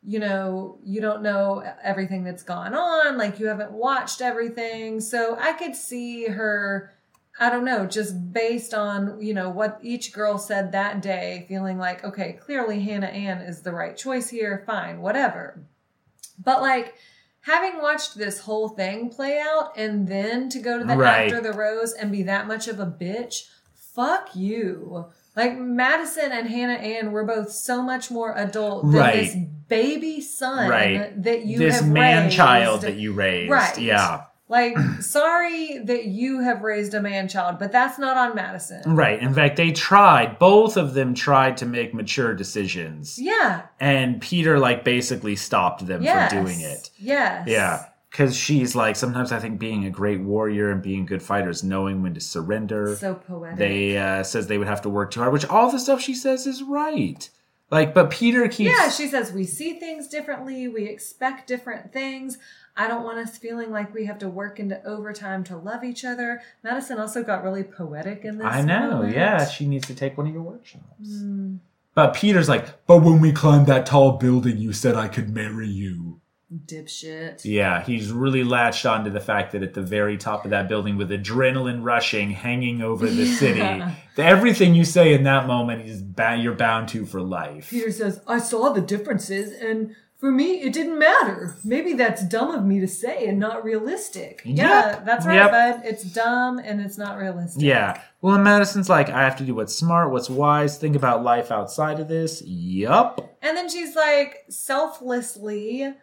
you 0.08 0.20
know, 0.20 0.80
you 0.86 1.02
don't 1.02 1.22
know 1.22 1.62
everything 1.84 2.24
that's 2.24 2.41
gone 2.41 2.74
on, 2.74 3.17
like 3.17 3.39
you 3.41 3.48
haven't 3.48 3.74
watched 3.74 4.22
everything. 4.22 5.02
So 5.02 5.36
I 5.38 5.52
could 5.52 5.76
see 5.76 6.28
her, 6.28 6.93
I 7.41 7.50
don't 7.50 7.65
know, 7.65 7.86
just 7.86 8.32
based 8.32 8.74
on, 8.74 9.22
you 9.22 9.34
know, 9.34 9.50
what 9.50 9.80
each 9.82 10.13
girl 10.13 10.38
said 10.38 10.72
that 10.72 11.02
day, 11.02 11.46
feeling 11.50 11.78
like, 11.78 12.06
okay, 12.06 12.39
clearly 12.41 12.80
Hannah 12.80 13.08
Ann 13.08 13.39
is 13.39 13.62
the 13.62 13.74
right 13.74 13.98
choice 13.98 14.30
here, 14.30 14.63
fine, 14.65 15.02
whatever. 15.02 15.62
But 16.41 16.62
like, 16.62 16.96
having 17.41 17.82
watched 17.82 18.17
this 18.17 18.39
whole 18.39 18.70
thing 18.70 19.10
play 19.10 19.41
out 19.41 19.74
and 19.76 20.08
then 20.08 20.48
to 20.52 20.60
go 20.60 20.80
to 20.80 20.86
the 20.86 20.96
Right. 20.96 21.30
after 21.30 21.41
the 21.41 21.52
rose 21.52 21.91
and 21.91 22.13
be 22.13 22.24
that 22.24 22.48
much 22.48 22.70
of 22.70 22.80
a 22.80 22.86
bitch, 22.86 23.50
fuck 23.76 24.34
you. 24.38 25.08
Like 25.36 25.58
Madison 25.58 26.32
and 26.32 26.48
Hannah 26.48 26.76
Ann 26.76 27.12
were 27.12 27.26
both 27.26 27.52
so 27.52 27.82
much 27.82 28.10
more 28.10 28.34
adult 28.38 28.84
than 28.86 28.93
Right. 28.93 29.13
this 29.13 29.36
baby 29.67 30.21
son 30.21 30.69
Right. 30.69 31.23
that 31.23 31.45
you 31.45 31.60
this 31.60 31.80
have 31.82 31.89
man 31.89 32.30
child 32.30 32.82
that 32.82 32.95
you 32.97 33.13
raised. 33.13 33.51
Right. 33.51 33.77
Yeah. 33.80 34.23
Like, 34.49 34.77
sorry 35.01 35.80
that 35.80 36.06
you 36.06 36.39
have 36.39 36.62
raised 36.62 36.93
a 36.93 37.01
man 37.01 37.27
child, 37.27 37.60
but 37.60 37.71
that's 37.73 37.99
not 37.99 38.15
on 38.15 38.34
Madison. 38.36 38.95
Right. 38.95 39.21
In 39.21 39.34
fact, 39.34 39.58
they 39.58 39.71
tried, 39.73 40.39
both 40.39 40.77
of 40.77 40.93
them 40.93 41.13
tried 41.13 41.58
to 41.58 41.65
make 41.65 41.93
mature 41.93 42.34
decisions. 42.34 43.19
Yeah. 43.19 43.63
And 43.80 44.21
Peter, 44.21 44.58
like, 44.58 44.84
basically 44.86 45.36
stopped 45.36 45.86
them 45.86 46.01
Yes. 46.01 46.32
from 46.32 46.45
doing 46.45 46.62
it. 46.62 46.89
Yes. 46.97 47.45
Yeah. 47.47 47.86
Because 48.10 48.36
she's 48.38 48.73
like, 48.73 48.95
sometimes 48.95 49.34
I 49.34 49.39
think 49.39 49.60
being 49.60 49.86
a 49.86 49.89
great 49.91 50.22
warrior 50.22 50.72
and 50.72 50.82
being 50.82 51.01
a 51.03 51.05
good 51.05 51.22
fighter 51.22 51.49
is 51.49 51.63
knowing 51.63 52.01
when 52.01 52.13
to 52.13 52.22
surrender. 52.22 52.95
So 52.95 53.15
poetic. 53.15 53.57
they 53.57 53.97
uh, 53.97 54.24
says 54.24 54.47
they 54.47 54.57
would 54.57 54.68
have 54.68 54.82
to 54.84 54.89
work 54.89 55.11
too 55.11 55.20
hard, 55.20 55.34
which 55.34 55.45
all 55.45 55.70
the 55.70 55.78
stuff 55.78 56.01
she 56.01 56.15
says 56.15 56.47
is 56.47 56.63
right. 56.63 57.30
Like, 57.70 57.93
but 57.93 58.09
Peter 58.09 58.47
keeps. 58.47 58.72
Yeah, 58.72 58.89
she 58.89 59.07
says 59.07 59.34
we 59.34 59.43
see 59.45 59.74
things 59.80 60.07
differently, 60.07 60.68
we 60.68 60.86
expect 60.88 61.47
different 61.47 61.91
things. 61.91 62.38
I 62.78 62.88
don't 62.88 63.03
want 63.03 63.18
us 63.18 63.38
feeling 63.38 63.72
like 63.72 63.93
we 63.93 64.05
have 64.05 64.20
to 64.20 64.30
work 64.30 64.59
into 64.59 64.82
overtime 64.86 65.43
to 65.45 65.57
love 65.57 65.84
each 65.84 66.05
other. 66.05 66.41
Madison 66.63 66.99
also 66.99 67.24
got 67.24 67.43
really 67.43 67.63
poetic 67.63 68.24
in 68.24 68.38
this. 68.38 68.47
I 68.47 68.61
know. 68.61 68.91
moment. 68.91 69.15
Yeah, 69.15 69.45
she 69.47 69.65
needs 69.68 69.88
to 69.88 69.95
take 69.95 70.18
one 70.18 70.28
of 70.28 70.34
your 70.34 70.43
workshops. 70.43 71.09
Mm, 71.09 71.57
But 71.95 72.13
Peter's 72.13 72.47
like, 72.47 72.86
but 72.86 72.99
when 72.99 73.20
we 73.20 73.32
climbed 73.32 73.65
that 73.68 73.86
tall 73.88 74.13
building, 74.13 74.57
you 74.57 74.74
said 74.74 74.95
I 74.95 75.07
could 75.07 75.30
marry 75.34 75.68
you. 75.68 76.22
Dipshit. 76.54 77.41
Yeah, 77.43 77.84
he's 77.84 78.12
really 78.12 78.43
latched 78.43 78.86
onto 78.86 79.10
the 79.10 79.20
fact 79.20 79.52
that 79.52 79.64
at 79.64 79.74
the 79.74 79.82
very 79.82 80.18
top 80.18 80.45
of 80.45 80.52
that 80.52 80.68
building, 80.70 80.95
with 80.98 81.10
adrenaline 81.12 81.84
rushing, 81.84 82.32
hanging 82.32 82.82
over 82.82 83.08
the 83.08 83.26
city, 83.26 83.60
Yeah. 83.60 83.91
that 84.16 84.26
everything 84.26 84.74
you 84.76 84.86
say 84.86 85.14
in 85.14 85.24
that 85.24 85.45
moment 85.48 85.86
is 85.88 86.02
ba- 86.02 86.38
you're 86.39 86.56
bound 86.56 86.88
to 86.89 87.06
for 87.06 87.22
life. 87.22 87.70
Peter 87.70 87.91
says, 87.91 88.22
I 88.28 88.39
saw 88.39 88.72
the 88.72 88.82
differences, 88.82 89.52
and 89.62 89.93
for 90.20 90.32
me, 90.32 90.62
it 90.62 90.74
didn't 90.74 90.98
matter. 90.98 91.56
Maybe 91.64 91.93
that's 91.93 92.24
dumb 92.28 92.50
of 92.52 92.66
me 92.66 92.80
to 92.80 92.88
say 92.88 93.28
and 93.28 93.38
not 93.39 93.64
realistic. 93.64 94.41
Yeah, 94.45 95.02
that's 95.06 95.26
right, 95.28 95.36
Yep. 95.36 95.52
bud. 95.52 95.82
It's 95.86 96.04
dumb 96.04 96.58
and 96.58 96.82
it's 96.82 96.98
not 96.98 97.18
realistic. 97.20 97.62
Yeah. 97.62 98.02
Well, 98.22 98.34
and 98.34 98.43
Madison's 98.43 98.89
like, 98.89 99.10
I 99.10 99.22
have 99.22 99.38
to 99.38 99.43
do 99.43 99.54
what's 99.54 99.76
smart, 99.76 100.12
what's 100.12 100.28
wise, 100.28 100.80
think 100.80 100.95
about 100.95 101.24
life 101.24 101.52
outside 101.52 102.00
of 102.00 102.08
this. 102.08 102.41
Yup. 102.43 103.38
And 103.43 103.56
then 103.56 103.70
she's 103.70 103.95
like, 103.95 104.38
selflessly, 104.50 105.93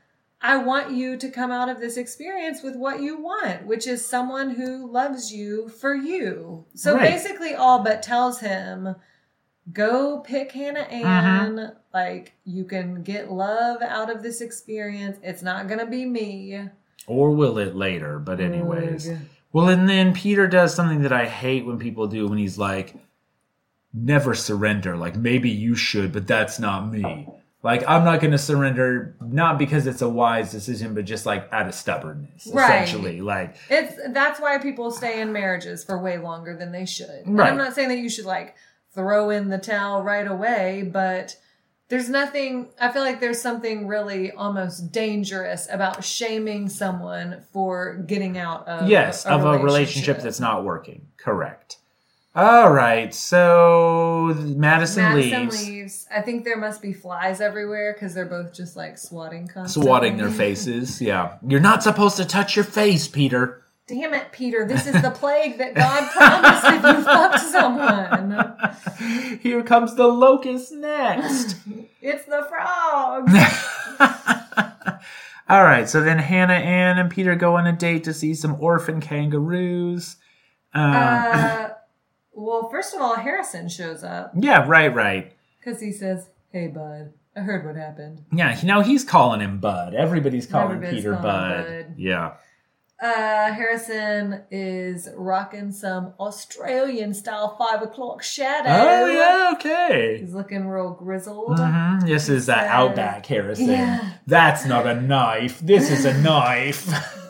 I 0.44 0.58
want 0.58 0.90
you 0.90 1.16
to 1.16 1.30
come 1.30 1.50
out 1.50 1.70
of 1.70 1.80
this 1.80 1.96
experience 1.96 2.62
with 2.62 2.76
what 2.76 3.00
you 3.00 3.16
want, 3.16 3.64
which 3.64 3.86
is 3.86 4.06
someone 4.06 4.50
who 4.50 4.86
loves 4.92 5.32
you 5.32 5.70
for 5.70 5.94
you. 5.94 6.66
So 6.74 6.96
Right. 6.96 7.10
basically, 7.10 7.54
all 7.54 7.82
but 7.82 8.02
tells 8.02 8.40
him, 8.40 8.94
go 9.72 10.18
pick 10.18 10.52
Hannah 10.52 10.80
uh-huh. 10.80 11.00
Ann. 11.00 11.72
Like, 11.94 12.34
you 12.44 12.64
can 12.64 13.02
get 13.02 13.32
love 13.32 13.80
out 13.80 14.10
of 14.10 14.22
this 14.22 14.42
experience. 14.42 15.16
It's 15.22 15.42
not 15.42 15.66
going 15.66 15.80
to 15.80 15.86
be 15.86 16.04
me. 16.04 16.68
Or 17.06 17.30
will 17.30 17.56
it 17.56 17.74
later? 17.74 18.18
But, 18.18 18.38
oh 18.42 18.44
anyways. 18.44 19.08
Ugh. 19.08 19.18
Well, 19.54 19.68
and 19.70 19.88
then 19.88 20.12
Peter 20.12 20.46
does 20.46 20.74
something 20.74 21.00
that 21.02 21.12
I 21.12 21.24
hate 21.24 21.64
when 21.64 21.78
people 21.78 22.06
do 22.06 22.28
when 22.28 22.36
he's 22.36 22.58
like, 22.58 22.94
never 23.94 24.34
surrender. 24.34 24.94
Like, 24.94 25.16
maybe 25.16 25.48
you 25.48 25.74
should, 25.74 26.12
but 26.12 26.26
that's 26.26 26.58
not 26.58 26.92
me. 26.92 27.28
Like, 27.64 27.82
I'm 27.88 28.04
not 28.04 28.20
going 28.20 28.32
to 28.32 28.38
surrender, 28.38 29.16
not 29.22 29.58
because 29.58 29.86
it's 29.86 30.02
a 30.02 30.08
wise 30.08 30.52
decision, 30.52 30.92
but 30.94 31.06
just 31.06 31.24
like 31.24 31.48
out 31.50 31.66
of 31.66 31.74
stubbornness, 31.74 32.46
Right. 32.52 32.82
essentially. 32.82 33.22
Like, 33.22 33.56
It's 33.70 33.98
that's 34.10 34.38
why 34.38 34.58
people 34.58 34.90
stay 34.90 35.22
in 35.22 35.32
marriages 35.32 35.82
for 35.82 35.98
way 35.98 36.18
longer 36.18 36.54
than 36.54 36.72
they 36.72 36.84
should. 36.84 37.08
And 37.08 37.38
Right. 37.38 37.50
I'm 37.50 37.56
not 37.56 37.74
saying 37.74 37.88
that 37.88 37.98
you 37.98 38.10
should 38.10 38.26
like 38.26 38.54
throw 38.92 39.30
in 39.30 39.48
the 39.48 39.56
towel 39.56 40.02
right 40.02 40.26
away, 40.26 40.88
but 40.92 41.36
there's 41.88 42.10
nothing 42.10 42.68
I 42.78 42.90
feel 42.92 43.02
like 43.02 43.20
there's 43.20 43.40
something 43.40 43.86
really 43.86 44.30
almost 44.32 44.92
dangerous 44.92 45.66
about 45.70 46.04
shaming 46.04 46.68
someone 46.68 47.44
for 47.50 47.94
getting 48.06 48.36
out 48.36 48.68
of 48.68 48.90
yes, 48.90 49.24
a 49.24 49.30
of 49.30 49.44
a 49.46 49.58
relationship 49.64 50.20
that's 50.20 50.38
not 50.38 50.64
working. 50.64 51.06
Correct. 51.16 51.78
All 52.36 52.72
right. 52.72 53.14
So 53.14 54.34
Madison, 54.36 55.02
Madison 55.02 55.14
leaves, 55.14 55.68
leaves. 55.68 56.06
I 56.10 56.20
think 56.20 56.44
there 56.44 56.56
must 56.58 56.82
be 56.82 56.92
flies 56.92 57.40
everywhere 57.40 57.92
because 57.92 58.12
they're 58.14 58.24
both 58.26 58.52
just 58.52 58.74
like 58.76 58.98
swatting 58.98 59.46
constantly. 59.46 59.86
swatting 59.88 60.16
their 60.16 60.30
faces. 60.30 61.00
Yeah. 61.00 61.36
You're 61.46 61.60
not 61.60 61.82
supposed 61.84 62.16
to 62.16 62.24
touch 62.24 62.56
your 62.56 62.64
face, 62.64 63.06
Peter. 63.06 63.60
Damn 63.86 64.14
it, 64.14 64.32
Peter! 64.32 64.66
This 64.66 64.86
is 64.86 65.02
the 65.02 65.10
plague 65.10 65.58
that 65.58 65.74
God 65.74 66.10
promised 66.16 66.64
if 66.64 66.96
you 66.96 67.04
fucked 67.04 67.40
someone. 67.40 69.38
Here 69.42 69.62
comes 69.62 69.94
the 69.94 70.06
locust 70.08 70.72
next. 70.72 71.56
It's 72.06 72.24
the 72.26 72.46
frogs. 72.50 73.32
All 75.48 75.62
right, 75.64 75.88
so 75.88 76.02
then 76.02 76.18
Hannah 76.18 76.52
Ann 76.54 76.98
and 76.98 77.10
Peter 77.10 77.34
go 77.34 77.56
on 77.56 77.66
a 77.66 77.72
date 77.72 78.04
to 78.04 78.12
see 78.14 78.34
some 78.34 78.56
orphan 78.60 79.00
kangaroos. 79.00 80.16
Um, 80.74 80.92
Uh, 80.94 81.68
well, 82.34 82.68
first 82.70 82.94
of 82.94 83.00
all, 83.00 83.16
Harrison 83.16 83.68
shows 83.68 84.02
up 84.04 84.32
yeah, 84.36 84.66
right, 84.66 84.94
right. 84.94 85.32
because 85.58 85.80
he 85.80 85.92
says, 85.92 86.28
"Hey, 86.52 86.66
bud, 86.68 87.12
I 87.36 87.40
heard 87.40 87.64
what 87.64 87.76
happened." 87.76 88.24
Yeah, 88.32 88.58
you 88.58 88.66
know 88.66 88.80
he's 88.80 89.04
calling 89.04 89.40
him 89.40 89.58
Bud. 89.60 89.94
Everybody's 89.94 90.46
calling 90.46 90.76
Everybody's 90.76 91.00
Peter 91.02 91.12
calling 91.12 91.22
Bud. 91.24 91.66
Bud. 91.66 91.94
Yeah. 91.96 92.34
Uh, 93.02 93.52
Harrison 93.52 94.42
is 94.50 95.08
rocking 95.16 95.72
some 95.72 96.14
Australian 96.20 97.12
style 97.12 97.56
five 97.58 97.82
o'clock 97.82 98.22
shadow. 98.22 98.70
Oh 98.70 99.06
yeah, 99.06 99.50
okay. 99.54 100.18
He's 100.20 100.32
looking 100.32 100.66
real 100.68 100.90
grizzled. 100.92 101.58
hmm 101.58 101.98
This 102.06 102.28
is 102.28 102.46
the 102.46 102.54
Said- 102.54 102.68
Outback 102.68 103.26
Harrison. 103.26 103.68
Yeah. 103.68 104.12
That's 104.26 104.64
not 104.64 104.86
a 104.86 105.00
knife. 105.00 105.58
This 105.60 105.90
is 105.90 106.04
a 106.04 106.14
knife. 106.22 106.88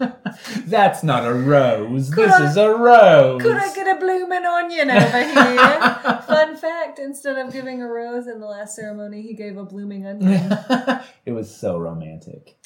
That's 0.66 1.02
not 1.02 1.26
a 1.26 1.34
rose. 1.34 2.10
Could 2.10 2.28
this 2.28 2.34
I- 2.34 2.50
is 2.50 2.56
a 2.56 2.74
rose. 2.74 3.42
Could 3.42 3.56
I 3.56 3.74
get 3.74 3.96
a 3.96 3.98
bloomin' 3.98 4.46
onion 4.46 4.90
over 4.90 5.22
here? 5.22 6.22
Fun 6.26 6.56
fact: 6.56 6.98
instead 6.98 7.36
of 7.36 7.52
giving 7.52 7.82
a 7.82 7.88
rose 7.88 8.26
in 8.26 8.40
the 8.40 8.46
last 8.46 8.74
ceremony, 8.74 9.22
he 9.22 9.34
gave 9.34 9.56
a 9.56 9.64
blooming 9.64 10.06
onion. 10.06 10.50
it 11.26 11.32
was 11.32 11.54
so 11.54 11.78
romantic. 11.78 12.56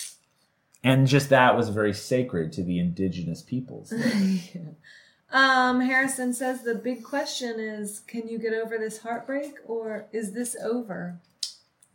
And 0.82 1.06
just 1.06 1.30
that 1.30 1.56
was 1.56 1.70
very 1.70 1.94
sacred 1.94 2.52
to 2.52 2.62
the 2.62 2.78
indigenous 2.78 3.42
peoples. 3.42 3.92
Um, 5.30 5.80
Harrison 5.80 6.32
says 6.32 6.62
the 6.62 6.76
big 6.76 7.02
question 7.02 7.58
is 7.58 8.00
can 8.00 8.28
you 8.28 8.38
get 8.38 8.52
over 8.52 8.78
this 8.78 8.98
heartbreak 8.98 9.56
or 9.66 10.06
is 10.12 10.32
this 10.32 10.54
over? 10.62 11.18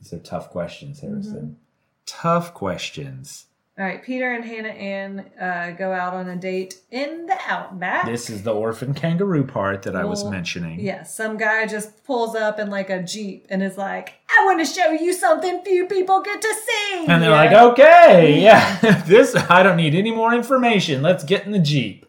These 0.02 0.12
are 0.12 0.20
tough 0.20 0.50
questions, 0.50 1.00
Harrison. 1.00 1.34
Mm-hmm. 1.34 1.54
Tough 2.06 2.54
questions. 2.54 3.46
All 3.80 3.86
right, 3.86 4.04
Peter 4.04 4.30
and 4.34 4.44
Hannah 4.44 4.68
Ann 4.68 5.26
uh, 5.40 5.72
go 5.72 5.94
out 5.94 6.14
on 6.14 6.28
a 6.28 6.36
date 6.36 6.82
in 6.92 7.28
the 7.28 7.38
outback. 7.48 8.06
This 8.06 8.30
is 8.30 8.44
the 8.44 8.54
orphan 8.54 8.94
kangaroo 8.94 9.46
part 9.46 9.84
that 9.84 9.96
I 9.96 10.04
was 10.04 10.22
Well, 10.22 10.34
mentioning. 10.34 10.82
Yeah, 10.82 11.04
some 11.04 11.38
guy 11.38 11.66
just 11.66 12.04
pulls 12.04 12.36
up 12.36 12.60
in 12.60 12.70
like 12.70 12.90
a 12.90 13.02
Jeep 13.02 13.48
and 13.50 13.64
is 13.64 13.78
like, 13.78 14.16
I 14.38 14.44
want 14.44 14.60
to 14.60 14.66
show 14.66 14.92
you 14.92 15.14
something 15.14 15.64
few 15.64 15.88
people 15.88 16.22
get 16.22 16.42
to 16.42 16.56
see. 16.68 17.06
And 17.08 17.24
they're 17.24 17.32
like, 17.32 17.54
okay, 17.54 18.42
yeah, 18.42 19.02
this, 19.08 19.34
I 19.50 19.64
don't 19.64 19.78
need 19.78 19.96
any 19.96 20.12
more 20.12 20.34
information. 20.34 21.02
Let's 21.02 21.24
get 21.24 21.46
in 21.46 21.54
the 21.54 21.60
Jeep. 21.60 22.06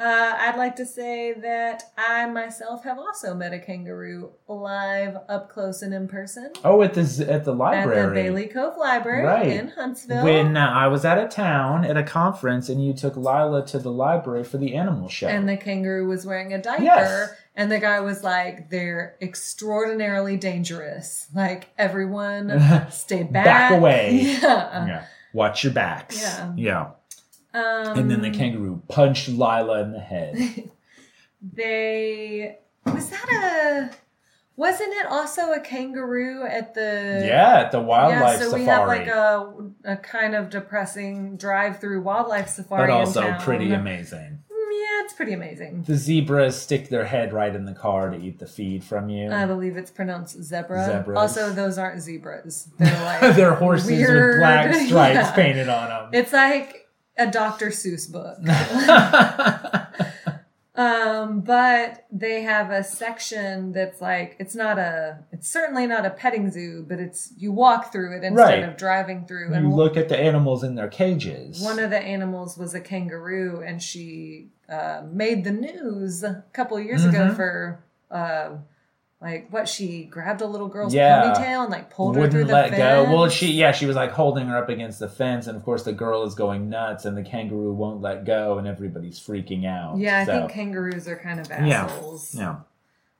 Uh, 0.00 0.34
I'd 0.40 0.56
like 0.56 0.76
to 0.76 0.86
say 0.86 1.34
that 1.34 1.82
I 1.98 2.24
myself 2.24 2.84
have 2.84 2.98
also 2.98 3.34
met 3.34 3.52
a 3.52 3.58
kangaroo 3.58 4.30
live 4.48 5.16
up 5.28 5.50
close 5.50 5.82
and 5.82 5.92
in 5.92 6.08
person 6.08 6.52
Oh, 6.64 6.80
at 6.82 6.94
the, 6.94 7.26
at 7.30 7.44
the 7.44 7.54
library, 7.54 8.00
at 8.00 8.08
the 8.08 8.14
Bailey 8.14 8.46
Cove 8.46 8.78
Library 8.78 9.24
Right. 9.26 9.46
in 9.48 9.68
Huntsville. 9.68 10.24
When 10.24 10.56
uh, 10.56 10.66
I 10.70 10.86
was 10.88 11.04
out 11.04 11.18
of 11.18 11.28
town 11.28 11.84
at 11.84 11.98
a 11.98 12.02
conference 12.02 12.70
and 12.70 12.82
you 12.82 12.94
took 12.94 13.14
Lila 13.16 13.66
to 13.66 13.78
the 13.78 13.90
library 13.92 14.42
for 14.42 14.56
the 14.56 14.74
animal 14.74 15.10
show. 15.10 15.28
and 15.28 15.46
the 15.46 15.58
kangaroo 15.58 16.08
was 16.08 16.24
wearing 16.24 16.54
a 16.54 16.62
diaper 16.62 16.82
Yes. 16.82 17.30
and 17.54 17.70
the 17.70 17.78
guy 17.78 18.00
was 18.00 18.24
like 18.24 18.70
they're 18.70 19.16
extraordinarily 19.20 20.36
dangerous 20.38 21.26
like 21.34 21.68
everyone 21.76 22.58
stay 22.90 23.22
back 23.22 23.44
Back 23.44 23.72
away. 23.72 24.20
yeah, 24.42 24.86
yeah. 24.86 25.04
Watch 25.34 25.62
your 25.64 25.72
backs. 25.74 26.20
Yeah. 26.20 26.52
Yeah. 26.56 26.90
Um, 27.52 27.98
And 27.98 28.10
then 28.10 28.22
the 28.22 28.30
kangaroo 28.30 28.82
punched 28.88 29.28
Lila 29.28 29.82
in 29.82 29.92
the 29.92 30.00
head. 30.00 30.70
they 31.42 32.58
was 32.86 33.10
that 33.10 33.90
a 33.92 33.96
wasn't 34.56 34.92
it 34.92 35.06
also 35.06 35.52
a 35.52 35.60
kangaroo 35.60 36.44
at 36.46 36.74
the 36.74 37.24
yeah, 37.26 37.60
at 37.60 37.72
the 37.72 37.78
yeah 37.80 37.84
wildlife 37.84 38.38
so 38.38 38.44
safari. 38.50 38.60
we 38.60 38.66
have 38.66 38.86
like 38.88 39.06
a 39.06 39.52
a 39.84 39.96
kind 39.96 40.34
of 40.34 40.50
depressing 40.50 41.36
drive 41.36 41.80
through 41.80 42.02
wildlife 42.02 42.48
safari 42.48 42.88
but 42.88 42.92
also 42.92 43.34
pretty 43.40 43.72
amazing. 43.72 44.38
Mm, 44.52 44.70
yeah 44.72 45.04
it's 45.04 45.14
pretty 45.14 45.32
amazing 45.32 45.82
The 45.84 45.96
zebras 45.96 46.60
stick 46.60 46.88
their 46.90 47.06
head 47.06 47.32
right 47.32 47.54
in 47.54 47.64
the 47.64 47.72
car 47.74 48.10
to 48.10 48.16
eat 48.18 48.38
the 48.38 48.46
feed 48.46 48.84
from 48.84 49.08
you. 49.08 49.30
I 49.32 49.46
believe 49.46 49.76
it's 49.78 49.90
pronounced 49.90 50.42
zebra. 50.42 50.84
Zebras. 50.86 51.16
Also, 51.18 51.50
those 51.52 51.78
aren't 51.78 52.02
zebras. 52.02 52.68
They're 52.78 53.04
like 53.22 53.34
They're 53.36 53.54
horses 53.54 53.90
weird- 53.90 54.34
with 54.34 54.40
black 54.40 54.74
stripes 54.74 55.14
Yeah. 55.16 55.32
painted 55.32 55.68
on 55.70 55.88
them. 55.88 56.10
It's 56.12 56.32
like 56.34 56.79
a 57.20 57.30
Dr. 57.30 57.68
Seuss 57.68 58.10
book. 58.10 58.38
um, 60.74 61.40
but 61.40 62.06
they 62.10 62.42
have 62.42 62.70
a 62.70 62.82
section 62.82 63.72
that's 63.72 64.00
like 64.00 64.36
it's 64.38 64.54
not 64.54 64.78
a 64.78 65.18
it's 65.32 65.48
certainly 65.50 65.86
not 65.86 66.06
a 66.06 66.10
petting 66.10 66.50
zoo, 66.50 66.84
but 66.88 66.98
it's 66.98 67.32
you 67.36 67.52
walk 67.52 67.92
through 67.92 68.16
it 68.16 68.24
instead 68.24 68.36
Right. 68.42 68.64
of 68.64 68.76
driving 68.76 69.26
through. 69.26 69.52
And 69.52 69.68
you 69.68 69.74
look 69.74 69.96
at 69.96 70.08
the 70.08 70.18
animals 70.18 70.64
in 70.64 70.74
their 70.76 70.88
cages. 70.88 71.60
one 71.62 71.78
of 71.78 71.90
the 71.90 71.98
animals 72.00 72.56
was 72.56 72.74
a 72.74 72.80
kangaroo, 72.80 73.62
and 73.66 73.82
she 73.82 74.48
uh, 74.68 75.02
made 75.10 75.44
the 75.44 75.50
news 75.52 76.22
a 76.22 76.44
couple 76.52 76.76
of 76.76 76.84
years 76.84 77.04
ago 77.04 77.30
Mhm. 77.30 77.36
for. 77.36 77.80
Uh, 78.10 78.50
like 79.20 79.48
what 79.50 79.68
she 79.68 80.04
grabbed 80.04 80.40
a 80.40 80.46
little 80.46 80.68
girl's 80.68 80.94
Yeah. 80.94 81.22
ponytail 81.34 81.62
and 81.64 81.70
like 81.70 81.90
pulled 81.90 82.16
her 82.16 82.22
through 82.30 82.44
wouldn't 82.44 82.48
the 82.48 82.54
let 82.54 82.70
fence. 82.70 82.78
go. 83.08 83.14
Well, 83.14 83.28
she 83.28 83.52
yeah, 83.52 83.72
she 83.72 83.84
was 83.86 83.94
like 83.96 84.12
holding 84.12 84.46
her 84.48 84.56
up 84.56 84.68
against 84.70 84.98
the 84.98 85.08
fence, 85.08 85.46
and 85.46 85.56
of 85.56 85.62
course 85.62 85.82
the 85.82 85.92
girl 85.92 86.22
is 86.24 86.34
going 86.34 86.68
nuts, 86.70 87.04
and 87.04 87.16
the 87.16 87.22
kangaroo 87.22 87.72
won't 87.74 88.00
let 88.00 88.24
go, 88.24 88.56
and 88.58 88.66
everybody's 88.66 89.18
freaking 89.20 89.66
out. 89.66 89.98
Yeah, 89.98 90.18
I 90.20 90.24
So, 90.24 90.32
think 90.38 90.52
kangaroos 90.52 91.06
are 91.06 91.16
kind 91.16 91.38
of 91.40 91.48
Yeah. 91.50 91.84
assholes. 91.84 92.34
yeah. 92.34 92.56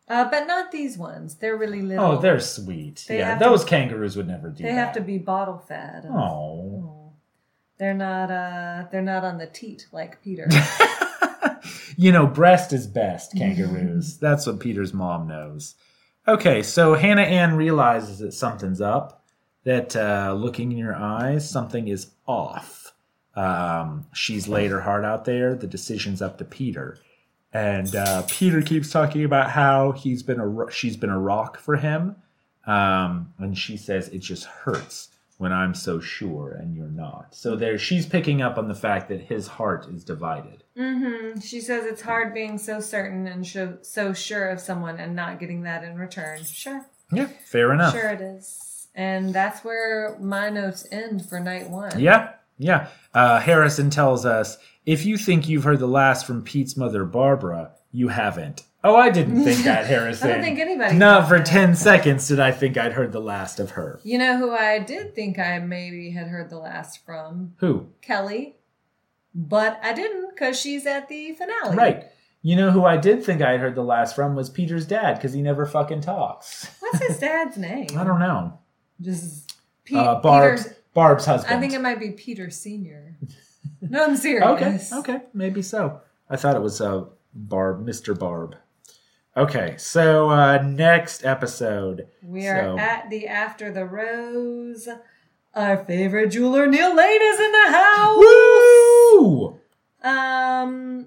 Uh, 0.09 0.28
but 0.28 0.46
not 0.48 0.72
these 0.72 0.98
ones. 0.98 1.36
They're 1.36 1.57
really 1.57 1.82
little. 1.82 2.05
Oh, 2.05 2.16
they're 2.18 2.40
sweet. 2.40 3.05
They 3.07 3.18
yeah, 3.18 3.28
have 3.30 3.38
to- 3.38 3.44
those 3.44 3.64
kangaroos 3.64 4.16
would 4.16 4.26
never 4.26 4.48
do 4.48 4.62
that. 4.64 4.68
They 4.68 4.74
that. 4.74 4.84
have 4.86 4.94
to 4.94 5.01
be 5.03 5.18
bottle 5.18 5.59
fed. 5.59 6.05
Oh. 6.11 6.14
Oh. 6.16 7.12
They're 7.78 7.94
not. 7.94 8.30
Uh, 8.30 8.84
they're 8.90 9.03
not 9.03 9.22
on 9.22 9.38
the 9.38 9.46
teat 9.46 9.86
like 9.92 10.20
Peter. 10.22 10.48
you 11.96 12.12
know, 12.12 12.26
breast 12.26 12.72
is 12.72 12.86
best, 12.86 13.34
kangaroos. 13.36 14.18
That's 14.18 14.46
what 14.46 14.61
Peter's 14.61 14.92
mom 14.92 15.28
knows. 15.28 15.74
Okay, 16.31 16.62
so 16.62 16.95
Hannah 16.95 17.22
Ann 17.22 17.57
realizes 17.57 18.20
that 18.20 18.33
something's 18.33 18.81
up, 18.81 19.24
that 19.64 19.97
uh, 19.97 20.33
looking 20.39 20.70
in 20.70 20.78
your 20.78 20.95
eyes, 20.95 21.51
something 21.51 21.89
is 21.89 22.12
off. 22.24 22.93
Um, 23.35 24.07
she's 24.14 24.47
laid 24.47 24.70
her 24.70 24.81
heart 24.81 25.05
out 25.05 25.24
there. 25.24 25.57
The 25.57 25.66
decision's 25.66 26.22
up 26.22 26.39
to 26.39 26.45
Peter. 26.45 26.99
And 27.53 27.97
uh, 27.97 28.22
Peter 28.28 28.62
keeps 28.62 28.93
talking 28.93 29.24
about 29.24 29.51
how 29.51 29.91
he's 29.91 30.22
been 30.22 30.39
a 30.39 30.70
she's 30.70 30.97
been 30.97 31.11
a 31.11 31.18
rock 31.18 31.59
for 31.59 31.74
him, 31.74 32.14
um, 32.64 33.35
and 33.39 33.59
she 33.59 33.76
says 33.76 34.07
it 34.11 34.20
just 34.20 34.45
hurts 34.45 35.09
when 35.41 35.55
I'm 35.55 35.72
so 35.72 36.01
sure 36.01 36.51
and 36.61 36.76
you're 36.76 36.86
not. 36.91 37.34
So 37.34 37.57
there, 37.57 37.78
she's 37.78 38.05
picking 38.05 38.43
up 38.43 38.59
on 38.59 38.68
the 38.68 38.74
fact 38.74 39.09
that 39.09 39.22
his 39.22 39.47
heart 39.47 39.86
is 39.91 40.05
divided. 40.05 40.64
Mm-hmm. 40.76 41.41
She 41.41 41.62
says 41.62 41.86
it's 41.86 42.03
hard 42.03 42.34
being 42.34 42.59
so 42.59 42.78
certain 42.78 43.26
and 43.26 43.47
so, 43.47 43.78
so 43.80 44.12
sure 44.12 44.51
of 44.51 44.61
someone 44.61 45.01
and 45.01 45.16
not 45.16 45.41
getting 45.41 45.62
that 45.62 45.82
in 45.82 45.97
return. 45.97 46.45
Sure, 46.45 46.84
Yeah, 47.11 47.28
fair 47.47 47.72
enough. 47.72 47.95
sure 47.95 48.11
it 48.11 48.20
is. 48.20 48.88
And 48.95 49.32
that's 49.32 49.64
where 49.64 50.14
my 50.20 50.51
notes 50.51 50.86
end 50.93 51.26
for 51.26 51.41
night 51.41 51.70
one. 51.70 51.99
Yeah, 51.99 52.32
yeah. 52.59 52.88
Uh, 53.14 53.41
Harrison 53.41 53.88
tells 53.88 54.26
us 54.26 54.59
if 54.84 55.07
you 55.07 55.16
think 55.16 55.49
you've 55.49 55.64
heard 55.64 55.78
the 55.78 55.86
last 55.86 56.26
from 56.26 56.43
Pete's 56.43 56.76
mother, 56.76 57.07
Barbara, 57.07 57.70
you 57.93 58.09
haven't. 58.09 58.64
Oh, 58.83 58.97
I 58.97 59.11
didn't 59.11 59.45
think 59.45 59.64
that, 59.64 59.87
Harrison. 59.87 60.28
I 60.31 60.33
don't 60.35 60.43
think 60.43 60.59
anybody 60.59 60.97
Not 60.97 61.28
for. 61.28 61.39
10 61.43 61.76
seconds 61.76 62.28
did 62.28 62.41
I 62.41 62.51
think 62.51 62.78
I'd 62.78 62.93
heard 62.95 63.12
the 63.12 63.20
last 63.20 63.61
of 63.61 63.72
her. 63.72 64.01
You 64.05 64.16
know 64.18 64.39
who 64.39 64.53
I 64.53 64.78
did 64.78 65.14
think 65.14 65.39
I 65.39 65.59
maybe 65.59 66.11
had 66.11 66.28
heard 66.28 66.49
the 66.49 66.59
last 66.59 67.05
from? 67.05 67.53
Who? 67.59 67.89
Kelley. 68.01 68.57
But 69.35 69.78
I 69.83 69.93
didn't 69.93 70.31
because 70.31 70.59
she's 70.59 70.87
at 70.87 71.09
the 71.09 71.33
finale. 71.33 71.76
Right. 71.76 72.05
You 72.43 72.57
know 72.57 72.70
who 72.70 72.85
I 72.87 72.97
did 72.97 73.22
think 73.22 73.43
I 73.43 73.51
had 73.53 73.61
heard 73.61 73.74
the 73.74 73.85
last 73.85 74.14
from 74.16 74.35
was 74.35 74.49
Peter's 74.49 74.87
dad 74.87 75.14
because 75.16 75.35
he 75.35 75.43
never 75.43 75.66
fucking 75.66 76.01
talks. 76.01 76.70
What's 76.81 77.07
his 77.07 77.18
dad's 77.20 77.59
name? 77.59 77.89
I 77.99 78.03
don't 78.05 78.18
know. 78.18 78.59
Just 79.01 79.53
Pete, 79.85 79.99
Uh, 79.99 80.20
Barb, 80.20 80.57
Peter's. 80.59 80.74
Barb's 80.95 81.26
husband. 81.26 81.55
I 81.55 81.61
think 81.61 81.74
it 81.74 81.83
might 81.83 82.01
be 82.01 82.12
Peter 82.12 82.49
Senior. 82.49 83.14
No, 83.83 84.05
I'm 84.05 84.16
serious. 84.16 84.91
Okay, 84.93 84.99
okay, 85.14 85.24
maybe 85.35 85.61
so. 85.61 86.01
I 86.31 86.37
thought 86.37 86.57
it 86.57 86.62
was 86.62 86.81
uh, 86.81 87.05
Barb, 87.35 87.85
Mr. 87.87 88.18
Barb. 88.18 88.57
Okay, 89.37 89.76
so 89.78 90.31
uh, 90.31 90.61
next 90.62 91.24
episode. 91.24 92.09
We 92.22 92.47
are 92.49 92.62
So- 92.64 92.78
at 92.78 93.11
the 93.11 93.26
After 93.28 93.72
the 93.72 93.85
Rose. 93.85 94.89
Our 95.55 95.85
favorite 95.85 96.28
jeweler, 96.28 96.66
Neil 96.68 96.95
Lane, 96.95 97.20
is 97.22 97.41
in 97.41 97.51
the 97.53 97.72
house. 97.72 98.16
Woo! 98.16 99.59
Um, 100.03 101.07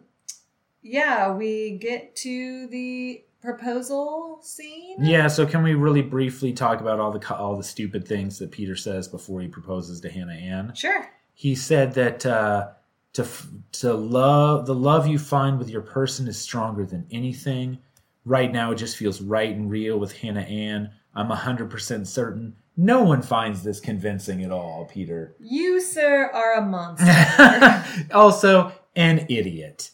yeah, 0.82 1.32
we 1.34 1.78
get 1.78 2.14
to 2.18 2.68
the 2.68 3.24
proposal 3.42 4.40
scene. 4.42 4.98
Yeah, 5.00 5.28
so 5.28 5.46
can 5.46 5.64
we 5.64 5.76
really 5.76 6.02
briefly 6.02 6.52
talk 6.52 6.82
about 6.82 7.00
all 7.00 7.12
the 7.12 7.36
all 7.36 7.56
the 7.56 7.64
stupid 7.64 8.06
things 8.06 8.38
that 8.40 8.52
Peter 8.52 8.76
says 8.76 9.08
before 9.08 9.40
he 9.40 9.48
proposes 9.48 10.02
to 10.02 10.10
Hannah 10.10 10.34
Ann? 10.34 10.74
Sure. 10.76 11.10
He 11.34 11.56
said 11.56 11.94
that 11.94 12.26
uh, 12.26 12.70
to 13.14 13.26
to 13.74 13.94
love 13.94 14.66
the 14.66 14.76
love 14.76 15.08
you 15.08 15.20
find 15.20 15.58
with 15.58 15.70
your 15.70 15.82
person 15.82 16.28
is 16.28 16.38
stronger 16.38 16.86
than 16.86 17.06
anything. 17.12 17.78
Right 18.26 18.52
now, 18.52 18.72
it 18.72 18.76
just 18.76 18.98
feels 18.98 19.22
right 19.22 19.54
and 19.54 19.70
real 19.70 19.98
with 20.00 20.18
Hannah 20.18 20.42
Ann. 20.42 20.92
I'm 21.16 21.30
hundred 21.30 21.70
percent 21.70 22.08
certain 22.08 22.56
no 22.76 23.04
one 23.04 23.22
finds 23.22 23.64
this 23.64 23.80
convincing 23.80 24.44
at 24.44 24.52
all, 24.52 24.90
Peter. 24.92 25.36
You, 25.40 25.80
sir, 25.80 26.30
are 26.34 26.56
a 26.56 26.62
monster. 26.62 27.86
also, 28.14 28.72
an 28.96 29.28
idiot. 29.30 29.92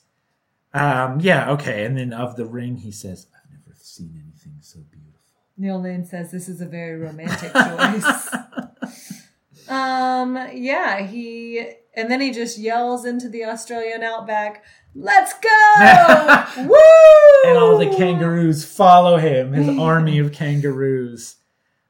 Um, 0.74 1.20
yeah, 1.20 1.52
okay. 1.52 1.86
And 1.86 1.98
then 1.98 2.14
of 2.14 2.36
the 2.36 2.46
ring, 2.46 2.78
he 2.78 2.92
says, 2.92 3.28
"I've 3.36 3.52
never 3.52 3.76
seen 3.78 4.12
anything 4.14 4.58
so 4.62 4.80
beautiful." 4.92 5.20
Neil 5.58 5.82
Lane 5.82 6.06
says 6.06 6.32
this 6.32 6.48
is 6.48 6.62
a 6.62 6.66
very 6.66 6.98
romantic 6.98 7.52
choice. 7.54 8.36
um, 9.70 10.38
yeah, 10.54 11.02
he 11.02 11.74
and 11.96 12.10
then 12.10 12.22
he 12.22 12.32
just 12.32 12.58
yells 12.58 13.04
into 13.04 13.28
the 13.28 13.44
Australian 13.44 14.04
outback, 14.04 14.64
"Let's 15.00 15.34
go!" 15.34 16.64
Woo! 16.68 17.50
and 17.50 17.58
all 17.58 17.78
the 17.78 17.96
kangaroos 17.96 18.66
follow 18.66 19.18
him, 19.18 19.54
his 19.54 19.80
army 19.80 20.20
of 20.20 20.32
kangaroos. 20.32 21.38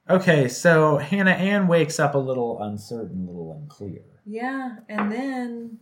Okay, 0.08 0.48
so 0.48 0.96
Hannah 0.96 1.30
Ann 1.30 1.68
wakes 1.68 2.00
up 2.00 2.14
a 2.14 2.18
little 2.18 2.62
uncertain, 2.62 3.26
a 3.26 3.30
little 3.30 3.52
unclear. 3.52 4.02
Yeah, 4.26 4.76
and 4.88 5.10
then 5.12 5.78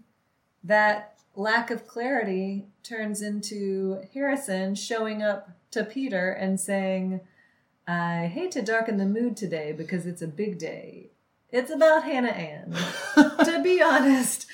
that 0.64 1.18
lack 1.35 1.70
of 1.70 1.87
clarity 1.87 2.66
turns 2.83 3.22
into 3.22 4.03
Harrison 4.12 4.74
showing 4.74 5.22
up 5.22 5.51
to 5.70 5.85
Peter 5.85 6.31
and 6.31 6.59
saying, 6.59 7.20
I 7.87 8.26
hate 8.26 8.51
to 8.53 8.62
darken 8.62 8.97
the 8.99 9.07
mood 9.07 9.37
today 9.37 9.72
because 9.72 10.07
it's 10.07 10.22
a 10.22 10.26
big 10.26 10.59
day. 10.59 11.11
It's 11.51 11.70
about 11.70 12.05
Hannah 12.05 12.29
Ann. 12.29 12.74
to 13.45 13.61
be 13.62 13.81
honest, 13.81 14.47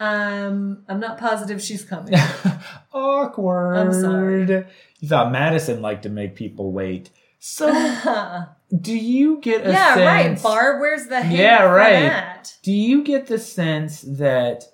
um, 0.00 0.84
I'm 0.88 1.00
not 1.00 1.18
positive 1.18 1.60
she's 1.60 1.84
coming. 1.84 2.14
Awkward. 2.92 3.76
I'm 3.76 3.92
sorry. 3.92 4.66
You 5.00 5.08
thought 5.08 5.32
Madison 5.32 5.82
liked 5.82 6.04
to 6.04 6.08
make 6.08 6.34
people 6.36 6.72
wait. 6.72 7.10
So, 7.40 7.66
do 8.80 8.96
you 8.96 9.40
get 9.40 9.66
a 9.66 9.70
right, 9.70 10.24
sense? 10.24 10.42
Barb. 10.42 10.80
Where's 10.80 11.06
the 11.06 11.24
Yeah, 11.26 11.64
right. 11.64 12.02
that? 12.02 12.56
Do 12.62 12.72
you 12.72 13.02
get 13.02 13.26
the 13.26 13.38
sense 13.38 14.02
that, 14.02 14.64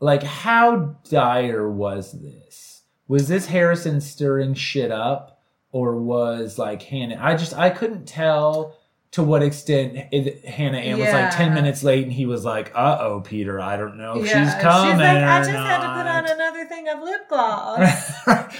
like, 0.00 0.22
how 0.22 0.96
dire 1.08 1.70
was 1.70 2.12
this? 2.12 2.82
Was 3.08 3.28
this 3.28 3.46
Harrison 3.46 4.00
stirring 4.00 4.54
shit 4.54 4.90
up, 4.90 5.42
or 5.70 5.96
was 5.96 6.58
like 6.58 6.82
Hannah? 6.82 7.18
I 7.20 7.34
just 7.34 7.54
I 7.54 7.70
couldn't 7.70 8.06
tell 8.06 8.78
to 9.12 9.22
what 9.22 9.42
extent 9.42 10.08
it, 10.10 10.42
Hannah 10.46 10.78
Ann 10.78 10.98
was 10.98 11.12
like 11.12 11.36
ten 11.36 11.52
minutes 11.52 11.82
late, 11.82 12.04
and 12.04 12.12
he 12.12 12.24
was 12.24 12.46
like, 12.46 12.72
"Uh 12.74 12.96
oh, 12.98 13.20
Peter, 13.20 13.60
I 13.60 13.76
don't 13.76 13.98
know 13.98 14.16
if 14.16 14.26
Yeah, 14.26 14.44
she's 14.44 14.62
coming." 14.62 14.92
She's 14.92 15.00
like, 15.00 15.16
I 15.18 15.38
just 15.40 15.50
had 15.50 15.80
to 15.82 15.88
put 15.88 16.06
on 16.06 16.26
another 16.30 16.64
thing 16.64 16.88
of 16.88 17.00
lip 17.02 17.20
gloss. 17.28 18.10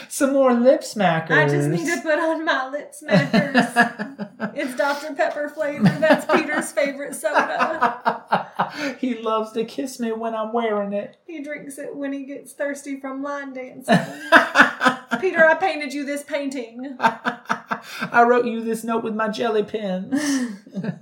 Some 0.09 0.35
more 0.35 0.53
lip 0.53 0.83
smackers. 0.83 1.31
I 1.31 1.49
just 1.49 1.69
need 1.69 1.87
to 1.87 2.03
put 2.03 2.19
on 2.19 2.45
my 2.45 2.69
lip 2.69 2.93
smackers. 2.93 4.53
it's 4.55 4.77
Dr. 4.77 5.15
Pepper 5.15 5.49
flavor. 5.49 5.85
That's 5.85 6.27
Peter's 6.27 6.71
favorite 6.71 7.15
soda. 7.15 8.97
he 8.99 9.23
loves 9.23 9.53
to 9.53 9.65
kiss 9.65 9.99
me 9.99 10.13
when 10.13 10.35
I'm 10.35 10.53
wearing 10.53 10.93
it. 10.93 11.17
He 11.27 11.43
drinks 11.43 11.79
it 11.79 11.97
when 11.97 12.13
he 12.13 12.25
gets 12.25 12.53
thirsty 12.53 13.01
from 13.01 13.23
line 13.23 13.55
dancing. 13.55 13.97
Peter, 15.21 15.45
I 15.45 15.55
painted 15.55 15.93
you 15.93 16.05
this 16.05 16.23
painting. 16.23 16.97
I 17.01 18.25
wrote 18.27 18.47
you 18.47 18.63
this 18.63 18.85
note 18.85 19.05
with 19.05 19.15
my 19.15 19.29
jelly 19.29 19.63
pens. 19.63 20.59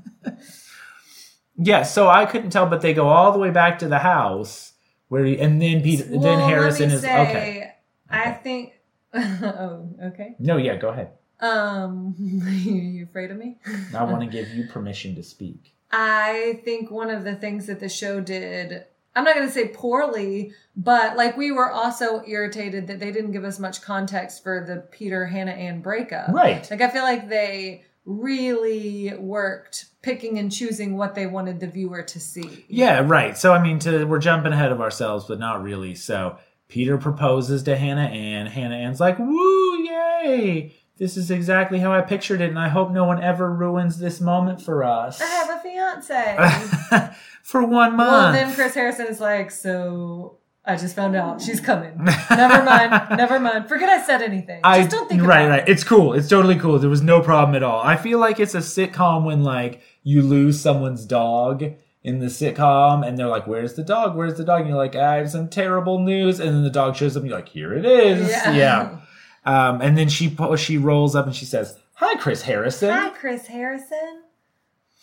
yeah, 1.57 1.83
so 1.83 2.09
I 2.09 2.27
couldn't 2.27 2.51
tell, 2.51 2.67
but 2.67 2.81
they 2.81 2.95
go 2.95 3.09
all 3.09 3.33
the 3.33 3.39
way 3.39 3.51
back 3.51 3.79
to 3.81 3.89
the 3.89 3.99
house 3.99 4.73
where, 5.09 5.25
he, 5.25 5.39
and 5.39 5.61
then 5.61 5.83
Peter, 5.83 6.05
Well, 6.09 6.21
then 6.21 6.49
Harrison 6.49 6.91
is 6.91 7.03
say, 7.03 7.29
okay. 7.29 7.73
I 8.09 8.31
think. 8.33 8.75
oh, 9.15 9.89
okay. 10.05 10.37
No, 10.39 10.57
yeah, 10.57 10.77
go 10.77 10.89
ahead. 10.89 11.11
Um, 11.41 12.15
you, 12.19 12.75
you 12.75 13.05
afraid 13.05 13.31
of 13.31 13.39
me? 13.39 13.59
I 13.97 14.05
want 14.05 14.21
to 14.21 14.27
give 14.27 14.49
you 14.51 14.67
permission 14.69 15.15
to 15.17 15.23
speak. 15.23 15.75
I 15.91 16.61
think 16.65 16.91
one 16.91 17.11
of 17.11 17.25
the 17.25 17.35
things 17.35 17.67
that 17.67 17.81
the 17.81 17.89
show 17.89 18.21
did, 18.21 18.85
I'm 19.15 19.25
not 19.25 19.35
going 19.35 19.47
to 19.47 19.53
say 19.53 19.69
poorly, 19.69 20.53
but 20.77 21.17
like 21.17 21.37
we 21.37 21.51
were 21.51 21.71
also 21.71 22.23
irritated 22.27 22.87
that 22.87 23.01
they 23.01 23.11
didn't 23.11 23.33
give 23.33 23.45
us 23.45 23.59
much 23.59 23.83
context 23.83 24.43
for 24.43 24.65
the 24.67 24.87
Peter 24.97 25.27
Hannah 25.27 25.51
Ann 25.53 25.81
breakup. 25.81 26.29
Right. 26.29 26.69
Like 26.71 26.81
I 26.81 26.89
feel 26.89 27.03
like 27.03 27.29
they 27.29 27.85
really 28.05 29.15
worked 29.19 29.87
picking 30.03 30.39
and 30.39 30.51
choosing 30.51 30.97
what 30.97 31.15
they 31.15 31.27
wanted 31.27 31.61
the 31.61 31.67
viewer 31.67 32.03
to 32.03 32.21
see. 32.21 32.65
Yeah, 32.69 33.01
right. 33.05 33.37
So 33.37 33.53
I 33.53 33.63
mean, 33.63 33.79
to 33.81 34.05
we're 34.05 34.19
jumping 34.19 34.53
ahead 34.53 34.73
of 34.73 34.81
ourselves, 34.81 35.27
but 35.27 35.39
not 35.39 35.63
really. 35.63 35.95
So 35.95 36.39
Peter 36.69 36.97
proposes 36.99 37.65
to 37.65 37.77
Hannah 37.77 38.03
Ann. 38.03 38.47
Hannah 38.47 38.77
Ann's 38.77 39.01
like, 39.01 39.19
"Woo, 39.19 39.83
yay! 39.83 40.75
This 41.01 41.17
is 41.17 41.31
exactly 41.31 41.81
how 41.81 41.93
I 41.93 42.03
pictured 42.03 42.41
it, 42.43 42.51
and 42.51 42.59
I 42.59 42.69
hope 42.69 42.93
no 42.93 43.05
one 43.05 43.23
ever 43.23 43.51
ruins 43.51 43.99
this 43.99 44.21
moment 44.21 44.63
for 44.63 44.85
us." 44.85 45.21
I 45.21 45.25
have 45.25 45.51
a 45.51 45.59
fiance. 45.59 47.11
for 47.43 47.65
one 47.65 47.97
month. 47.97 48.11
well, 48.11 48.33
then 48.33 48.55
Chris 48.55 48.75
Harrison 48.75 49.07
is 49.07 49.19
like, 49.19 49.51
so 49.51 50.37
I 50.65 50.77
just 50.77 50.95
found 50.95 51.17
out 51.17 51.41
she's 51.41 51.61
coming. 51.61 51.93
never 52.31 52.63
mind. 52.63 53.09
Never 53.17 53.41
mind. 53.41 53.67
Forget 53.67 53.89
I 53.89 54.05
said 54.05 54.21
anything. 54.21 54.61
I, 54.63 54.81
just 54.81 54.91
don't 54.91 55.09
think 55.09 55.23
right, 55.23 55.49
right. 55.49 55.69
It's 55.69 55.83
cool. 55.83 56.13
It's 56.13 56.29
totally 56.29 56.57
cool. 56.57 56.79
There 56.79 56.91
was 56.91 57.03
no 57.03 57.23
problem 57.23 57.57
at 57.57 57.63
all. 57.63 57.81
I 57.81 57.97
feel 57.97 58.19
like 58.19 58.39
it's 58.39 58.55
a 58.55 58.59
sitcom 58.59 59.25
when 59.25 59.43
like 59.43 59.81
you 60.03 60.21
lose 60.23 60.61
someone's 60.61 61.07
dog 61.07 61.65
in 62.03 62.19
the 62.19 62.27
sitcom, 62.27 63.07
and 63.07 63.19
they're 63.19 63.27
like, 63.27 63.47
"Where's 63.47 63.75
the 63.75 63.83
dog? 63.83 64.17
Where's 64.17 64.35
the 64.37 64.45
dog?" 64.45 64.61
And 64.61 64.69
you're 64.69 64.79
like, 64.79 64.97
"I 64.97 65.17
have 65.17 65.31
some 65.31 65.49
terrible 65.49 65.99
news," 65.99 66.41
and 66.41 66.51
then 66.51 66.63
the 66.63 66.71
dog 66.71 66.95
shows 66.95 67.17
up, 67.17 67.23
and 67.23 67.31
you're 67.31 67.39
like, 67.39 67.49
"Here 67.49 67.73
it 67.73 67.85
is." 67.85 68.29
Yeah. 68.31 68.53
yeah. 68.53 68.97
Um, 69.51 69.81
and 69.81 69.97
then 69.99 70.09
she 70.09 70.37
she 70.57 70.79
rolls 70.79 71.17
up 71.17 71.27
and 71.27 71.35
she 71.35 71.45
says, 71.45 71.77
"Hi, 71.95 72.15
Chris 72.17 72.43
Harrison." 72.43 72.91
Hi, 72.91 73.09
Chris 73.11 73.47
Harrison. 73.49 74.23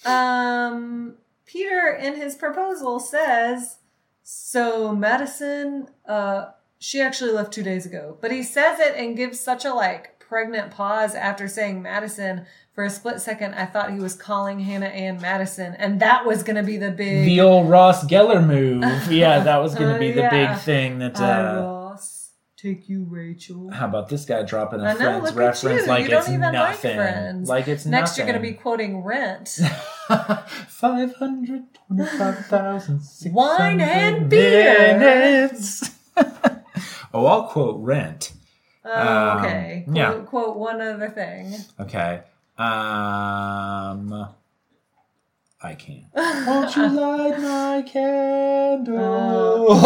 Um, 0.05 1.15
Peter 1.45 1.89
in 1.89 2.15
his 2.15 2.35
proposal 2.35 2.99
says, 2.99 3.77
so 4.23 4.93
Madison, 4.95 5.87
uh, 6.07 6.45
she 6.79 7.01
actually 7.01 7.31
left 7.31 7.51
two 7.53 7.63
days 7.63 7.85
ago, 7.85 8.17
but 8.21 8.31
he 8.31 8.43
says 8.43 8.79
it 8.79 8.95
and 8.95 9.17
gives 9.17 9.39
such 9.39 9.65
a 9.65 9.73
like 9.73 10.19
pregnant 10.19 10.71
pause 10.71 11.15
after 11.15 11.47
saying 11.47 11.81
Madison. 11.81 12.45
For 12.73 12.83
a 12.83 12.89
split 12.91 13.19
second, 13.21 13.55
I 13.55 13.65
thought 13.65 13.91
he 13.91 13.97
was 13.99 14.13
calling 14.13 14.59
Hannah 14.59 14.85
Ann 14.85 15.19
Madison, 15.19 15.73
and 15.79 15.99
that 15.99 16.27
was 16.27 16.43
going 16.43 16.57
to 16.57 16.63
be 16.63 16.77
the 16.77 16.91
big. 16.91 17.25
The 17.25 17.41
old 17.41 17.69
Ross 17.71 18.05
Geller 18.05 18.45
move. 18.45 18.83
Yeah, 19.11 19.39
that 19.39 19.57
was 19.57 19.73
going 19.73 19.91
to 19.93 19.99
be 19.99 20.11
the 20.11 20.21
Yeah. 20.21 20.53
big 20.53 20.61
thing. 20.61 20.99
That. 20.99 21.19
Uh. 21.19 21.76
Take 22.57 22.89
you, 22.89 23.05
Rachel. 23.07 23.69
how 23.71 23.85
about 23.85 24.09
this 24.09 24.25
guy 24.25 24.41
dropping 24.41 24.81
I 24.81 24.91
a 24.91 24.93
know, 24.95 24.99
Friends 24.99 25.23
look 25.25 25.31
at 25.33 25.37
reference 25.37 25.81
you. 25.83 25.87
like 25.87 26.03
You 26.05 26.09
don't 26.09 26.19
it's 26.21 26.29
even 26.29 26.41
like 26.41 26.53
nothing? 26.53 26.95
Friends. 26.95 27.47
Like 27.49 27.67
it's 27.67 27.85
nothing. 27.85 27.91
Next, 27.91 28.09
nothing. 28.17 28.25
you're 28.27 28.33
going 28.33 28.43
to 28.43 28.51
be 28.51 28.57
quoting 28.57 29.03
Rent. 29.03 29.49
Five 30.67 31.15
hundred 31.17 31.65
twenty-five 31.87 32.45
thousand 32.47 33.01
six 33.01 33.31
Wine 33.35 33.79
and 33.79 34.27
beer. 34.27 34.97
minutes. 34.97 35.91
oh, 37.13 37.25
I'll 37.27 37.43
quote 37.47 37.79
Rent. 37.79 38.33
Oh, 38.83 38.91
Um, 38.91 39.37
okay. 39.45 39.85
yeah. 39.93 40.11
Quote, 40.13 40.25
quote 40.25 40.57
one 40.57 40.81
other 40.81 41.09
thing. 41.09 41.53
Okay. 41.79 42.21
Um, 42.57 44.29
I 45.61 45.75
can't. 45.75 46.05
Won't 46.15 46.75
you 46.75 46.87
light 46.89 47.39
my 47.39 47.83
candle? 47.87 49.79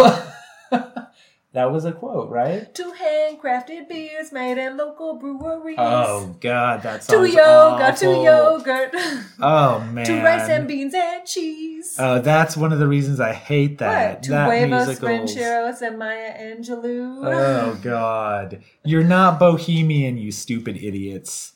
That 1.54 1.72
was 1.72 1.84
a 1.84 1.91
quote, 1.91 2.30
right? 2.30 2.74
Two 2.74 2.93
handcrafted 2.93 3.89
beers 3.89 4.32
made 4.32 4.58
in 4.58 4.78
local 4.78 5.16
breweries. 5.16 5.76
Oh 5.78 6.36
God, 6.39 6.82
that 6.84 7.02
Two 7.02 7.28
sounds 7.28 7.34
yoga, 7.34 7.95
two 7.97 8.24
yogurt, 8.24 8.91
Oh 9.41 9.80
man. 9.91 10.06
two 10.06 10.22
rice 10.24 10.49
and 10.49 10.66
beans 10.68 10.93
and 10.93 11.26
cheese. 11.26 11.95
Oh, 11.99 12.20
that's 12.20 12.56
one 12.56 12.72
of 12.72 12.80
the 12.80 12.88
reasons 12.88 13.20
I 13.20 13.34
hate 13.34 13.80
that. 13.80 14.14
what? 14.16 14.24
Two 14.24 14.32
that 14.32 14.58
huevos, 14.58 15.02
rancheros, 15.02 15.82
and 15.82 15.99
Maya 15.99 16.34
Angelou. 16.39 17.22
Oh 17.26 17.78
God, 17.84 18.62
you're 18.86 19.04
not 19.04 19.38
bohemian, 19.39 20.18
you 20.18 20.32
stupid 20.32 20.78
idiots. 20.78 21.52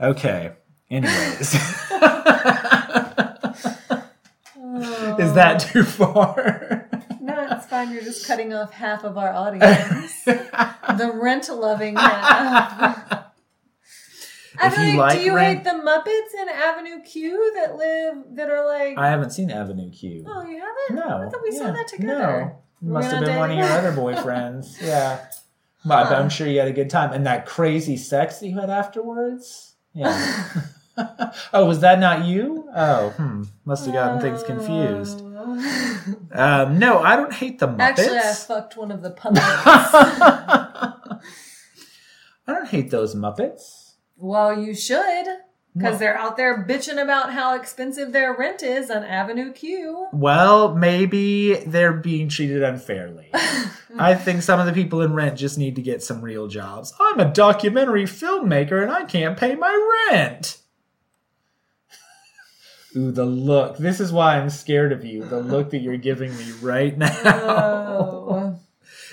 Okay. 0.00 0.52
Anyways, 0.90 1.54
Oh. 4.68 5.16
is 5.18 5.32
that 5.34 5.64
oh. 5.64 5.68
too 5.72 5.82
far? 5.84 6.85
You're 7.84 8.02
just 8.02 8.26
cutting 8.26 8.52
off 8.52 8.72
half 8.72 9.04
of 9.04 9.16
our 9.18 9.32
audience. 9.32 10.22
the 10.24 11.10
rent 11.14 11.48
loving 11.48 11.96
half. 11.96 13.24
I 14.58 14.70
feel 14.70 14.88
like, 14.88 14.96
like 14.96 15.18
do 15.18 15.24
you 15.24 15.34
Rent- 15.34 15.58
hate 15.58 15.64
the 15.64 15.82
Muppets 15.82 16.42
in 16.42 16.48
Avenue 16.48 17.02
Q 17.02 17.52
that 17.56 17.76
live 17.76 18.36
that 18.36 18.48
are 18.48 18.64
like? 18.66 18.96
I 18.98 19.10
haven't 19.10 19.30
seen 19.30 19.50
Avenue 19.50 19.90
Q. 19.90 20.24
oh, 20.26 20.42
you 20.42 20.58
haven't? 20.60 21.06
No. 21.08 21.26
I 21.26 21.28
thought 21.28 21.42
we 21.42 21.52
saw 21.52 21.70
that 21.72 21.88
together. 21.88 22.56
No. 22.80 22.92
Must 22.92 23.10
have 23.10 23.24
been 23.24 23.38
one 23.38 23.50
of 23.50 23.58
your 23.58 23.66
other 23.66 23.92
boyfriends. 23.92 24.80
yeah. 24.82 25.26
But 25.84 26.06
Huh. 26.06 26.16
I'm 26.16 26.28
sure 26.28 26.46
you 26.46 26.58
had 26.58 26.68
a 26.68 26.72
good 26.72 26.90
time. 26.90 27.12
And 27.12 27.26
that 27.26 27.46
crazy 27.46 27.96
sex 27.96 28.38
that 28.38 28.48
you 28.48 28.58
had 28.58 28.70
afterwards? 28.70 29.74
Yeah. 29.94 30.44
oh, 31.52 31.66
was 31.66 31.80
that 31.80 31.98
not 31.98 32.24
you? 32.24 32.68
Oh, 32.74 33.10
hmm. 33.10 33.44
Must 33.64 33.84
have 33.86 33.94
gotten 33.94 34.20
things 34.20 34.42
confused. 34.42 35.22
Um, 36.32 36.78
no, 36.78 36.98
I 37.00 37.16
don't 37.16 37.32
hate 37.32 37.58
the 37.58 37.68
Muppets. 37.68 37.80
Actually, 37.80 38.18
I 38.18 38.32
fucked 38.32 38.76
one 38.76 38.90
of 38.90 39.02
the 39.02 39.10
puppets. 39.22 39.42
I 39.44 41.08
don't 42.48 42.68
hate 42.68 42.90
those 42.90 43.14
Muppets. 43.14 43.94
well, 44.16 44.58
you 44.58 44.74
should, 44.74 45.26
because 45.76 45.94
No. 45.94 45.98
they're 45.98 46.16
out 46.18 46.36
there 46.36 46.64
bitching 46.68 47.02
about 47.02 47.32
how 47.32 47.54
expensive 47.56 48.12
their 48.12 48.34
rent 48.36 48.62
is 48.62 48.90
on 48.90 49.02
Avenue 49.04 49.52
Q. 49.52 50.06
Well, 50.12 50.74
maybe 50.74 51.54
they're 51.54 51.92
being 51.92 52.28
treated 52.28 52.62
unfairly. 52.62 53.30
I 53.98 54.14
think 54.14 54.42
some 54.42 54.60
of 54.60 54.66
the 54.66 54.72
people 54.72 55.00
in 55.02 55.14
Rent 55.14 55.38
just 55.38 55.56
need 55.58 55.74
to 55.76 55.82
get 55.82 56.02
some 56.02 56.20
real 56.20 56.48
jobs. 56.48 56.92
I'm 57.00 57.18
a 57.18 57.32
documentary 57.32 58.04
filmmaker 58.04 58.82
and 58.82 58.90
I 58.90 59.04
can't 59.04 59.38
pay 59.38 59.54
my 59.54 60.06
rent. 60.10 60.58
Ooh, 62.96 63.10
the 63.12 63.24
look. 63.26 63.76
This 63.78 64.00
is 64.00 64.12
why 64.12 64.36
I'm 64.38 64.48
scared 64.50 64.92
of 64.92 65.04
you. 65.04 65.24
The 65.24 65.40
look 65.40 65.70
that 65.70 65.78
you're 65.78 65.96
giving 65.98 66.36
me 66.36 66.50
right 66.62 66.96
now. 66.98 67.12
Oh. 67.24 68.58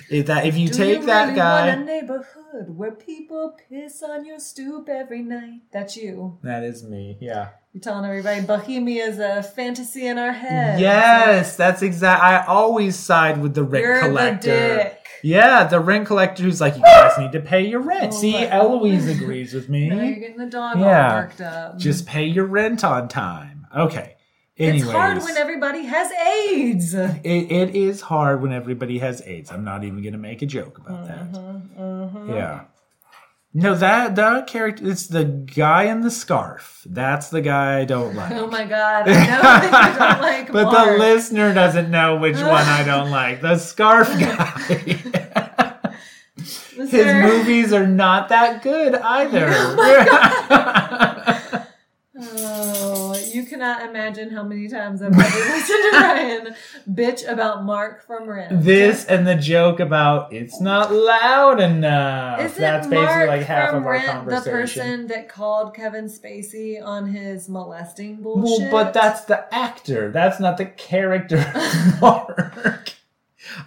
If 0.10 0.28
that 0.28 0.46
if 0.46 0.58
you 0.58 0.68
Do 0.68 0.74
take 0.74 1.00
you 1.00 1.06
that 1.08 1.24
really 1.26 1.36
guy, 1.38 1.68
want 1.70 1.82
a 1.82 1.86
neighborhood 1.86 2.70
where 2.78 2.92
people 2.92 3.58
piss 3.70 4.04
on 4.04 4.26
your 4.26 4.40
stoop 4.40 4.88
every 4.90 5.22
night? 5.22 5.62
That's 5.72 5.96
you. 5.98 6.38
that 6.44 6.64
is 6.64 6.84
me. 6.84 7.18
Yeah. 7.20 7.50
You're 7.74 7.82
telling 7.82 8.06
everybody 8.06 8.42
Bohemia 8.42 9.06
is 9.06 9.18
a 9.20 9.42
fantasy 9.42 10.06
in 10.06 10.20
our 10.20 10.32
head. 10.32 10.80
Yes, 10.80 11.56
that's 11.56 11.82
exact. 11.82 12.22
I 12.22 12.46
always 12.46 12.96
side 12.96 13.42
with 13.42 13.56
the 13.56 13.64
rent 13.64 13.84
You're 13.84 14.00
collector. 14.02 14.52
the 14.52 14.84
dick. 14.84 15.00
Yeah, 15.24 15.64
the 15.64 15.80
rent 15.80 16.06
collector 16.06 16.44
who's 16.44 16.60
like, 16.62 16.76
you 16.76 16.84
guys 16.84 17.18
need 17.18 17.32
to 17.32 17.40
pay 17.40 17.66
your 17.66 17.80
rent. 17.80 18.14
Oh, 18.14 18.16
See, 18.22 18.36
Eloise 18.36 19.08
agrees 19.08 19.54
with 19.54 19.70
me. 19.70 19.90
Now 19.90 20.04
you're 20.04 20.20
getting 20.20 20.38
the 20.38 20.46
dog 20.46 20.80
Yeah. 20.80 21.10
all 21.16 21.22
worked 21.22 21.42
up. 21.42 21.80
Just 21.80 22.06
pay 22.06 22.26
your 22.26 22.46
rent 22.46 22.84
on 22.84 23.08
time. 23.08 23.53
Okay. 23.76 24.16
Anyways, 24.58 24.84
it's 24.84 24.92
hard 24.92 25.18
when 25.24 25.36
everybody 25.36 25.84
has 25.86 26.12
AIDS. 26.12 26.94
it, 26.94 27.22
it 27.26 27.76
is 27.76 28.02
hard 28.02 28.42
when 28.44 28.52
everybody 28.54 29.00
has 29.00 29.22
AIDS. 29.26 29.52
I'm 29.52 29.64
not 29.64 29.84
even 29.84 30.02
going 30.04 30.14
to 30.14 30.20
make 30.20 30.44
a 30.44 30.46
joke 30.46 30.78
about 30.78 31.08
that. 31.08 31.22
Uh-huh. 31.36 32.34
Yeah. 32.34 32.62
No, 33.56 33.74
that 33.76 34.16
that 34.16 34.48
character. 34.48 34.88
It's 34.88 35.08
the 35.08 35.26
guy 35.26 35.84
in 35.84 36.02
the 36.02 36.10
scarf. 36.12 36.82
That's 36.88 37.30
the 37.30 37.42
guy 37.42 37.80
I 37.80 37.86
don't 37.86 38.16
like. 38.22 38.32
Oh 38.32 38.48
my 38.48 38.66
god, 38.66 39.08
I 39.08 39.14
know 39.14 39.42
that 39.42 39.64
you 39.94 40.00
don't 40.00 40.22
like 40.22 40.52
but 40.52 40.64
Mark. 40.66 40.88
the 40.88 40.98
listener 40.98 41.54
doesn't 41.54 41.90
know 41.92 42.18
which 42.18 42.36
one 42.38 42.46
I 42.48 42.84
don't 42.84 43.10
like. 43.22 43.42
The 43.42 43.58
scarf 43.58 44.08
guy. 44.20 45.60
His 46.76 46.92
movies 46.92 47.72
are 47.74 47.86
not 47.88 48.30
that 48.30 48.62
good 48.64 48.96
either. 48.96 49.50
Oh, 49.52 51.13
Oh, 52.26 53.16
you 53.32 53.46
cannot 53.46 53.88
imagine 53.90 54.30
how 54.30 54.44
many 54.44 54.68
times 54.68 55.02
I've 55.02 55.14
had 55.14 55.32
to 55.32 55.40
listen 55.52 55.92
to 55.92 55.98
Ryan 55.98 56.56
bitch 56.90 57.30
about 57.32 57.64
Mark 57.64 58.06
from 58.06 58.28
Rent. 58.30 58.64
this 58.64 59.06
and 59.06 59.28
the 59.28 59.36
joke 59.36 59.80
about 59.80 60.32
it's 60.34 60.60
not 60.62 60.92
loud 60.94 61.60
enough. 61.60 62.40
Isn't 62.40 62.62
That's 62.62 62.88
basically 62.88 63.06
Mark 63.06 63.28
like 63.28 63.42
half 63.44 63.70
from 63.72 63.80
of 63.80 63.86
our 63.86 63.92
Rent 63.94 64.30
the 64.30 64.42
person 64.42 65.08
that 65.08 65.28
called 65.30 65.76
Kevin 65.76 66.06
Spacey 66.06 66.82
on 66.84 67.08
his 67.08 67.50
molesting 67.50 68.22
Well, 68.24 68.36
bullshit? 68.36 68.72
but 68.72 68.94
that's 68.94 69.26
the 69.26 69.54
actor. 69.54 70.12
That's 70.12 70.40
not 70.40 70.58
the 70.58 70.66
character 70.66 71.38
Mark. 72.02 72.94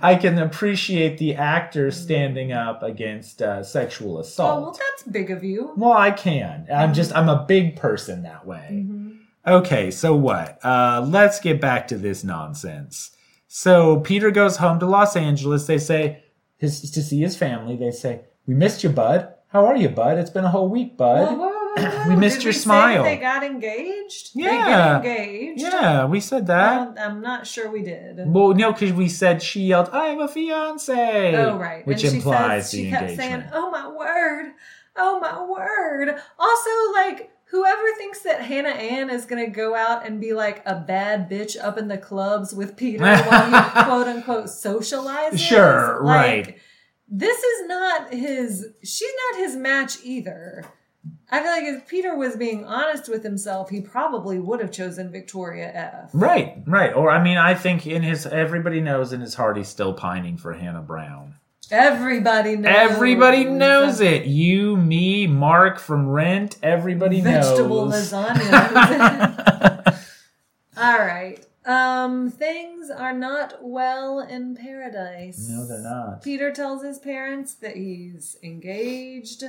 I 0.01 0.15
can 0.17 0.39
appreciate 0.39 1.19
the 1.19 1.35
actor 1.35 1.91
standing 1.91 2.53
up 2.53 2.83
against 2.83 3.43
uh, 3.43 3.63
sexual 3.63 4.19
assault. 4.19 4.59
Oh, 4.59 4.63
well, 4.63 4.73
that's 4.73 5.03
big 5.05 5.31
of 5.31 5.45
you. 5.45 5.73
Well, 5.77 5.93
I 5.93 6.11
can. 6.11 6.67
I'm 6.73 6.95
just 6.95 7.15
I'm 7.15 7.29
a 7.29 7.45
big 7.47 7.77
person 7.77 8.23
that 8.23 8.47
way. 8.47 8.69
Mhm. 8.73 9.19
Okay, 9.47 9.91
so 9.91 10.15
what? 10.17 10.59
Uh, 10.65 11.05
let's 11.07 11.39
get 11.41 11.61
back 11.61 11.87
to 11.89 11.97
this 11.97 12.25
nonsense. 12.25 13.13
So 13.49 14.01
Peter 14.01 14.31
goes 14.31 14.57
home 14.57 14.81
to 14.81 14.87
Los 14.87 15.17
Angeles. 15.17 15.67
They 15.67 15.79
say 15.79 16.25
his 16.57 16.91
to 16.91 17.03
see 17.03 17.21
his 17.21 17.37
family. 17.37 17.77
They 17.77 17.91
say, 17.93 18.23
"We 18.47 18.55
missed 18.55 18.83
you, 18.83 18.91
Bud. 18.91 19.29
How 19.49 19.65
are 19.67 19.77
you, 19.77 19.89
Bud? 19.89 20.19
It's 20.19 20.31
been 20.31 20.45
a 20.45 20.51
whole 20.51 20.69
week, 20.69 20.97
Bud." 20.97 21.37
Whoa. 21.39 21.56
We 21.77 22.17
missed 22.17 22.37
Did 22.37 22.45
your 22.45 22.53
we 22.53 22.59
smile. 22.59 23.03
They 23.03 23.19
got 23.19 23.43
engaged. 23.45 24.31
Yeah. 24.35 25.01
they 25.01 25.11
engaged. 25.11 25.61
Yeah, 25.63 26.07
we 26.07 26.21
said 26.21 26.47
that. 26.47 26.99
I'm 26.99 27.21
not 27.21 27.47
sure 27.47 27.71
we 27.71 27.83
did. 27.83 28.19
Well, 28.27 28.55
no, 28.55 28.73
because 28.73 28.93
we 28.93 29.09
said 29.09 29.43
she 29.43 29.63
yelled, 29.63 29.91
"I 29.93 30.07
have 30.07 30.21
a 30.21 30.29
fiance." 30.29 31.35
Oh 31.37 31.57
right, 31.59 31.87
which 31.87 32.03
and 32.03 32.13
she 32.13 32.17
implies 32.19 32.65
says, 32.65 32.73
the 32.73 32.85
she 32.85 32.91
kept 32.91 33.03
engagement. 33.11 33.31
saying, 33.31 33.45
"Oh 33.53 33.71
my 33.71 33.89
word, 33.89 34.53
oh 34.97 35.21
my 35.21 35.43
word." 35.43 36.17
Also, 36.39 36.71
like 36.95 37.31
whoever 37.51 37.83
thinks 37.99 38.21
that 38.23 38.41
Hannah 38.41 38.71
Ann 38.71 39.11
is 39.11 39.27
gonna 39.27 39.49
go 39.51 39.75
out 39.75 40.07
and 40.07 40.21
be 40.21 40.33
like 40.33 40.63
a 40.67 40.77
bad 40.77 41.31
bitch 41.31 41.57
up 41.63 41.77
in 41.79 41.89
the 41.89 41.99
clubs 41.99 42.55
with 42.55 42.77
Peter 42.77 43.05
while 43.05 43.47
he 43.47 43.71
quote 43.85 44.07
unquote 44.07 44.47
socializes, 44.47 45.39
Sure, 45.39 46.01
like, 46.03 46.47
right. 46.47 46.59
This 47.09 47.39
is 47.39 47.69
not 47.69 48.13
his. 48.15 48.67
She's 48.83 49.13
not 49.33 49.41
his 49.41 49.57
match 49.57 49.99
either. 50.05 50.65
I 51.31 51.41
feel 51.43 51.51
like 51.51 51.65
if 51.65 51.89
Peter 51.89 52.15
was 52.15 52.37
being 52.37 52.65
honest 52.65 53.09
with 53.09 53.25
himself, 53.25 53.71
he 53.71 53.81
probably 53.81 54.39
would 54.39 54.61
have 54.61 54.71
chosen 54.71 55.11
Victoria 55.11 55.73
F. 55.75 56.11
Right, 56.13 56.59
right. 56.67 56.95
Or 56.95 57.11
I 57.11 57.23
mean, 57.23 57.37
I 57.37 57.55
think 57.55 57.87
in 57.87 58.03
his 58.03 58.27
everybody 58.27 58.81
knows 58.81 59.13
in 59.13 59.21
his 59.21 59.35
heart 59.35 59.57
he's 59.57 59.69
still 59.69 59.93
pining 59.93 60.37
for 60.37 60.53
Hannah 60.53 60.83
Brown. 60.83 61.35
Everybody 61.71 62.57
knows. 62.57 62.73
Everybody 62.77 63.45
knows 63.45 64.01
it. 64.01 64.27
You, 64.27 64.77
me, 64.77 65.27
Mark 65.27 65.81
from 65.81 66.09
Rent. 66.09 66.59
Everybody 66.63 67.21
Vegetable 67.21 67.87
knows. 67.87 68.11
Vegetable 68.11 68.45
lasagna. 68.45 69.99
All 70.77 70.99
right. 70.99 71.45
Um, 71.65 72.31
things 72.31 72.91
are 72.91 73.13
not 73.13 73.55
well 73.61 74.21
in 74.21 74.55
paradise. 74.55 75.49
no, 75.51 75.67
they're 75.67 75.81
not. 75.81 76.23
Peter 76.23 76.53
tells 76.53 76.85
his 76.85 77.01
parents 77.01 77.55
that 77.55 77.75
he's 77.77 78.37
engaged. 78.45 79.43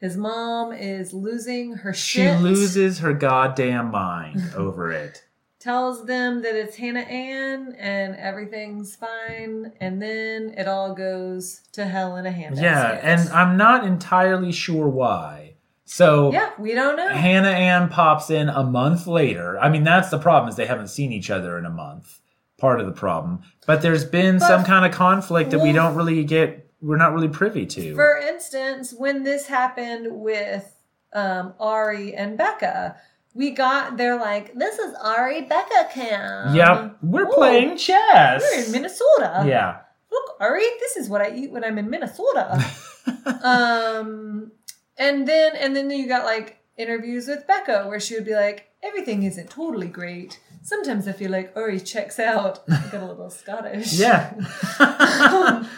His 0.00 0.16
mom 0.16 0.72
is 0.72 1.12
losing 1.12 1.74
her 1.74 1.92
She 1.92 2.20
shit. 2.20 2.40
loses 2.40 3.00
her 3.00 3.12
goddamn 3.12 3.90
mind 3.90 4.42
over 4.56 4.92
it. 4.92 5.24
tells 5.58 6.06
them 6.06 6.42
that 6.42 6.54
it's 6.54 6.76
Hannah 6.76 7.00
Ann 7.00 7.74
and 7.78 8.14
everything's 8.16 8.94
fine, 8.96 9.72
and 9.80 10.00
then 10.00 10.54
it 10.56 10.68
all 10.68 10.94
goes 10.94 11.62
to 11.72 11.84
hell 11.84 12.16
in 12.16 12.26
a 12.26 12.30
handbasket. 12.30 12.62
Yeah, 12.62 13.00
and 13.02 13.28
I'm 13.30 13.56
not 13.56 13.84
entirely 13.84 14.52
sure 14.52 14.86
why. 14.88 15.54
So 15.84 16.32
yeah, 16.32 16.50
we 16.58 16.74
don't 16.74 16.96
know. 16.96 17.08
Hannah 17.08 17.48
Ann 17.48 17.88
pops 17.88 18.30
in 18.30 18.48
a 18.50 18.62
month 18.62 19.06
later. 19.06 19.58
I 19.58 19.68
mean, 19.68 19.82
that's 19.84 20.10
the 20.10 20.18
problem 20.18 20.48
is 20.48 20.54
they 20.56 20.66
haven't 20.66 20.88
seen 20.88 21.12
each 21.12 21.30
other 21.30 21.58
in 21.58 21.64
a 21.66 21.70
month. 21.70 22.20
Part 22.58 22.78
of 22.80 22.86
the 22.86 22.92
problem, 22.92 23.40
but 23.66 23.82
there's 23.82 24.04
been 24.04 24.38
But- 24.38 24.46
some 24.48 24.64
kind 24.64 24.84
of 24.84 24.92
conflict 24.92 25.50
that 25.52 25.60
we 25.60 25.72
don't 25.72 25.94
really 25.96 26.22
get. 26.24 26.67
We're 26.80 26.96
not 26.96 27.12
really 27.12 27.28
privy 27.28 27.66
to. 27.66 27.94
For 27.94 28.16
instance, 28.18 28.94
when 28.96 29.24
this 29.24 29.46
happened 29.46 30.06
with 30.20 30.74
um, 31.12 31.54
Ari 31.58 32.14
and 32.14 32.38
Becca, 32.38 32.96
we 33.34 33.50
got 33.50 33.96
they're 33.96 34.18
like, 34.18 34.54
"This 34.54 34.78
is 34.78 34.94
Ari 35.02 35.42
Becca 35.42 35.88
camp." 35.92 36.54
yep, 36.54 36.96
we're 37.02 37.26
Ooh, 37.28 37.32
playing 37.34 37.76
chess. 37.76 38.42
We're 38.42 38.64
in 38.64 38.72
Minnesota. 38.72 39.44
yeah, 39.46 39.78
Look, 40.10 40.36
Ari, 40.40 40.62
this 40.80 40.96
is 40.96 41.08
what 41.08 41.20
I 41.20 41.34
eat 41.34 41.50
when 41.50 41.64
I'm 41.64 41.78
in 41.78 41.90
Minnesota. 41.90 42.64
um, 43.42 44.52
and 44.96 45.26
then 45.26 45.56
and 45.56 45.74
then 45.76 45.90
you 45.90 46.06
got 46.08 46.24
like 46.24 46.58
interviews 46.76 47.26
with 47.26 47.46
Becca 47.46 47.84
where 47.88 48.00
she 48.00 48.14
would 48.14 48.24
be 48.24 48.34
like, 48.34 48.70
"Everything 48.82 49.22
isn't 49.24 49.50
totally 49.50 49.88
great." 49.88 50.40
Sometimes 50.62 51.08
I 51.08 51.12
feel 51.12 51.30
like 51.30 51.56
Ari 51.56 51.80
checks 51.80 52.18
out. 52.18 52.62
I 52.70 52.82
got 52.92 53.02
a 53.02 53.06
little 53.06 53.30
Scottish. 53.42 53.94
yeah. 53.94 54.32
Um, 54.80 55.68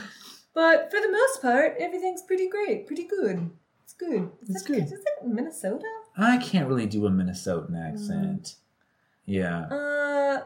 but 0.60 0.90
for 0.90 1.00
the 1.00 1.10
most 1.10 1.40
part, 1.42 1.74
everything's 1.78 2.22
pretty 2.22 2.48
great, 2.48 2.86
pretty 2.86 3.04
good. 3.04 3.50
It's 3.84 3.94
good. 3.94 4.30
Is 4.42 4.50
It's 4.50 4.62
that- 4.62 4.68
good. 4.72 4.84
Is 4.84 4.90
that 5.06 5.26
Minnesota? 5.26 5.84
I 6.18 6.36
can't 6.38 6.68
really 6.68 6.86
do 6.86 7.06
a 7.06 7.10
Minnesotan 7.10 7.74
accent. 7.88 8.56
Yeah, 9.24 9.58
Uh, 9.66 10.42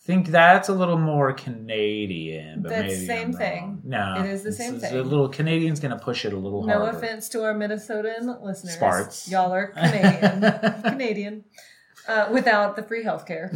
think 0.00 0.28
that's 0.28 0.68
a 0.68 0.72
little 0.74 0.98
more 0.98 1.32
Canadian, 1.32 2.62
but 2.62 2.68
That's 2.70 2.92
maybe 2.94 3.06
same 3.06 3.32
thing. 3.32 3.80
No, 3.84 4.16
It 4.20 4.26
is 4.30 4.42
the 4.42 4.52
same 4.52 4.76
A 4.76 4.78
thing. 4.78 4.94
little 5.08 5.28
Canadian's 5.28 5.80
gonna 5.80 5.98
push 5.98 6.24
it 6.24 6.32
a 6.32 6.36
little 6.36 6.62
harder. 6.62 6.78
no 6.78 6.84
harder. 6.84 6.98
offense 6.98 7.28
to 7.30 7.42
our 7.44 7.54
Minnesotan 7.54 8.42
listeners. 8.42 8.74
Sparts. 8.74 9.30
Y'all 9.30 9.52
are 9.52 9.68
Canadian. 9.68 10.82
Canadian. 10.92 11.44
Uh, 12.06 12.28
without 12.30 12.76
the 12.76 12.82
free 12.82 13.02
healthcare. 13.02 13.48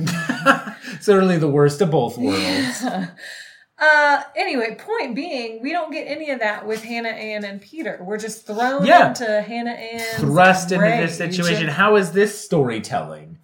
Certainly 1.03 1.37
the 1.39 1.49
worst 1.59 1.81
of 1.83 1.91
both 1.91 2.17
worlds. 2.19 2.83
uh, 3.81 4.23
anyway, 4.37 4.77
point 4.79 5.15
being, 5.15 5.63
we 5.63 5.71
don't 5.73 5.93
get 5.93 6.05
any 6.07 6.31
of 6.31 6.41
that 6.41 6.67
with 6.67 6.83
Hannah 6.83 7.11
Ann 7.11 7.45
and 7.45 7.61
Peter. 7.61 7.99
We're 8.03 8.19
just 8.19 8.47
thrown 8.47 8.85
Yeah. 8.85 9.09
into 9.11 9.41
Hannah 9.43 9.71
Ann's 9.71 10.19
Thrust 10.21 10.73
into 10.73 10.85
this 10.85 11.17
situation. 11.17 11.69
How 11.69 11.97
is 11.97 12.13
this 12.13 12.39
storytelling? 12.41 13.39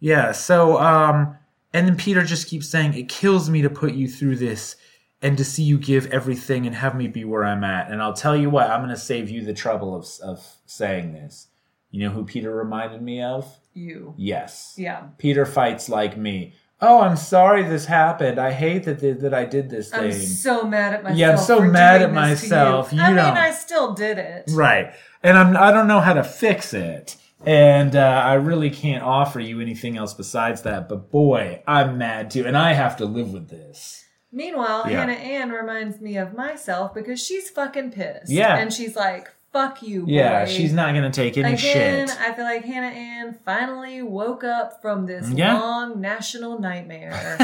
Yeah, 0.00 0.32
so 0.32 0.78
um 0.78 1.36
and 1.74 1.88
then 1.88 1.96
Peter 1.96 2.22
just 2.22 2.48
keeps 2.48 2.68
saying, 2.68 2.94
It 2.94 3.08
kills 3.08 3.48
me 3.48 3.62
to 3.62 3.70
put 3.70 3.94
you 3.94 4.08
through 4.08 4.36
this 4.36 4.76
and 5.22 5.38
to 5.38 5.44
see 5.44 5.62
you 5.62 5.78
give 5.78 6.06
everything 6.06 6.66
and 6.66 6.74
have 6.76 6.94
me 6.96 7.06
be 7.08 7.24
where 7.24 7.44
I'm 7.44 7.64
at. 7.64 7.90
And 7.90 8.02
I'll 8.02 8.12
tell 8.12 8.36
you 8.36 8.50
what, 8.50 8.68
I'm 8.70 8.80
gonna 8.82 8.96
save 8.96 9.30
you 9.30 9.44
the 9.44 9.54
trouble 9.54 9.94
of 9.96 10.06
of 10.22 10.46
saying 10.66 11.12
this. 11.12 11.48
You 11.90 12.04
know 12.04 12.10
who 12.10 12.24
Peter 12.24 12.54
reminded 12.54 13.02
me 13.02 13.22
of? 13.22 13.46
You. 13.74 14.14
Yes. 14.16 14.74
Yeah. 14.76 15.04
Peter 15.18 15.46
fights 15.46 15.88
like 15.88 16.16
me. 16.16 16.54
Oh, 16.82 17.00
I'm 17.00 17.16
sorry 17.16 17.62
this 17.62 17.86
happened. 17.86 18.40
I 18.40 18.50
hate 18.50 18.84
that 18.84 18.98
that 19.00 19.32
I 19.32 19.44
did 19.44 19.70
this 19.70 19.90
thing. 19.90 20.00
I'm 20.00 20.12
so 20.12 20.66
mad 20.66 20.94
at 20.94 21.02
myself. 21.04 21.18
Yeah, 21.18 21.30
I'm 21.30 21.38
so 21.38 21.60
mad 21.60 22.02
at 22.02 22.12
myself. 22.12 22.92
You. 22.92 22.98
You 22.98 23.04
I 23.04 23.08
mean, 23.10 23.18
I 23.18 23.52
still 23.52 23.94
did 23.94 24.18
it. 24.18 24.50
Right. 24.50 24.92
And 25.22 25.38
I'm 25.38 25.56
I 25.56 25.70
don't 25.70 25.86
know 25.86 26.00
how 26.00 26.12
to 26.14 26.24
fix 26.24 26.74
it. 26.74 27.16
And 27.46 27.96
uh, 27.96 28.22
I 28.24 28.34
really 28.34 28.70
can't 28.70 29.02
offer 29.02 29.40
you 29.40 29.60
anything 29.60 29.96
else 29.96 30.12
besides 30.14 30.62
that. 30.62 30.88
But 30.88 31.10
boy, 31.10 31.62
I'm 31.66 31.98
mad 31.98 32.30
too, 32.30 32.46
and 32.46 32.56
I 32.56 32.72
have 32.72 32.96
to 32.98 33.04
live 33.04 33.32
with 33.32 33.48
this. 33.48 34.04
Meanwhile, 34.32 34.84
Yeah. 34.88 35.00
Hannah 35.00 35.12
Ann 35.12 35.50
reminds 35.50 36.00
me 36.00 36.16
of 36.16 36.34
myself 36.34 36.94
because 36.94 37.22
she's 37.24 37.50
fucking 37.50 37.92
pissed. 37.92 38.30
Yeah. 38.30 38.56
And 38.56 38.72
she's 38.72 38.96
like, 38.96 39.28
fuck 39.52 39.82
you, 39.82 40.06
boy. 40.06 40.12
Yeah, 40.12 40.44
she's 40.46 40.72
not 40.72 40.94
gonna 40.94 41.10
take 41.10 41.36
any 41.36 41.54
Again, 41.54 42.08
shit. 42.08 42.20
I 42.20 42.32
feel 42.32 42.44
like 42.44 42.64
Hannah 42.64 42.86
Ann 42.94 43.38
finally 43.44 44.02
woke 44.02 44.44
up 44.44 44.80
from 44.80 45.06
this 45.06 45.30
Yeah. 45.30 45.58
long 45.60 46.00
national 46.00 46.58
nightmare. 46.58 47.38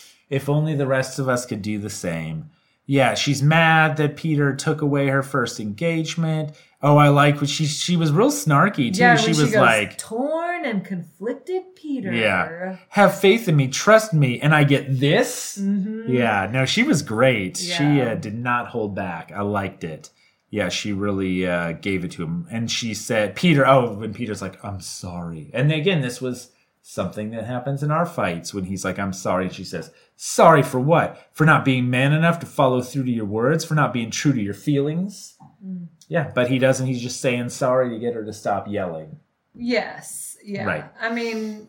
if 0.30 0.48
only 0.48 0.74
the 0.74 0.86
rest 0.86 1.18
of 1.18 1.28
us 1.28 1.46
could 1.46 1.62
do 1.62 1.78
the 1.78 1.90
same. 1.90 2.50
Yeah, 2.86 3.14
she's 3.14 3.42
mad 3.42 3.96
that 3.98 4.16
Peter 4.16 4.54
took 4.54 4.82
away 4.82 5.06
her 5.08 5.22
first 5.22 5.60
engagement. 5.60 6.50
Oh, 6.82 6.96
I 6.96 7.08
like 7.08 7.40
what 7.40 7.48
she 7.48 7.64
she 7.66 7.96
was 7.96 8.10
real 8.10 8.30
snarky 8.30 8.92
too. 8.92 9.00
yeah, 9.00 9.14
she 9.16 9.28
was 9.28 9.38
she 9.38 9.44
goes, 9.44 9.54
like, 9.54 9.98
torn 9.98 10.64
and 10.64 10.84
conflicted 10.84 11.76
Peter. 11.76 12.12
Yeah. 12.12 12.78
"Have 12.88 13.18
faith 13.20 13.46
in 13.46 13.54
me, 13.54 13.68
trust 13.68 14.12
me," 14.12 14.40
and 14.40 14.52
I 14.52 14.64
get 14.64 14.98
this. 14.98 15.56
hmm 15.58 16.10
Yeah, 16.10 16.48
no, 16.52 16.64
she 16.64 16.82
was 16.82 17.02
great. 17.02 17.56
She 17.56 18.00
uh, 18.00 18.16
did 18.16 18.34
not 18.34 18.66
hold 18.66 18.96
back. 18.96 19.30
I 19.30 19.42
liked 19.42 19.84
it. 19.84 20.10
Yeah, 20.52 20.68
she 20.68 20.92
really 20.92 21.46
uh, 21.46 21.72
gave 21.72 22.04
it 22.04 22.10
to 22.12 22.24
him. 22.24 22.46
And 22.50 22.70
she 22.70 22.92
said, 22.92 23.34
Peter, 23.34 23.66
oh, 23.66 23.94
when 23.94 24.12
Peter's 24.12 24.42
like, 24.42 24.62
I'm 24.62 24.82
sorry. 24.82 25.50
And 25.54 25.72
again, 25.72 26.02
this 26.02 26.20
was 26.20 26.50
something 26.82 27.30
that 27.30 27.46
happens 27.46 27.82
in 27.82 27.90
our 27.90 28.04
fights 28.04 28.52
when 28.52 28.64
he's 28.64 28.84
like, 28.84 28.98
I'm 28.98 29.14
sorry. 29.14 29.46
And 29.46 29.54
she 29.54 29.64
says, 29.64 29.90
Sorry 30.14 30.62
for 30.62 30.78
what? 30.78 31.26
For 31.32 31.46
not 31.46 31.64
being 31.64 31.88
man 31.88 32.12
enough 32.12 32.38
to 32.40 32.46
follow 32.46 32.82
through 32.82 33.04
to 33.04 33.10
your 33.10 33.24
words, 33.24 33.64
for 33.64 33.74
not 33.74 33.94
being 33.94 34.10
true 34.10 34.34
to 34.34 34.40
your 34.40 34.54
feelings. 34.54 35.36
Mm. 35.64 35.86
Yeah, 36.08 36.30
but 36.34 36.50
he 36.50 36.58
doesn't. 36.58 36.86
He's 36.86 37.00
just 37.00 37.22
saying 37.22 37.48
sorry 37.48 37.88
to 37.88 37.98
get 37.98 38.14
her 38.14 38.24
to 38.24 38.32
stop 38.32 38.68
yelling. 38.68 39.18
Yes. 39.54 40.36
Yeah. 40.44 40.64
Right. 40.64 40.84
I 41.00 41.10
mean, 41.12 41.68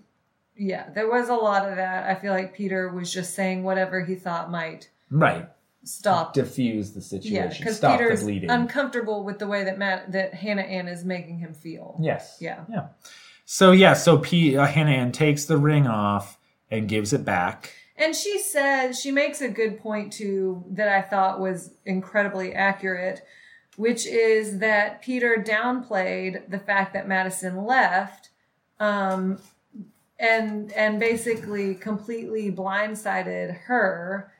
yeah, 0.58 0.90
there 0.90 1.10
was 1.10 1.30
a 1.30 1.36
lot 1.36 1.70
of 1.70 1.78
that. 1.78 2.10
I 2.10 2.20
feel 2.20 2.34
like 2.34 2.54
Peter 2.54 2.90
was 2.90 3.12
just 3.12 3.34
saying 3.34 3.64
whatever 3.64 4.04
he 4.04 4.16
thought 4.16 4.52
might 4.52 4.90
Right. 5.10 5.48
Stop 5.84 6.34
Diffuse 6.34 6.92
the 6.94 7.02
situation. 7.02 7.58
because 7.64 7.78
Stop 7.78 8.00
Peter's 8.00 8.20
the 8.22 8.26
bleeding. 8.26 8.50
uncomfortable 8.50 9.24
with 9.24 9.40
the 9.40 9.48
way 9.48 9.64
that 9.66 9.78
Matt 9.78 10.12
that 10.14 10.34
Hannah 10.34 10.62
Ann 10.62 10.88
is 10.88 11.04
making 11.06 11.40
him 11.40 11.54
feel. 11.54 11.98
yes. 12.02 12.38
Yeah. 12.40 12.64
Yeah. 12.70 12.88
So 13.46 13.72
yeah, 13.72 13.94
so 13.94 14.18
P 14.20 14.56
uh, 14.58 14.66
Hannah 14.66 14.92
Ann 14.92 15.12
takes 15.12 15.46
the 15.46 15.58
ring 15.58 15.86
off 15.88 16.38
and 16.72 16.88
gives 16.88 17.12
it 17.14 17.26
back. 17.26 17.74
And 17.98 18.16
she 18.16 18.40
says 18.40 19.00
she 19.00 19.12
makes 19.12 19.42
a 19.42 19.50
good 19.50 19.80
point 19.80 20.12
too 20.14 20.64
that 20.72 20.88
I 20.88 21.02
thought 21.02 21.40
was 21.40 21.72
incredibly 21.86 22.54
accurate, 22.54 23.22
which 23.76 24.08
is 24.08 24.60
that 24.60 25.02
Peter 25.04 25.44
downplayed 25.46 26.50
the 26.50 26.58
fact 26.60 26.94
that 26.94 27.08
Madison 27.08 27.66
left, 27.66 28.30
um, 28.80 29.38
and 30.18 30.72
and 30.74 31.00
basically 31.00 31.76
completely 31.76 32.52
blindsided 32.52 33.56
her. 33.66 34.33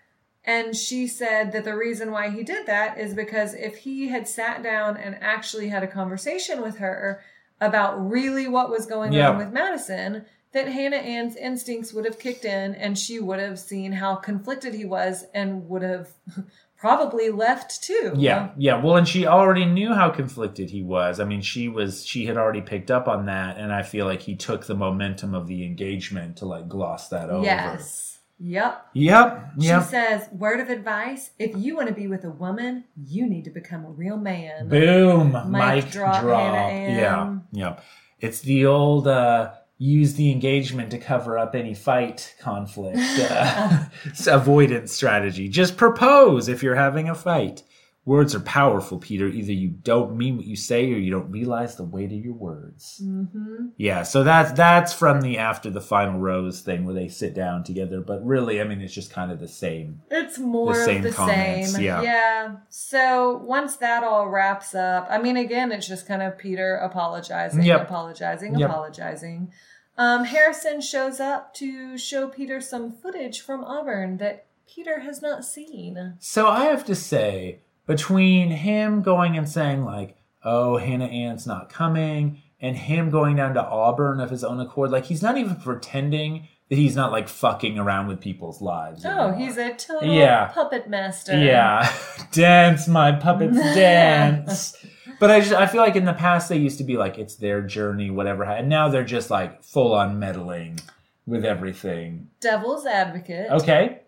And 0.46 0.76
she 0.76 1.08
said 1.08 1.52
that 1.54 1.64
the 1.64 1.76
reason 1.76 2.12
why 2.12 2.30
he 2.30 2.44
did 2.44 2.66
that 2.68 2.98
is 2.98 3.14
because 3.14 3.54
if 3.54 3.78
he 3.78 4.10
had 4.10 4.28
sat 4.28 4.62
down 4.62 4.98
and 4.98 5.18
actually 5.22 5.70
had 5.70 5.84
a 5.84 5.88
conversation 5.88 6.62
with 6.62 6.78
her 6.78 7.22
about 7.62 8.10
really 8.10 8.48
what 8.48 8.70
was 8.70 8.86
going 8.86 9.14
Yeah. 9.14 9.30
on 9.30 9.38
with 9.38 9.54
Madison, 9.54 10.26
that 10.52 10.68
Hannah 10.68 10.98
Ann's 10.98 11.36
instincts 11.38 11.94
would 11.94 12.06
have 12.06 12.20
kicked 12.20 12.44
in 12.46 12.76
and 12.76 13.00
she 13.00 13.20
would 13.20 13.40
have 13.40 13.58
seen 13.58 13.94
how 13.94 14.16
conflicted 14.16 14.74
he 14.74 14.86
was 14.86 15.26
and 15.34 15.68
would 15.70 15.82
have 15.82 16.10
probably 16.78 17.30
left 17.30 17.82
too. 17.82 18.12
Yeah, 18.18 18.50
yeah. 18.58 18.84
Well, 18.84 18.98
and 18.98 19.08
she 19.08 19.26
already 19.26 19.64
knew 19.66 19.94
how 19.94 20.10
conflicted 20.10 20.70
he 20.70 20.84
was. 20.84 21.22
I 21.22 21.24
mean, 21.24 21.42
she 21.42 21.70
was 21.70 22.06
she 22.06 22.26
had 22.26 22.36
already 22.38 22.60
picked 22.62 22.92
up 22.92 23.08
on 23.08 23.28
that, 23.28 23.58
and 23.58 23.72
I 23.74 23.84
feel 23.84 24.06
like 24.06 24.22
he 24.22 24.36
took 24.36 24.66
the 24.66 24.76
momentum 24.76 25.34
of 25.34 25.48
the 25.48 25.66
engagement 25.66 26.36
to 26.38 26.46
like 26.46 26.68
gloss 26.68 27.08
that 27.10 27.30
over. 27.30 27.46
Yes. 27.46 28.13
Yep. 28.40 28.88
Yep. 28.94 29.52
Yep. 29.58 29.84
She 29.84 29.90
says, 29.90 30.28
word 30.32 30.60
of 30.60 30.70
advice, 30.70 31.32
if 31.40 31.56
you 31.56 31.76
want 31.76 31.88
to 31.88 31.94
be 31.94 32.08
with 32.08 32.24
a 32.26 32.30
woman, 32.30 32.86
you 32.96 33.28
need 33.28 33.46
to 33.46 33.52
become 33.52 33.86
a 33.86 33.90
real 33.90 34.18
man. 34.18 34.68
Boom. 34.68 35.32
Mic 35.52 35.86
Mic 35.86 35.92
drop, 35.92 36.22
drop. 36.22 36.54
Yeah. 36.72 37.38
Yep. 37.52 37.84
It's 38.20 38.42
the 38.42 38.66
old 38.66 39.08
uh 39.08 39.52
use 39.78 40.14
the 40.14 40.32
engagement 40.32 40.92
to 40.92 40.98
cover 40.98 41.38
up 41.38 41.56
any 41.56 41.74
fight 41.74 42.36
conflict 42.40 42.98
uh, 42.98 43.86
avoidance 44.28 44.92
strategy. 44.94 45.50
Just 45.50 45.76
propose 45.78 46.48
if 46.48 46.64
you're 46.64 46.76
having 46.76 47.10
a 47.10 47.16
fight. 47.16 47.64
Words 48.06 48.36
are 48.36 48.42
powerful, 48.42 48.98
Peter. 49.00 49.28
Either 49.28 49.54
you 49.54 49.70
don't 49.70 50.18
mean 50.18 50.36
what 50.36 50.46
you 50.46 50.58
say 50.58 50.92
or 50.92 50.98
you 50.98 51.10
don't 51.10 51.32
realize 51.32 51.78
the 51.78 51.86
weight 51.86 52.12
of 52.12 52.18
your 52.26 52.34
words. 52.34 52.98
hmm 53.02 53.68
Yeah, 53.78 54.04
so 54.04 54.26
that's 54.26 54.52
that's 54.52 54.92
from 54.92 55.22
the 55.22 55.38
after 55.38 55.70
the 55.70 55.80
final 55.80 56.20
rose 56.20 56.60
thing 56.60 56.84
where 56.84 56.94
they 56.94 57.08
sit 57.08 57.34
down 57.34 57.64
together. 57.64 58.02
But 58.02 58.26
really, 58.26 58.60
I 58.60 58.66
mean, 58.66 58.82
it's 58.82 58.94
just 58.94 59.10
kind 59.14 59.32
of 59.32 59.40
the 59.40 59.48
same. 59.48 60.02
It's 60.12 60.38
more 60.38 60.74
The 60.74 60.98
of 60.98 61.04
the 61.04 61.12
comments, 61.12 61.72
same. 61.72 61.82
yeah. 61.84 62.58
So 62.68 63.38
once 63.38 63.78
that 63.78 64.04
all 64.04 64.28
wraps 64.28 64.76
up, 64.76 65.08
I 65.10 65.18
mean, 65.22 65.38
again, 65.38 65.72
it's 65.72 65.88
just 65.88 66.06
kind 66.06 66.22
of 66.22 66.38
Peter 66.38 66.76
apologizing, 66.76 67.64
Yep. 67.64 67.84
apologizing, 67.84 68.60
Yep. 68.60 68.70
apologizing. 68.70 69.54
Um, 69.98 70.26
Harrison 70.26 70.82
shows 70.82 71.22
up 71.22 71.54
to 71.54 71.98
show 71.98 72.28
Peter 72.28 72.60
some 72.60 72.92
footage 72.92 73.40
from 73.40 73.64
Auburn 73.64 74.18
that 74.18 74.46
Peter 74.68 75.00
has 75.02 75.22
not 75.22 75.46
seen. 75.46 76.16
So 76.20 76.48
I 76.48 76.66
have 76.66 76.84
to 76.86 76.96
say, 76.96 77.60
between 77.86 78.50
him 78.50 79.02
going 79.02 79.38
and 79.38 79.48
saying 79.48 79.84
like, 79.86 80.16
oh, 80.44 80.78
Hannah 80.78 81.06
Ann's 81.06 81.46
not 81.48 81.70
coming, 81.70 82.42
and 82.62 82.76
him 82.78 83.10
going 83.10 83.36
down 83.36 83.54
to 83.56 83.64
Auburn 83.64 84.20
of 84.20 84.30
his 84.30 84.44
own 84.44 84.60
accord. 84.60 84.92
Like 84.92 85.06
he's 85.06 85.22
not 85.22 85.38
even 85.38 85.56
pretending 85.58 86.48
that 86.70 86.76
he's 86.78 86.96
not 86.96 87.12
like 87.12 87.28
fucking 87.28 87.78
around 87.78 88.08
with 88.08 88.20
people's 88.22 88.62
lives. 88.62 89.06
Oh, 89.06 89.10
anymore. 89.10 89.36
he's 89.38 89.58
a 89.58 89.74
total 89.74 90.12
Yeah. 90.14 90.48
puppet 90.48 90.90
master. 90.90 91.38
Yeah, 91.38 91.92
dance, 92.32 92.88
my 92.88 93.12
puppets, 93.12 93.58
dance. 93.76 94.76
But 95.20 95.30
I 95.32 95.40
just 95.42 95.54
I 95.54 95.68
feel 95.68 95.82
like 95.82 95.96
in 95.96 96.06
the 96.06 96.14
past 96.14 96.50
they 96.50 96.58
used 96.58 96.78
to 96.80 96.84
be 96.84 96.98
like 96.98 97.18
it's 97.18 97.36
their 97.36 97.62
journey, 97.62 98.10
whatever, 98.10 98.44
and 98.44 98.68
now 98.70 98.90
they're 98.90 99.04
just 99.04 99.30
like 99.30 99.64
full 99.64 99.94
on 99.94 100.20
meddling 100.20 100.80
with 101.26 101.46
everything. 101.46 102.30
Devil's 102.42 102.86
advocate. 102.86 103.50
Okay, 103.52 104.02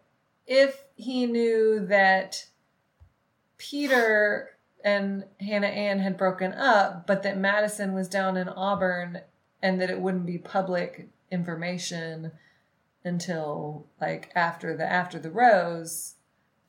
If 0.48 0.82
he 0.96 1.26
knew 1.26 1.86
that 1.88 2.46
Peter 3.58 4.51
and 4.84 5.26
Hannah 5.39 5.68
Ann 5.68 5.99
had 5.99 6.18
broken 6.18 6.53
up, 6.53 7.08
but 7.08 7.24
that 7.24 7.38
Madison 7.38 7.93
was 7.93 8.08
down 8.08 8.38
in 8.38 8.49
Auburn 8.49 9.22
and 9.62 9.82
that 9.82 9.89
it 9.89 9.99
wouldn't 9.99 10.26
be 10.26 10.38
public 10.38 11.10
information 11.32 12.32
until 13.03 13.86
like 14.01 14.32
after 14.36 14.76
the 14.76 14.89
after 14.89 15.20
the 15.20 15.32
rose, 15.32 16.16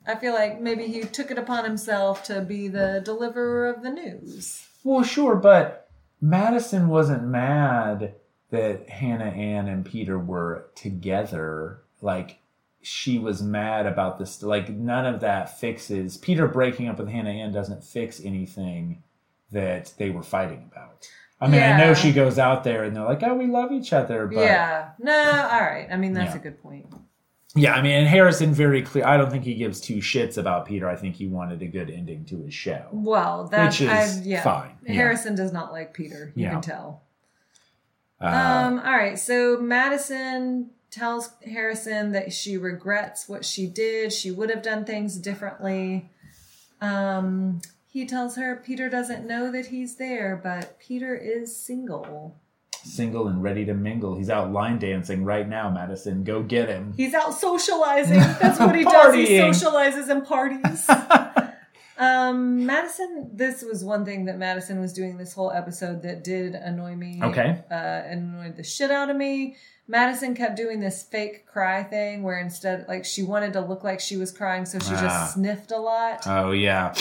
I 0.06 0.14
feel 0.14 0.34
like 0.34 0.60
maybe 0.60 0.86
he 0.86 1.02
took 1.02 1.30
it 1.30 1.38
upon 1.38 1.64
himself 1.64 2.24
to 2.24 2.40
be 2.42 2.68
the 2.68 3.02
deliverer 3.04 3.68
of 3.68 3.82
the 3.82 3.90
news. 3.90 4.66
well, 4.84 5.02
sure, 5.02 5.34
but 5.34 5.88
Madison 6.20 6.88
wasn't 6.88 7.24
mad 7.24 8.14
that 8.50 8.88
Hannah 8.88 9.24
Ann 9.24 9.66
and 9.68 9.84
Peter 9.84 10.18
were 10.18 10.66
together. 10.74 11.82
Like 12.00 12.38
she 12.86 13.18
was 13.18 13.42
mad 13.42 13.84
about 13.84 14.16
this. 14.16 14.42
Like 14.44 14.68
none 14.68 15.06
of 15.06 15.20
that 15.20 15.58
fixes 15.58 16.16
Peter 16.16 16.46
breaking 16.46 16.88
up 16.88 16.98
with 16.98 17.08
Hannah 17.08 17.30
Ann 17.30 17.50
doesn't 17.52 17.82
fix 17.82 18.20
anything 18.24 19.02
that 19.50 19.92
they 19.98 20.10
were 20.10 20.22
fighting 20.22 20.70
about. 20.70 21.08
I 21.40 21.48
mean, 21.48 21.62
I 21.62 21.76
know 21.78 21.94
she 21.94 22.12
goes 22.12 22.38
out 22.38 22.62
there 22.64 22.84
and 22.84 22.94
they're 22.96 23.04
like, 23.04 23.22
"Oh, 23.22 23.34
we 23.34 23.46
love 23.46 23.72
each 23.72 23.92
other," 23.92 24.26
but 24.26 24.40
yeah. 24.40 24.90
No, 25.00 25.12
all 25.52 25.60
right. 25.60 25.88
I 25.90 25.96
mean, 25.96 26.12
that's 26.14 26.34
Yeah. 26.34 26.40
a 26.40 26.42
good 26.42 26.62
point. 26.62 26.86
Yeah, 27.54 27.74
I 27.74 27.82
mean, 27.82 27.92
and 27.92 28.06
Harrison 28.06 28.52
very 28.52 28.82
clear. 28.82 29.04
I 29.06 29.16
don't 29.16 29.30
think 29.30 29.44
he 29.44 29.54
gives 29.54 29.80
two 29.80 29.96
shits 29.96 30.38
about 30.38 30.66
Peter. 30.66 30.88
I 30.88 30.94
think 30.96 31.16
he 31.16 31.26
wanted 31.26 31.60
a 31.62 31.66
good 31.66 31.90
ending 31.90 32.24
to 32.26 32.38
his 32.42 32.54
show. 32.54 32.86
Well, 32.92 33.48
that's 33.50 33.80
Which 33.80 33.88
is 33.90 34.18
I, 34.18 34.20
yeah. 34.22 34.42
fine, 34.42 34.72
yeah. 34.86 34.92
Harrison 34.94 35.34
does 35.34 35.52
not 35.52 35.72
like 35.72 35.92
Peter. 35.92 36.32
You 36.36 36.44
Yeah. 36.44 36.50
can 36.52 36.60
tell. 36.60 37.02
Uh, 38.20 38.26
Um, 38.26 38.78
all 38.78 38.96
right. 38.96 39.18
So 39.18 39.58
Madison 39.58 40.70
tells 40.96 41.30
Harrison 41.44 42.12
that 42.12 42.32
she 42.32 42.56
regrets 42.56 43.28
what 43.28 43.44
she 43.44 43.66
did. 43.66 44.12
She 44.12 44.30
would 44.30 44.50
have 44.50 44.62
done 44.62 44.84
things 44.84 45.16
differently. 45.18 46.10
Um, 46.80 47.60
he 47.86 48.06
tells 48.06 48.36
her 48.36 48.56
Peter 48.56 48.88
doesn't 48.88 49.26
know 49.26 49.52
that 49.52 49.66
he's 49.66 49.96
there, 49.96 50.40
but 50.42 50.78
Peter 50.78 51.14
is 51.14 51.54
single. 51.56 52.36
single 52.82 53.28
and 53.28 53.42
ready 53.42 53.64
to 53.66 53.74
mingle. 53.74 54.16
He's 54.16 54.30
out 54.30 54.52
line 54.52 54.78
dancing 54.78 55.24
right 55.24 55.48
now, 55.48 55.70
Madison. 55.70 56.24
Go 56.24 56.42
get 56.42 56.68
him. 56.68 56.94
He's 56.96 57.14
out 57.14 57.34
socializing. 57.34 58.18
That's 58.18 58.58
what 58.60 58.74
he 58.74 58.84
does. 58.84 59.14
He 59.14 59.26
socializes 59.38 60.08
and 60.08 60.24
parties. 60.26 60.88
Um, 61.98 62.66
Madison, 62.66 63.30
this 63.32 63.62
was 63.62 63.82
one 63.82 64.04
thing 64.04 64.26
that 64.26 64.36
Madison 64.36 64.80
was 64.80 64.92
doing 64.92 65.16
this 65.16 65.32
whole 65.32 65.50
episode 65.50 66.02
that 66.02 66.22
did 66.22 66.54
annoy 66.54 66.94
me. 66.94 67.20
Okay. 67.22 67.64
Uh, 67.70 67.74
annoyed 67.74 68.56
the 68.56 68.62
shit 68.62 68.90
out 68.90 69.08
of 69.08 69.16
me. 69.16 69.56
Madison 69.88 70.34
kept 70.34 70.56
doing 70.56 70.80
this 70.80 71.02
fake 71.04 71.46
cry 71.46 71.82
thing 71.84 72.22
where 72.22 72.38
instead, 72.38 72.86
like, 72.88 73.04
she 73.04 73.22
wanted 73.22 73.52
to 73.52 73.60
look 73.60 73.84
like 73.84 74.00
she 74.00 74.16
was 74.16 74.32
crying, 74.32 74.64
so 74.64 74.78
she 74.78 74.94
Ah. 74.94 75.00
just 75.00 75.34
sniffed 75.34 75.70
a 75.70 75.78
lot. 75.78 76.26
Oh 76.26 76.50
yeah, 76.50 76.92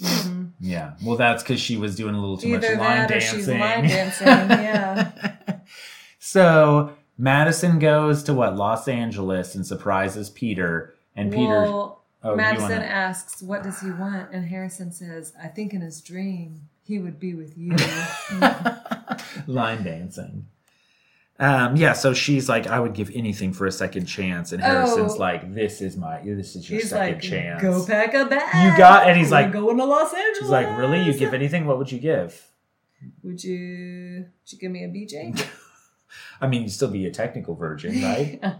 Mhm. 0.00 0.50
yeah. 0.60 0.92
Well, 1.02 1.16
that's 1.16 1.42
because 1.42 1.60
she 1.60 1.76
was 1.76 1.96
doing 1.96 2.14
a 2.14 2.20
little 2.20 2.36
too 2.38 2.54
Either 2.54 2.76
much 2.76 2.86
line 2.86 2.96
that 2.98 3.10
or 3.10 3.14
dancing. 3.20 3.38
she's 3.38 3.48
line 3.48 3.88
dancing, 3.88 4.26
yeah. 4.26 5.10
so 6.18 6.92
Madison 7.16 7.78
goes 7.80 8.22
to 8.24 8.34
what 8.34 8.56
Los 8.56 8.86
Angeles 8.86 9.54
and 9.56 9.66
surprises 9.66 10.30
Peter, 10.30 10.94
and 11.16 11.32
Peter. 11.32 11.62
Well, 11.62 11.94
Oh, 12.22 12.32
you 12.32 12.36
Madison 12.36 12.70
wanna- 12.70 12.84
asks, 12.84 13.42
What 13.42 13.62
does 13.62 13.80
he 13.80 13.90
want? 13.92 14.32
And 14.32 14.46
Harrison 14.48 14.90
says, 14.92 15.32
I 15.40 15.46
think 15.48 15.72
in 15.72 15.80
his 15.82 16.00
dream 16.00 16.62
he 16.82 16.98
would 16.98 17.20
be 17.20 17.32
with 17.34 17.56
you. 17.56 17.76
line 19.46 19.84
dancing. 19.84 20.46
Um, 21.40 21.76
yeah, 21.76 21.92
so 21.92 22.14
she's 22.14 22.48
like, 22.48 22.66
I 22.66 22.80
would 22.80 22.94
give 22.94 23.10
anything 23.14 23.52
for 23.52 23.66
a 23.66 23.70
second 23.72 24.06
chance, 24.06 24.50
and 24.52 24.60
Harrison's 24.62 25.12
Oh. 25.12 25.18
like, 25.18 25.54
This 25.54 25.80
is 25.80 25.96
my, 25.96 26.20
this 26.24 26.56
is 26.56 26.68
your 26.68 26.80
He's 26.80 26.90
second 26.90 27.14
like, 27.14 27.22
chance. 27.22 27.62
Go 27.62 27.86
pack 27.86 28.12
a 28.14 28.24
bag. 28.24 28.64
You 28.72 28.76
got- 28.76 29.06
and 29.08 29.16
he's 29.16 29.30
We're 29.30 29.42
like- 29.42 29.52
going 29.52 29.76
to 29.76 29.84
Los 29.84 30.12
Angeles. 30.12 30.38
She's 30.40 30.48
like, 30.48 30.76
Really? 30.76 31.02
You 31.02 31.14
give 31.14 31.34
anything? 31.34 31.64
What 31.66 31.78
would 31.78 31.92
you 31.92 32.00
give? 32.00 32.44
Would 33.22 33.44
you? 33.44 34.24
Would 34.42 34.52
you 34.52 34.58
give 34.58 34.72
me 34.72 34.82
a 34.82 34.88
BJ? 34.88 35.40
I 36.40 36.48
mean, 36.48 36.62
you'd 36.62 36.72
still 36.72 36.90
be 36.90 37.06
a 37.06 37.10
technical 37.12 37.54
virgin, 37.54 38.02
right? 38.02 38.40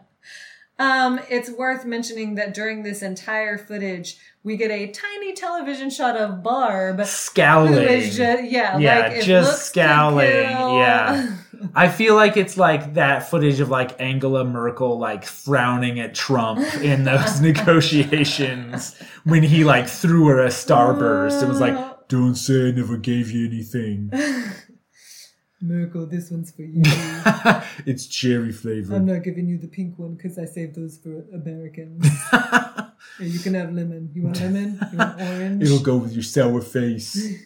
Um, 0.80 1.18
it's 1.28 1.50
worth 1.50 1.84
mentioning 1.84 2.36
that 2.36 2.54
during 2.54 2.84
this 2.84 3.02
entire 3.02 3.58
footage, 3.58 4.16
we 4.44 4.56
get 4.56 4.70
a 4.70 4.86
tiny 4.92 5.32
television 5.32 5.90
shot 5.90 6.16
of 6.16 6.40
Barb, 6.44 7.04
Scowling. 7.04 7.74
just 7.98 8.16
yeah, 8.16 8.78
Yeah, 8.78 8.98
like 9.08 9.22
just 9.24 9.66
scowling, 9.66 10.24
yeah. 10.28 11.34
I 11.74 11.88
feel 11.88 12.14
like 12.14 12.36
it's 12.36 12.56
like 12.56 12.94
that 12.94 13.28
footage 13.30 13.60
of 13.60 13.68
like 13.68 14.00
Angela 14.00 14.44
Merkel 14.44 14.98
like 14.98 15.24
frowning 15.24 16.00
at 16.00 16.14
Trump 16.14 16.60
in 16.82 17.04
those 17.04 17.40
negotiations 17.50 18.94
when 19.24 19.42
he 19.42 19.64
like 19.64 19.88
threw 19.88 20.26
her 20.28 20.44
a 20.44 20.48
starburst 20.48 21.40
and 21.40 21.48
was 21.48 21.60
like, 21.60 22.08
"Don't 22.08 22.34
say 22.34 22.68
I 22.68 22.70
never 22.72 22.96
gave 22.96 23.30
you 23.30 23.46
anything. 23.46 24.10
Merkel, 25.60 26.06
this 26.06 26.30
one's 26.30 26.52
for 26.52 26.62
you. 26.62 26.82
it's 27.86 28.06
cherry 28.06 28.52
flavored." 28.52 28.94
I'm 28.94 29.06
not 29.06 29.24
giving 29.24 29.48
you 29.48 29.58
the 29.58 29.68
pink 29.68 29.98
one 29.98 30.14
because 30.14 30.38
I 30.38 30.44
saved 30.44 30.76
those 30.76 30.98
for 30.98 31.24
Americans. 31.34 32.06
you 33.18 33.40
can 33.40 33.54
have 33.54 33.72
lemon. 33.72 34.10
You 34.14 34.22
want 34.24 34.40
lemon? 34.40 34.78
You 34.92 34.98
want 34.98 35.20
orange? 35.20 35.62
It'll 35.62 35.80
go 35.80 35.96
with 35.96 36.12
your 36.12 36.22
sour 36.22 36.60
face. 36.60 37.36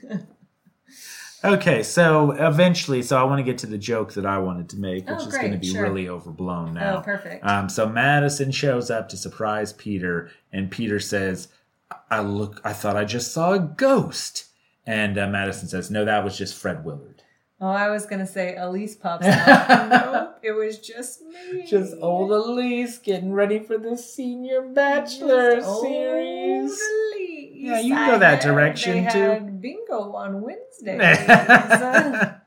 Okay, 1.45 1.83
so 1.83 2.33
eventually, 2.33 3.03
so 3.03 3.19
I 3.19 3.25
want 3.25 3.39
to 3.39 3.43
get 3.43 3.59
to 3.59 3.67
the 3.67 3.79
joke 3.79 4.13
that 4.15 4.27
I 4.27 4.39
wanted 4.39 4.69
to 4.71 4.77
make, 4.79 5.09
which 5.09 5.19
Oh, 5.21 5.27
is 5.29 5.37
going 5.37 5.53
to 5.53 5.59
be 5.59 5.73
sure. 5.73 5.83
really 5.83 6.09
overblown 6.09 6.75
now. 6.75 6.99
Oh, 6.99 7.01
perfect. 7.01 7.45
Um, 7.45 7.69
so 7.69 7.89
Madison 7.89 8.51
shows 8.51 8.91
up 8.91 9.09
to 9.11 9.17
surprise 9.17 9.73
Peter, 9.73 10.31
and 10.53 10.71
Peter 10.71 10.99
says, 11.01 11.49
"I 12.11 12.21
look. 12.21 12.61
I 12.65 12.73
thought 12.73 12.97
I 12.97 13.05
just 13.05 13.33
saw 13.33 13.53
a 13.53 13.59
ghost." 13.59 14.47
And 14.87 15.17
uh, 15.19 15.29
Madison 15.29 15.69
says, 15.69 15.91
"No, 15.91 16.05
that 16.05 16.25
was 16.25 16.37
just 16.37 16.55
Fred 16.57 16.85
Willard. 16.85 17.23
Oh, 17.61 17.69
I 17.69 17.91
was 17.91 18.07
gonna 18.07 18.27
say 18.27 18.57
Elise 18.57 18.97
pops 18.97 19.25
out. 19.29 19.89
nope, 20.13 20.39
it 20.43 20.51
was 20.51 20.79
just 20.81 21.23
me. 21.23 21.65
Just 21.65 21.95
old 22.01 22.33
Elise 22.33 22.99
getting 22.99 23.33
ready 23.33 23.61
for 23.61 23.79
the 23.79 23.97
senior 23.97 24.63
bachelor 24.63 25.57
Just 25.57 25.81
series." 25.81 26.81
Yeah, 27.63 27.79
you 27.79 27.95
I 27.95 28.11
go 28.11 28.19
that 28.19 28.43
direction, 28.43 29.05
they 29.05 29.11
too. 29.13 29.21
Had 29.21 29.63
bingo 29.63 30.15
on 30.15 30.43
Wednesdays. 30.43 30.99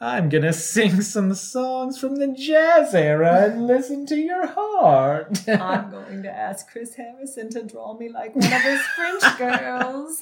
I'm 0.00 0.28
gonna 0.28 0.52
sing 0.52 1.00
some 1.00 1.32
songs 1.32 1.96
from 1.96 2.16
the 2.16 2.26
jazz 2.26 2.92
era 2.92 3.44
and 3.44 3.68
listen 3.68 4.04
to 4.06 4.16
your 4.16 4.48
heart. 4.48 5.48
I'm 5.48 5.92
going 5.92 6.24
to 6.24 6.28
ask 6.28 6.68
Chris 6.72 6.96
Harrison 6.96 7.50
to 7.50 7.62
draw 7.62 7.96
me 7.96 8.08
like 8.08 8.34
one 8.34 8.52
of 8.52 8.62
his 8.62 8.80
French 8.80 9.22
girls. 9.38 10.20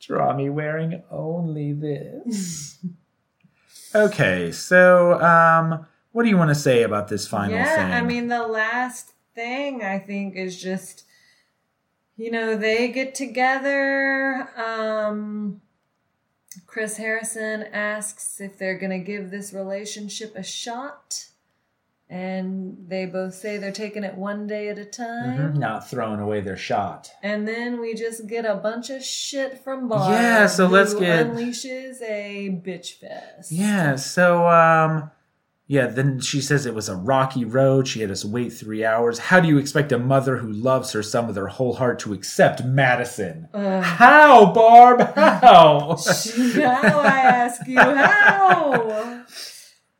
Draw 0.00 0.34
me 0.34 0.48
wearing 0.48 1.02
only 1.10 1.74
this. 1.74 2.78
okay, 3.94 4.50
so 4.50 5.20
um, 5.20 5.86
what 6.12 6.22
do 6.22 6.30
you 6.30 6.38
want 6.38 6.48
to 6.48 6.54
say 6.54 6.84
about 6.84 7.08
this 7.08 7.28
final 7.28 7.54
yeah, 7.54 7.76
thing? 7.76 7.92
I 7.92 8.00
mean, 8.00 8.28
the 8.28 8.48
last 8.48 9.12
thing 9.34 9.82
I 9.82 9.98
think 9.98 10.36
is 10.36 10.58
just, 10.60 11.04
you 12.22 12.30
know, 12.30 12.56
they 12.56 12.88
get 12.88 13.14
together. 13.14 14.48
Um, 14.56 15.60
Chris 16.66 16.96
Harrison 16.96 17.64
asks 17.72 18.40
if 18.40 18.58
they're 18.58 18.78
going 18.78 18.90
to 18.92 18.98
give 19.04 19.30
this 19.30 19.52
relationship 19.52 20.34
a 20.36 20.42
shot. 20.42 21.26
And 22.08 22.76
they 22.88 23.06
both 23.06 23.34
say 23.34 23.56
they're 23.56 23.72
taking 23.72 24.04
it 24.04 24.14
one 24.16 24.46
day 24.46 24.68
at 24.68 24.76
a 24.78 24.84
time. 24.84 25.54
Mhm, 25.54 25.56
not 25.56 25.88
throwing 25.88 26.20
away 26.20 26.42
their 26.42 26.58
shot. 26.58 27.10
And 27.22 27.48
then 27.48 27.80
we 27.80 27.94
just 27.94 28.26
get 28.26 28.44
a 28.44 28.54
bunch 28.54 28.90
of 28.90 29.02
shit 29.02 29.64
from 29.64 29.88
Barb. 29.88 30.12
Yeah, 30.12 30.46
so 30.46 30.66
let's 30.66 30.92
get- 30.92 31.26
unleashes 31.28 32.02
a 32.02 32.50
bitch 32.62 32.98
fest. 33.00 33.50
Yeah, 33.50 33.96
so 33.96 34.46
um 34.46 35.10
yeah, 35.66 35.86
then 35.86 36.20
she 36.20 36.40
says 36.40 36.66
it 36.66 36.74
was 36.74 36.88
a 36.88 36.96
rocky 36.96 37.44
road. 37.44 37.86
She 37.88 38.00
had 38.00 38.10
us 38.10 38.24
wait 38.24 38.52
three 38.52 38.84
hours. 38.84 39.18
How 39.18 39.40
do 39.40 39.48
you 39.48 39.58
expect 39.58 39.92
a 39.92 39.98
mother 39.98 40.36
who 40.36 40.50
loves 40.52 40.92
her 40.92 41.02
son 41.02 41.26
with 41.26 41.36
her 41.36 41.46
whole 41.46 41.74
heart 41.74 41.98
to 42.00 42.12
accept 42.12 42.64
Madison? 42.64 43.48
Ugh. 43.54 43.82
How, 43.82 44.52
Barb? 44.52 45.00
How? 45.14 45.96
now 46.56 47.00
I 47.00 47.20
ask 47.24 47.66
you 47.66 47.78
how? 47.78 49.24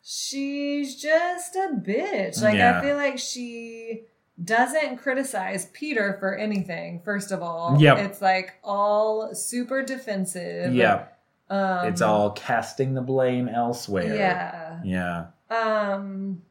She's 0.03 1.01
just 1.01 1.55
a 1.57 1.71
bitch. 1.75 2.43
Like 2.43 2.57
Yeah. 2.57 2.79
I 2.79 2.83
feel 2.83 2.97
like 2.97 3.19
she 3.19 4.03
doesn't 4.43 4.97
criticize 4.97 5.67
Peter 5.73 6.17
for 6.19 6.35
anything, 6.35 7.01
first 7.05 7.31
of 7.31 7.43
all. 7.43 7.77
Yep. 7.79 7.99
It's 7.99 8.21
like 8.23 8.55
all 8.65 9.35
super 9.35 9.83
defensive. 9.83 10.75
Yeah. 10.75 11.07
Um, 11.49 11.87
it's 11.87 12.01
all 12.01 12.31
casting 12.31 12.95
the 12.95 13.03
blame 13.03 13.49
elsewhere. 13.49 14.15
Yeah. 14.15 14.81
Yeah. 14.85 15.27
Um, 15.53 16.43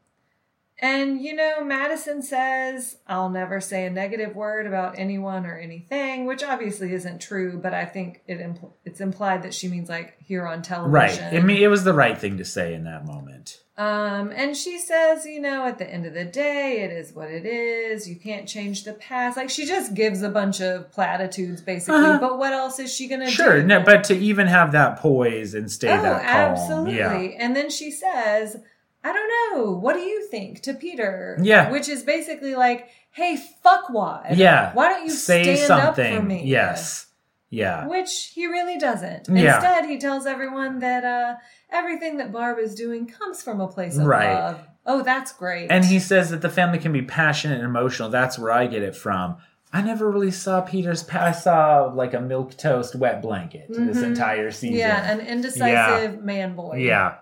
and 0.80 1.20
you 1.20 1.34
know, 1.34 1.62
Madison 1.64 2.22
says, 2.22 2.96
I'll 3.06 3.30
never 3.30 3.60
say 3.60 3.86
a 3.86 3.90
negative 3.90 4.34
word 4.34 4.66
about 4.66 4.98
anyone 4.98 5.46
or 5.46 5.56
anything, 5.56 6.26
which 6.26 6.42
obviously 6.42 6.92
isn't 6.92 7.20
true, 7.20 7.60
but 7.62 7.72
I 7.72 7.84
think 7.84 8.22
it 8.26 8.38
impl- 8.40 8.72
it's 8.84 9.00
implied 9.00 9.42
that 9.44 9.54
she 9.54 9.68
means 9.68 9.88
like 9.88 10.16
here 10.20 10.44
on 10.46 10.56
Right. 10.58 10.64
television. 10.64 11.36
I 11.36 11.40
mean, 11.40 11.62
it 11.62 11.68
was 11.68 11.84
the 11.84 11.92
right 11.94 12.18
thing 12.18 12.36
to 12.38 12.44
say 12.44 12.74
in 12.74 12.82
that 12.84 13.04
moment. 13.06 13.58
Um, 13.78 14.30
and 14.34 14.56
she 14.56 14.78
says, 14.78 15.24
you 15.24 15.40
know, 15.40 15.66
at 15.66 15.78
the 15.78 15.88
end 15.88 16.04
of 16.04 16.14
the 16.14 16.24
day, 16.26 16.80
it 16.82 16.90
is 16.90 17.12
what 17.14 17.30
it 17.30 17.46
is. 17.46 18.08
You 18.08 18.16
can't 18.16 18.46
change 18.48 18.82
the 18.84 18.92
past. 18.94 19.36
Like 19.36 19.50
she 19.50 19.64
just 19.64 19.94
gives 19.94 20.20
a 20.22 20.28
bunch 20.28 20.60
of 20.60 20.90
platitudes, 20.90 21.62
basically. 21.62 21.94
Uh-huh. 22.00 22.18
But 22.20 22.38
what 22.38 22.52
else 22.52 22.78
is 22.80 22.92
she 22.92 23.06
gonna 23.08 23.30
Sure, 23.30 23.60
do? 23.60 23.66
no, 23.66 23.80
but 23.82 24.02
to 24.04 24.16
even 24.16 24.48
have 24.48 24.72
that 24.72 24.98
poise 24.98 25.54
and 25.54 25.70
stay 25.70 25.88
oh, 25.96 26.02
that 26.02 26.22
calm. 26.22 26.30
absolutely. 26.52 26.96
Yeah. 26.98 27.38
And 27.38 27.54
then 27.56 27.70
she 27.70 27.90
says, 27.92 28.56
I 29.04 29.12
don't 29.12 29.28
know. 29.58 29.72
What 29.72 29.94
do 29.94 30.00
you 30.00 30.26
think 30.28 30.60
to 30.62 30.74
Peter? 30.74 31.36
Yeah. 31.42 31.70
Which 31.70 31.88
is 31.88 32.02
basically 32.04 32.54
like, 32.54 32.88
hey, 33.10 33.36
fuckwad. 33.64 34.36
Yeah. 34.36 34.72
Why 34.74 34.88
don't 34.90 35.04
you 35.04 35.10
Say 35.10 35.42
stand 35.56 35.58
something. 35.66 36.14
up 36.16 36.20
for 36.22 36.26
me? 36.26 36.44
Yes. 36.44 37.06
Yeah. 37.50 37.86
Which 37.86 38.32
he 38.34 38.46
really 38.46 38.78
doesn't. 38.78 39.28
Yeah. 39.28 39.56
Instead, 39.56 39.84
he 39.86 39.98
tells 39.98 40.24
everyone 40.26 40.78
that 40.78 41.04
uh, 41.04 41.34
everything 41.70 42.16
that 42.18 42.32
Barb 42.32 42.58
is 42.58 42.74
doing 42.74 43.06
comes 43.06 43.42
from 43.42 43.60
a 43.60 43.68
place 43.68 43.98
of 43.98 44.06
Right. 44.06 44.32
love. 44.34 44.60
Oh, 44.86 45.02
that's 45.02 45.32
great. 45.32 45.70
And 45.70 45.84
he 45.84 45.98
says 45.98 46.30
that 46.30 46.40
the 46.40 46.48
family 46.48 46.78
can 46.78 46.92
be 46.92 47.02
passionate 47.02 47.56
and 47.56 47.64
emotional. 47.64 48.08
That's 48.08 48.38
where 48.38 48.50
I 48.52 48.66
get 48.66 48.82
it 48.82 48.96
from. 48.96 49.36
I 49.72 49.80
never 49.82 50.10
really 50.10 50.30
saw 50.30 50.60
Peter's. 50.60 51.02
Pa- 51.02 51.24
I 51.26 51.32
saw 51.32 51.84
like 51.94 52.14
a 52.14 52.20
milk 52.20 52.56
toast 52.56 52.94
wet 52.94 53.22
blanket 53.22 53.66
this 53.68 53.98
Mhm. 53.98 54.04
entire 54.04 54.50
season. 54.50 54.76
Yeah, 54.76 55.10
an 55.10 55.20
indecisive 55.20 56.22
man 56.22 56.54
boy. 56.54 56.76
yeah. 56.78 57.14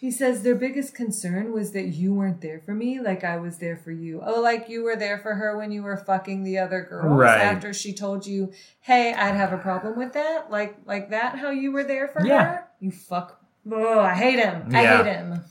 He 0.00 0.12
says 0.12 0.42
their 0.42 0.54
biggest 0.54 0.94
concern 0.94 1.52
was 1.52 1.72
that 1.72 1.88
you 1.88 2.14
weren't 2.14 2.40
there 2.40 2.60
for 2.64 2.72
me 2.72 3.00
like 3.00 3.24
I 3.24 3.36
was 3.38 3.58
there 3.58 3.76
for 3.76 3.90
you. 3.90 4.22
Oh, 4.24 4.40
like 4.40 4.68
you 4.68 4.84
were 4.84 4.94
there 4.94 5.18
for 5.18 5.34
her 5.34 5.56
when 5.58 5.72
you 5.72 5.82
were 5.82 5.96
fucking 5.96 6.44
the 6.44 6.58
other 6.58 6.82
girls 6.88 7.18
Right. 7.18 7.40
after 7.40 7.72
she 7.74 7.92
told 7.92 8.24
you, 8.24 8.52
"Hey, 8.80 9.12
I'd 9.12 9.34
have 9.34 9.52
a 9.52 9.58
problem 9.58 9.96
with 9.98 10.12
that." 10.12 10.52
Like 10.52 10.76
like 10.86 11.10
that 11.10 11.36
how 11.38 11.50
you 11.50 11.72
were 11.72 11.82
there 11.82 12.06
for 12.06 12.24
Yeah. 12.24 12.44
her? 12.44 12.64
You 12.78 12.92
fuck. 12.92 13.40
Oh, 13.70 13.98
I 13.98 14.14
hate 14.14 14.38
him. 14.38 14.68
I 14.72 14.82
Yeah. 14.82 14.96
hate 15.02 15.12
him. 15.12 15.44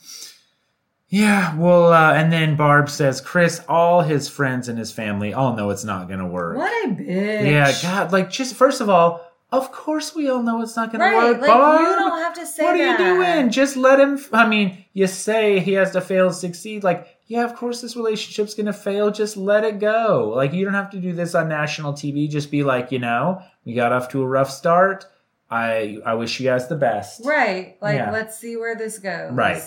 Yeah, 1.09 1.55
well, 1.55 1.93
uh, 1.93 2.13
and 2.13 2.33
then 2.33 2.57
Barb 2.57 2.89
says, 2.89 3.21
Chris, 3.21 3.61
all 3.69 4.01
his 4.01 4.27
friends 4.27 4.67
and 4.67 4.77
his 4.77 4.91
family 4.91 5.33
all 5.33 5.55
know 5.55 5.69
it's 5.69 5.85
not 5.85 6.07
going 6.07 6.19
to 6.19 6.25
work. 6.25 6.57
What 6.57 6.85
a 6.85 6.89
bitch. 6.89 7.45
Yeah, 7.49 7.71
God, 7.81 8.11
like, 8.11 8.29
just 8.29 8.55
first 8.55 8.81
of 8.81 8.89
all, 8.89 9.21
of 9.51 9.71
course 9.71 10.13
we 10.13 10.29
all 10.29 10.43
know 10.43 10.61
it's 10.61 10.75
not 10.75 10.91
going 10.91 10.99
Right, 11.01 11.11
to 11.11 11.31
work. 11.33 11.41
like 11.41 11.47
Barb, 11.49 11.81
you 11.81 11.87
don't 11.95 12.17
have 12.19 12.33
to 12.35 12.45
say 12.45 12.63
what 12.63 12.75
are 12.79 12.91
you 12.91 12.97
doing? 12.97 13.49
Just 13.49 13.77
let 13.77 13.99
him. 13.99 14.15
f- 14.15 14.29
I 14.33 14.47
mean, 14.47 14.83
you 14.93 15.07
say 15.07 15.59
he 15.59 15.73
has 15.73 15.91
to 15.91 16.01
fail 16.01 16.27
to 16.29 16.33
succeed. 16.33 16.83
Like, 16.83 17.07
yeah, 17.27 17.43
of 17.45 17.55
course 17.55 17.81
this 17.81 17.95
relationship's 17.95 18.53
going 18.55 18.65
to 18.67 18.73
fail. 18.73 19.09
Just 19.11 19.37
let 19.37 19.63
it 19.63 19.79
go. 19.79 20.33
Like, 20.35 20.53
you 20.53 20.65
don't 20.65 20.73
have 20.73 20.89
to 20.91 20.99
do 20.99 21.13
this 21.13 21.33
on 21.35 21.47
national 21.49 21.93
TV. 21.93 22.29
Just 22.29 22.51
be 22.51 22.63
like, 22.63 22.91
you 22.91 22.99
know, 22.99 23.41
we 23.65 23.73
got 23.73 23.91
off 23.93 24.09
to 24.09 24.21
a 24.21 24.27
rough 24.27 24.49
start. 24.51 25.05
I 25.49 25.99
I 26.05 26.15
wish 26.15 26.39
you 26.39 26.45
guys 26.49 26.67
the 26.67 26.75
best. 26.75 27.21
Right. 27.25 27.77
Like, 27.81 27.95
Yeah. 27.95 28.11
let's 28.11 28.37
see 28.37 28.57
where 28.57 28.75
this 28.75 28.99
goes. 28.99 29.31
Right. 29.31 29.61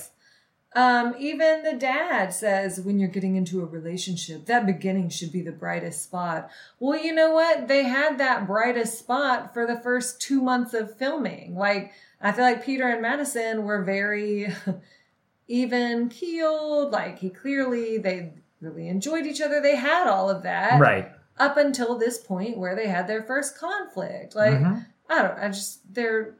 Um, 0.76 1.14
even 1.18 1.62
the 1.64 1.72
dad 1.72 2.32
says 2.32 2.80
when 2.80 3.00
you're 3.00 3.08
getting 3.08 3.34
into 3.34 3.60
a 3.60 3.66
relationship, 3.66 4.46
that 4.46 4.66
beginning 4.66 5.08
should 5.08 5.32
be 5.32 5.42
the 5.42 5.50
brightest 5.50 6.02
spot. 6.02 6.48
Well, 6.78 7.02
you 7.02 7.12
know 7.12 7.32
what? 7.32 7.66
They 7.66 7.82
had 7.84 8.18
that 8.18 8.46
brightest 8.46 8.98
spot 8.98 9.52
for 9.52 9.66
the 9.66 9.80
first 9.80 10.20
two 10.20 10.40
months 10.40 10.72
of 10.72 10.96
filming. 10.96 11.56
Like, 11.56 11.92
I 12.20 12.30
feel 12.30 12.44
like 12.44 12.64
Peter 12.64 12.86
and 12.88 13.02
Madison 13.02 13.64
were 13.64 13.82
very 13.82 14.54
even 15.48 16.08
keeled. 16.08 16.92
Like, 16.92 17.18
he 17.18 17.30
clearly, 17.30 17.98
they 17.98 18.34
really 18.60 18.88
enjoyed 18.88 19.26
each 19.26 19.40
other. 19.40 19.60
They 19.60 19.76
had 19.76 20.06
all 20.06 20.30
of 20.30 20.42
that. 20.44 20.78
Right. 20.80 21.10
Up 21.38 21.56
until 21.56 21.98
this 21.98 22.18
point 22.18 22.58
where 22.58 22.76
they 22.76 22.86
had 22.86 23.08
their 23.08 23.22
first 23.22 23.58
conflict. 23.58 24.36
Like, 24.36 24.58
Mhm. 24.60 24.86
I 25.08 25.22
don't, 25.22 25.38
I 25.38 25.48
just, 25.48 25.92
they're, 25.92 26.34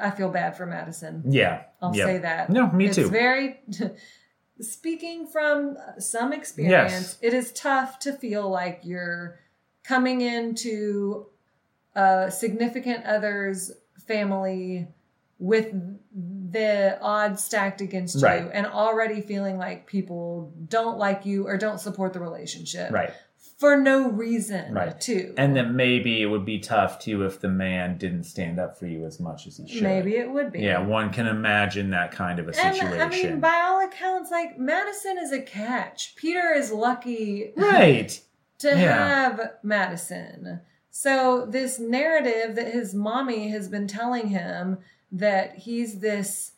I 0.00 0.10
feel 0.10 0.28
bad 0.30 0.56
for 0.56 0.66
Madison. 0.66 1.22
Yeah. 1.26 1.62
I'll 1.80 1.92
say 1.94 2.18
that. 2.18 2.50
No, 2.50 2.70
me 2.70 2.86
it's 2.86 2.96
too. 2.96 3.02
It's 3.02 3.10
very, 3.10 3.60
speaking 4.60 5.26
from 5.26 5.76
some 5.98 6.32
experience, 6.32 6.92
Yes. 6.92 7.18
it 7.20 7.34
is 7.34 7.52
tough 7.52 7.98
to 8.00 8.12
feel 8.12 8.48
like 8.48 8.80
you're 8.84 9.38
coming 9.84 10.20
into 10.22 11.26
a 11.94 12.30
significant 12.30 13.04
other's 13.04 13.70
family 14.06 14.88
with 15.38 15.74
the 16.50 16.98
odds 17.02 17.44
stacked 17.44 17.82
against 17.82 18.22
Right. 18.22 18.44
you 18.44 18.48
and 18.50 18.66
already 18.66 19.20
feeling 19.20 19.58
like 19.58 19.86
people 19.86 20.54
don't 20.68 20.96
like 20.96 21.26
you 21.26 21.46
or 21.46 21.58
don't 21.58 21.78
support 21.78 22.14
the 22.14 22.20
relationship 22.20 22.90
Right. 22.90 23.10
For 23.58 23.76
no 23.76 24.10
reason 24.10 24.74
Right. 24.74 25.00
too 25.00 25.32
And 25.38 25.56
then 25.56 25.74
maybe 25.76 26.20
it 26.22 26.26
would 26.26 26.44
be 26.44 26.58
tough 26.58 26.98
too 26.98 27.24
if 27.24 27.40
the 27.40 27.48
man 27.48 27.96
didn't 27.96 28.24
stand 28.24 28.60
up 28.60 28.78
for 28.78 28.86
you 28.86 29.06
as 29.06 29.18
much 29.18 29.46
as 29.46 29.56
he 29.56 29.66
should. 29.66 29.82
maybe 29.82 30.16
it 30.16 30.30
would 30.30 30.52
be 30.52 30.60
Yeah, 30.60 30.78
one 30.80 31.10
can 31.10 31.26
imagine 31.26 31.90
that 31.90 32.12
kind 32.12 32.38
of 32.38 32.48
a 32.48 32.52
situation. 32.52 32.92
And 32.92 33.02
I 33.02 33.08
mean, 33.08 33.40
by 33.40 33.62
all 33.64 33.80
accounts, 33.86 34.30
like 34.30 34.58
Madison 34.58 35.16
is 35.18 35.32
a 35.32 35.40
catch. 35.40 36.14
Peter 36.16 36.52
is 36.54 36.70
lucky 36.70 37.52
right. 37.56 38.20
to 38.58 38.68
Yeah. 38.68 38.76
have 39.08 39.52
Madison. 39.62 40.60
So 40.90 41.46
this 41.46 41.78
narrative 41.78 42.56
that 42.56 42.72
his 42.72 42.94
mommy 42.94 43.48
has 43.50 43.68
been 43.68 43.86
telling 43.86 44.28
him 44.28 44.78
that 45.12 45.56
he's 45.56 46.00
this 46.00 46.52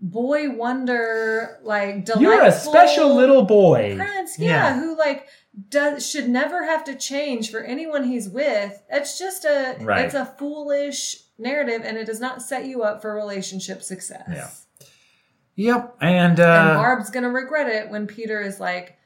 boy 0.00 0.50
wonder, 0.50 1.58
like 1.62 2.04
delightful 2.04 2.22
You're 2.22 2.42
a 2.44 2.52
special 2.52 3.14
little 3.16 3.42
boy. 3.42 3.96
prince, 3.96 4.38
yeah, 4.38 4.46
Yeah. 4.74 4.80
who 4.80 4.96
like 4.96 5.26
does 5.70 6.08
should 6.08 6.28
never 6.28 6.64
have 6.64 6.84
to 6.84 6.94
change 6.94 7.50
for 7.50 7.60
anyone 7.60 8.04
he's 8.04 8.28
with. 8.28 8.82
It's 8.90 9.18
just 9.18 9.44
a 9.44 9.76
Right. 9.80 10.04
it's 10.04 10.14
a 10.14 10.24
foolish 10.26 11.16
narrative, 11.38 11.82
and 11.84 11.96
it 11.96 12.04
does 12.04 12.20
not 12.20 12.42
set 12.42 12.66
you 12.66 12.82
up 12.82 13.00
for 13.02 13.14
relationship 13.14 13.82
success. 13.82 14.28
Yeah. 14.28 14.48
Yep. 15.56 15.96
And, 16.00 16.38
And 16.38 16.40
uh, 16.40 16.74
Barb's 16.74 17.10
gonna 17.10 17.30
regret 17.30 17.68
it 17.68 17.90
when 17.90 18.06
Peter 18.06 18.40
is 18.40 18.60
like 18.60 18.97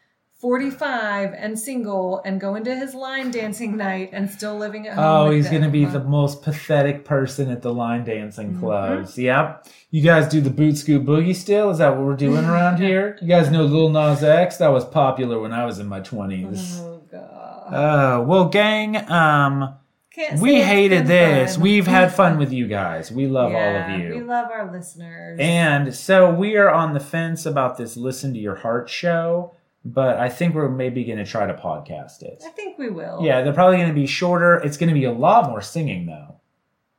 45 0.43 1.35
and 1.35 1.57
single 1.57 2.21
and 2.25 2.41
going 2.41 2.65
to 2.65 2.75
his 2.75 2.95
line 2.95 3.31
dancing 3.31 3.77
night 3.77 4.11
and 4.13 4.29
still 4.29 4.59
living 4.59 4.89
at 4.89 4.95
home. 4.97 5.05
oh, 5.05 5.31
he's 5.31 5.49
going 5.49 5.63
to 5.63 5.69
be 5.69 5.85
the 5.85 6.03
most 6.03 6.43
pathetic 6.43 7.05
person 7.05 7.49
at 7.49 7.63
the 7.63 7.73
line 7.73 8.05
dancing 8.05 8.51
Mm-hmm. 8.51 8.61
clubs. 8.61 9.17
Yep. 9.17 9.69
You 9.93 10.03
guys 10.03 10.29
do 10.29 10.41
the 10.41 10.51
boot 10.51 10.77
scoot 10.77 11.07
boogie 11.07 11.35
still? 11.37 11.71
Is 11.71 11.79
that 11.79 11.91
what 11.97 12.05
we're 12.05 12.17
doing 12.17 12.45
around 12.53 12.79
here? 12.79 13.17
You 13.23 13.29
guys 13.29 13.51
know 13.53 13.63
Lil 13.65 13.91
Nas 13.91 14.25
X? 14.25 14.57
That 14.57 14.69
was 14.73 14.85
popular 14.85 15.39
when 15.41 15.53
I 15.53 15.65
was 15.65 15.79
in 15.79 15.87
my 15.87 16.01
20s. 16.01 16.81
Oh 16.81 17.03
god. 17.11 17.73
Uh, 17.73 18.23
well, 18.27 18.47
gang, 18.49 18.97
um, 19.11 19.75
Can't 20.13 20.41
we 20.41 20.61
hated 20.61 21.07
this. 21.07 21.55
fun. 21.55 21.63
We've 21.63 21.87
had 21.87 22.13
fun 22.13 22.37
with 22.39 22.53
you 22.53 22.67
guys. 22.81 23.13
We 23.13 23.29
love 23.29 23.55
all 23.55 23.77
of 23.77 24.01
you. 24.01 24.17
We 24.17 24.23
love 24.23 24.51
our 24.51 24.71
listeners. 24.73 25.39
And 25.41 25.95
so 25.95 26.31
we 26.35 26.57
are 26.57 26.69
on 26.71 26.95
the 26.95 27.01
fence 27.01 27.47
about 27.47 27.77
this 27.79 27.97
Listen 27.97 28.35
to 28.35 28.41
Your 28.41 28.57
Heart 28.57 28.91
show, 28.91 29.55
but 29.85 30.19
I 30.19 30.29
think 30.29 30.55
we're 30.55 30.69
maybe 30.69 31.05
going 31.05 31.19
to 31.19 31.25
try 31.25 31.47
to 31.47 31.55
podcast 31.55 32.23
it. 32.23 32.43
I 32.47 32.51
think 32.51 32.79
we 32.79 32.89
will. 32.91 33.21
Yeah, 33.23 33.43
they're 33.43 33.53
probably 33.53 33.77
going 33.79 33.89
to 33.89 33.95
be 33.95 34.07
shorter. 34.07 34.57
It's 34.57 34.77
going 34.77 34.89
to 34.89 34.95
be 34.95 35.05
a 35.05 35.13
lot 35.13 35.49
more 35.49 35.61
singing 35.61 36.07
though. 36.07 36.37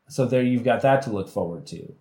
So 0.09 0.25
there 0.25 0.43
you've 0.43 0.63
got 0.63 0.81
that 0.81 1.01
to 1.03 1.09
look 1.11 1.29
forward 1.29 1.65
to. 1.67 1.93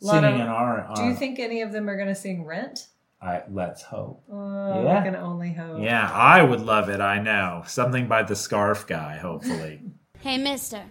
Singing 0.00 0.24
of- 0.34 0.40
in 0.40 0.46
our, 0.46 0.80
our 0.82 0.96
Do 0.96 1.02
you 1.04 1.14
think 1.14 1.38
any 1.38 1.60
of 1.62 1.72
them 1.72 1.88
are 1.90 1.96
gonna 1.98 2.14
sing 2.14 2.46
Rent? 2.46 2.86
I, 3.20 3.42
let's 3.50 3.82
hope. 3.82 4.22
Oh, 4.32 4.82
Yeah. 4.84 4.98
I 5.00 5.02
can 5.02 5.14
only 5.14 5.52
hope. 5.52 5.82
Yeah, 5.82 6.10
I 6.10 6.42
would 6.42 6.60
love 6.62 6.88
it. 6.88 7.00
I 7.02 7.20
know. 7.20 7.62
Something 7.66 8.08
by 8.08 8.22
the 8.22 8.34
Scarf 8.34 8.86
Guy, 8.86 9.16
hopefully. 9.18 9.80
Hey, 10.22 10.36
mister. 10.36 10.82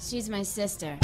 She's 0.00 0.28
my 0.28 0.42
sister. 0.44 0.96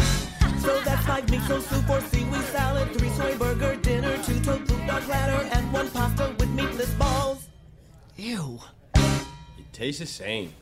So 0.60 0.80
that's 0.82 1.04
five 1.04 1.26
miso 1.26 1.60
soup 1.60 1.90
or 1.90 2.00
seaweed 2.00 2.40
salad, 2.52 2.88
three 2.96 3.08
soy 3.10 3.36
burger 3.36 3.74
dinner, 3.74 4.16
two 4.22 4.38
tofu 4.40 4.86
dog 4.86 5.02
platter, 5.02 5.48
and 5.52 5.72
one 5.72 5.90
pasta 5.90 6.32
with 6.38 6.48
meatless 6.50 6.94
balls. 6.94 7.15
Ew. 8.16 8.58
It 8.94 9.72
tastes 9.72 10.00
the 10.00 10.06
same. 10.06 10.52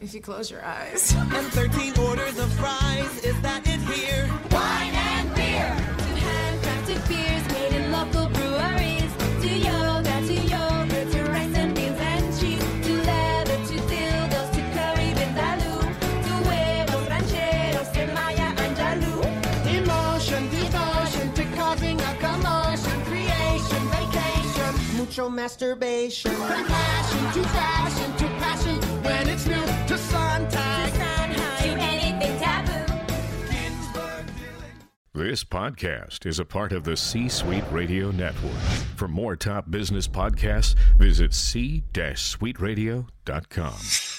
If 0.00 0.14
you 0.14 0.20
close 0.20 0.50
your 0.50 0.64
eyes. 0.64 1.12
And 1.14 1.46
13 1.52 1.98
orders 1.98 2.38
of 2.38 2.50
fries. 2.54 3.24
Is 3.24 3.38
that 3.42 3.66
it 3.66 3.80
here? 3.80 4.26
Wine 4.50 4.97
control 25.18 25.34
masturbation. 25.34 26.30
From 26.30 26.64
passion 26.64 27.42
to 27.42 27.48
fashion 27.48 28.16
to 28.18 28.24
passion 28.38 28.80
when 29.02 29.28
it's 29.28 29.46
new 29.46 29.66
to 29.88 29.98
Sontag. 29.98 30.92
To 30.92 31.68
anything 31.68 32.38
taboo. 32.38 32.94
This 35.12 35.42
podcast 35.42 36.24
is 36.24 36.38
a 36.38 36.44
part 36.44 36.72
of 36.72 36.84
the 36.84 36.96
C 36.96 37.28
Suite 37.28 37.64
Radio 37.72 38.12
Network. 38.12 38.60
For 38.94 39.08
more 39.08 39.34
top 39.34 39.72
business 39.72 40.06
podcasts, 40.06 40.76
visit 40.96 41.34
c-suiteradio.com. 41.34 44.17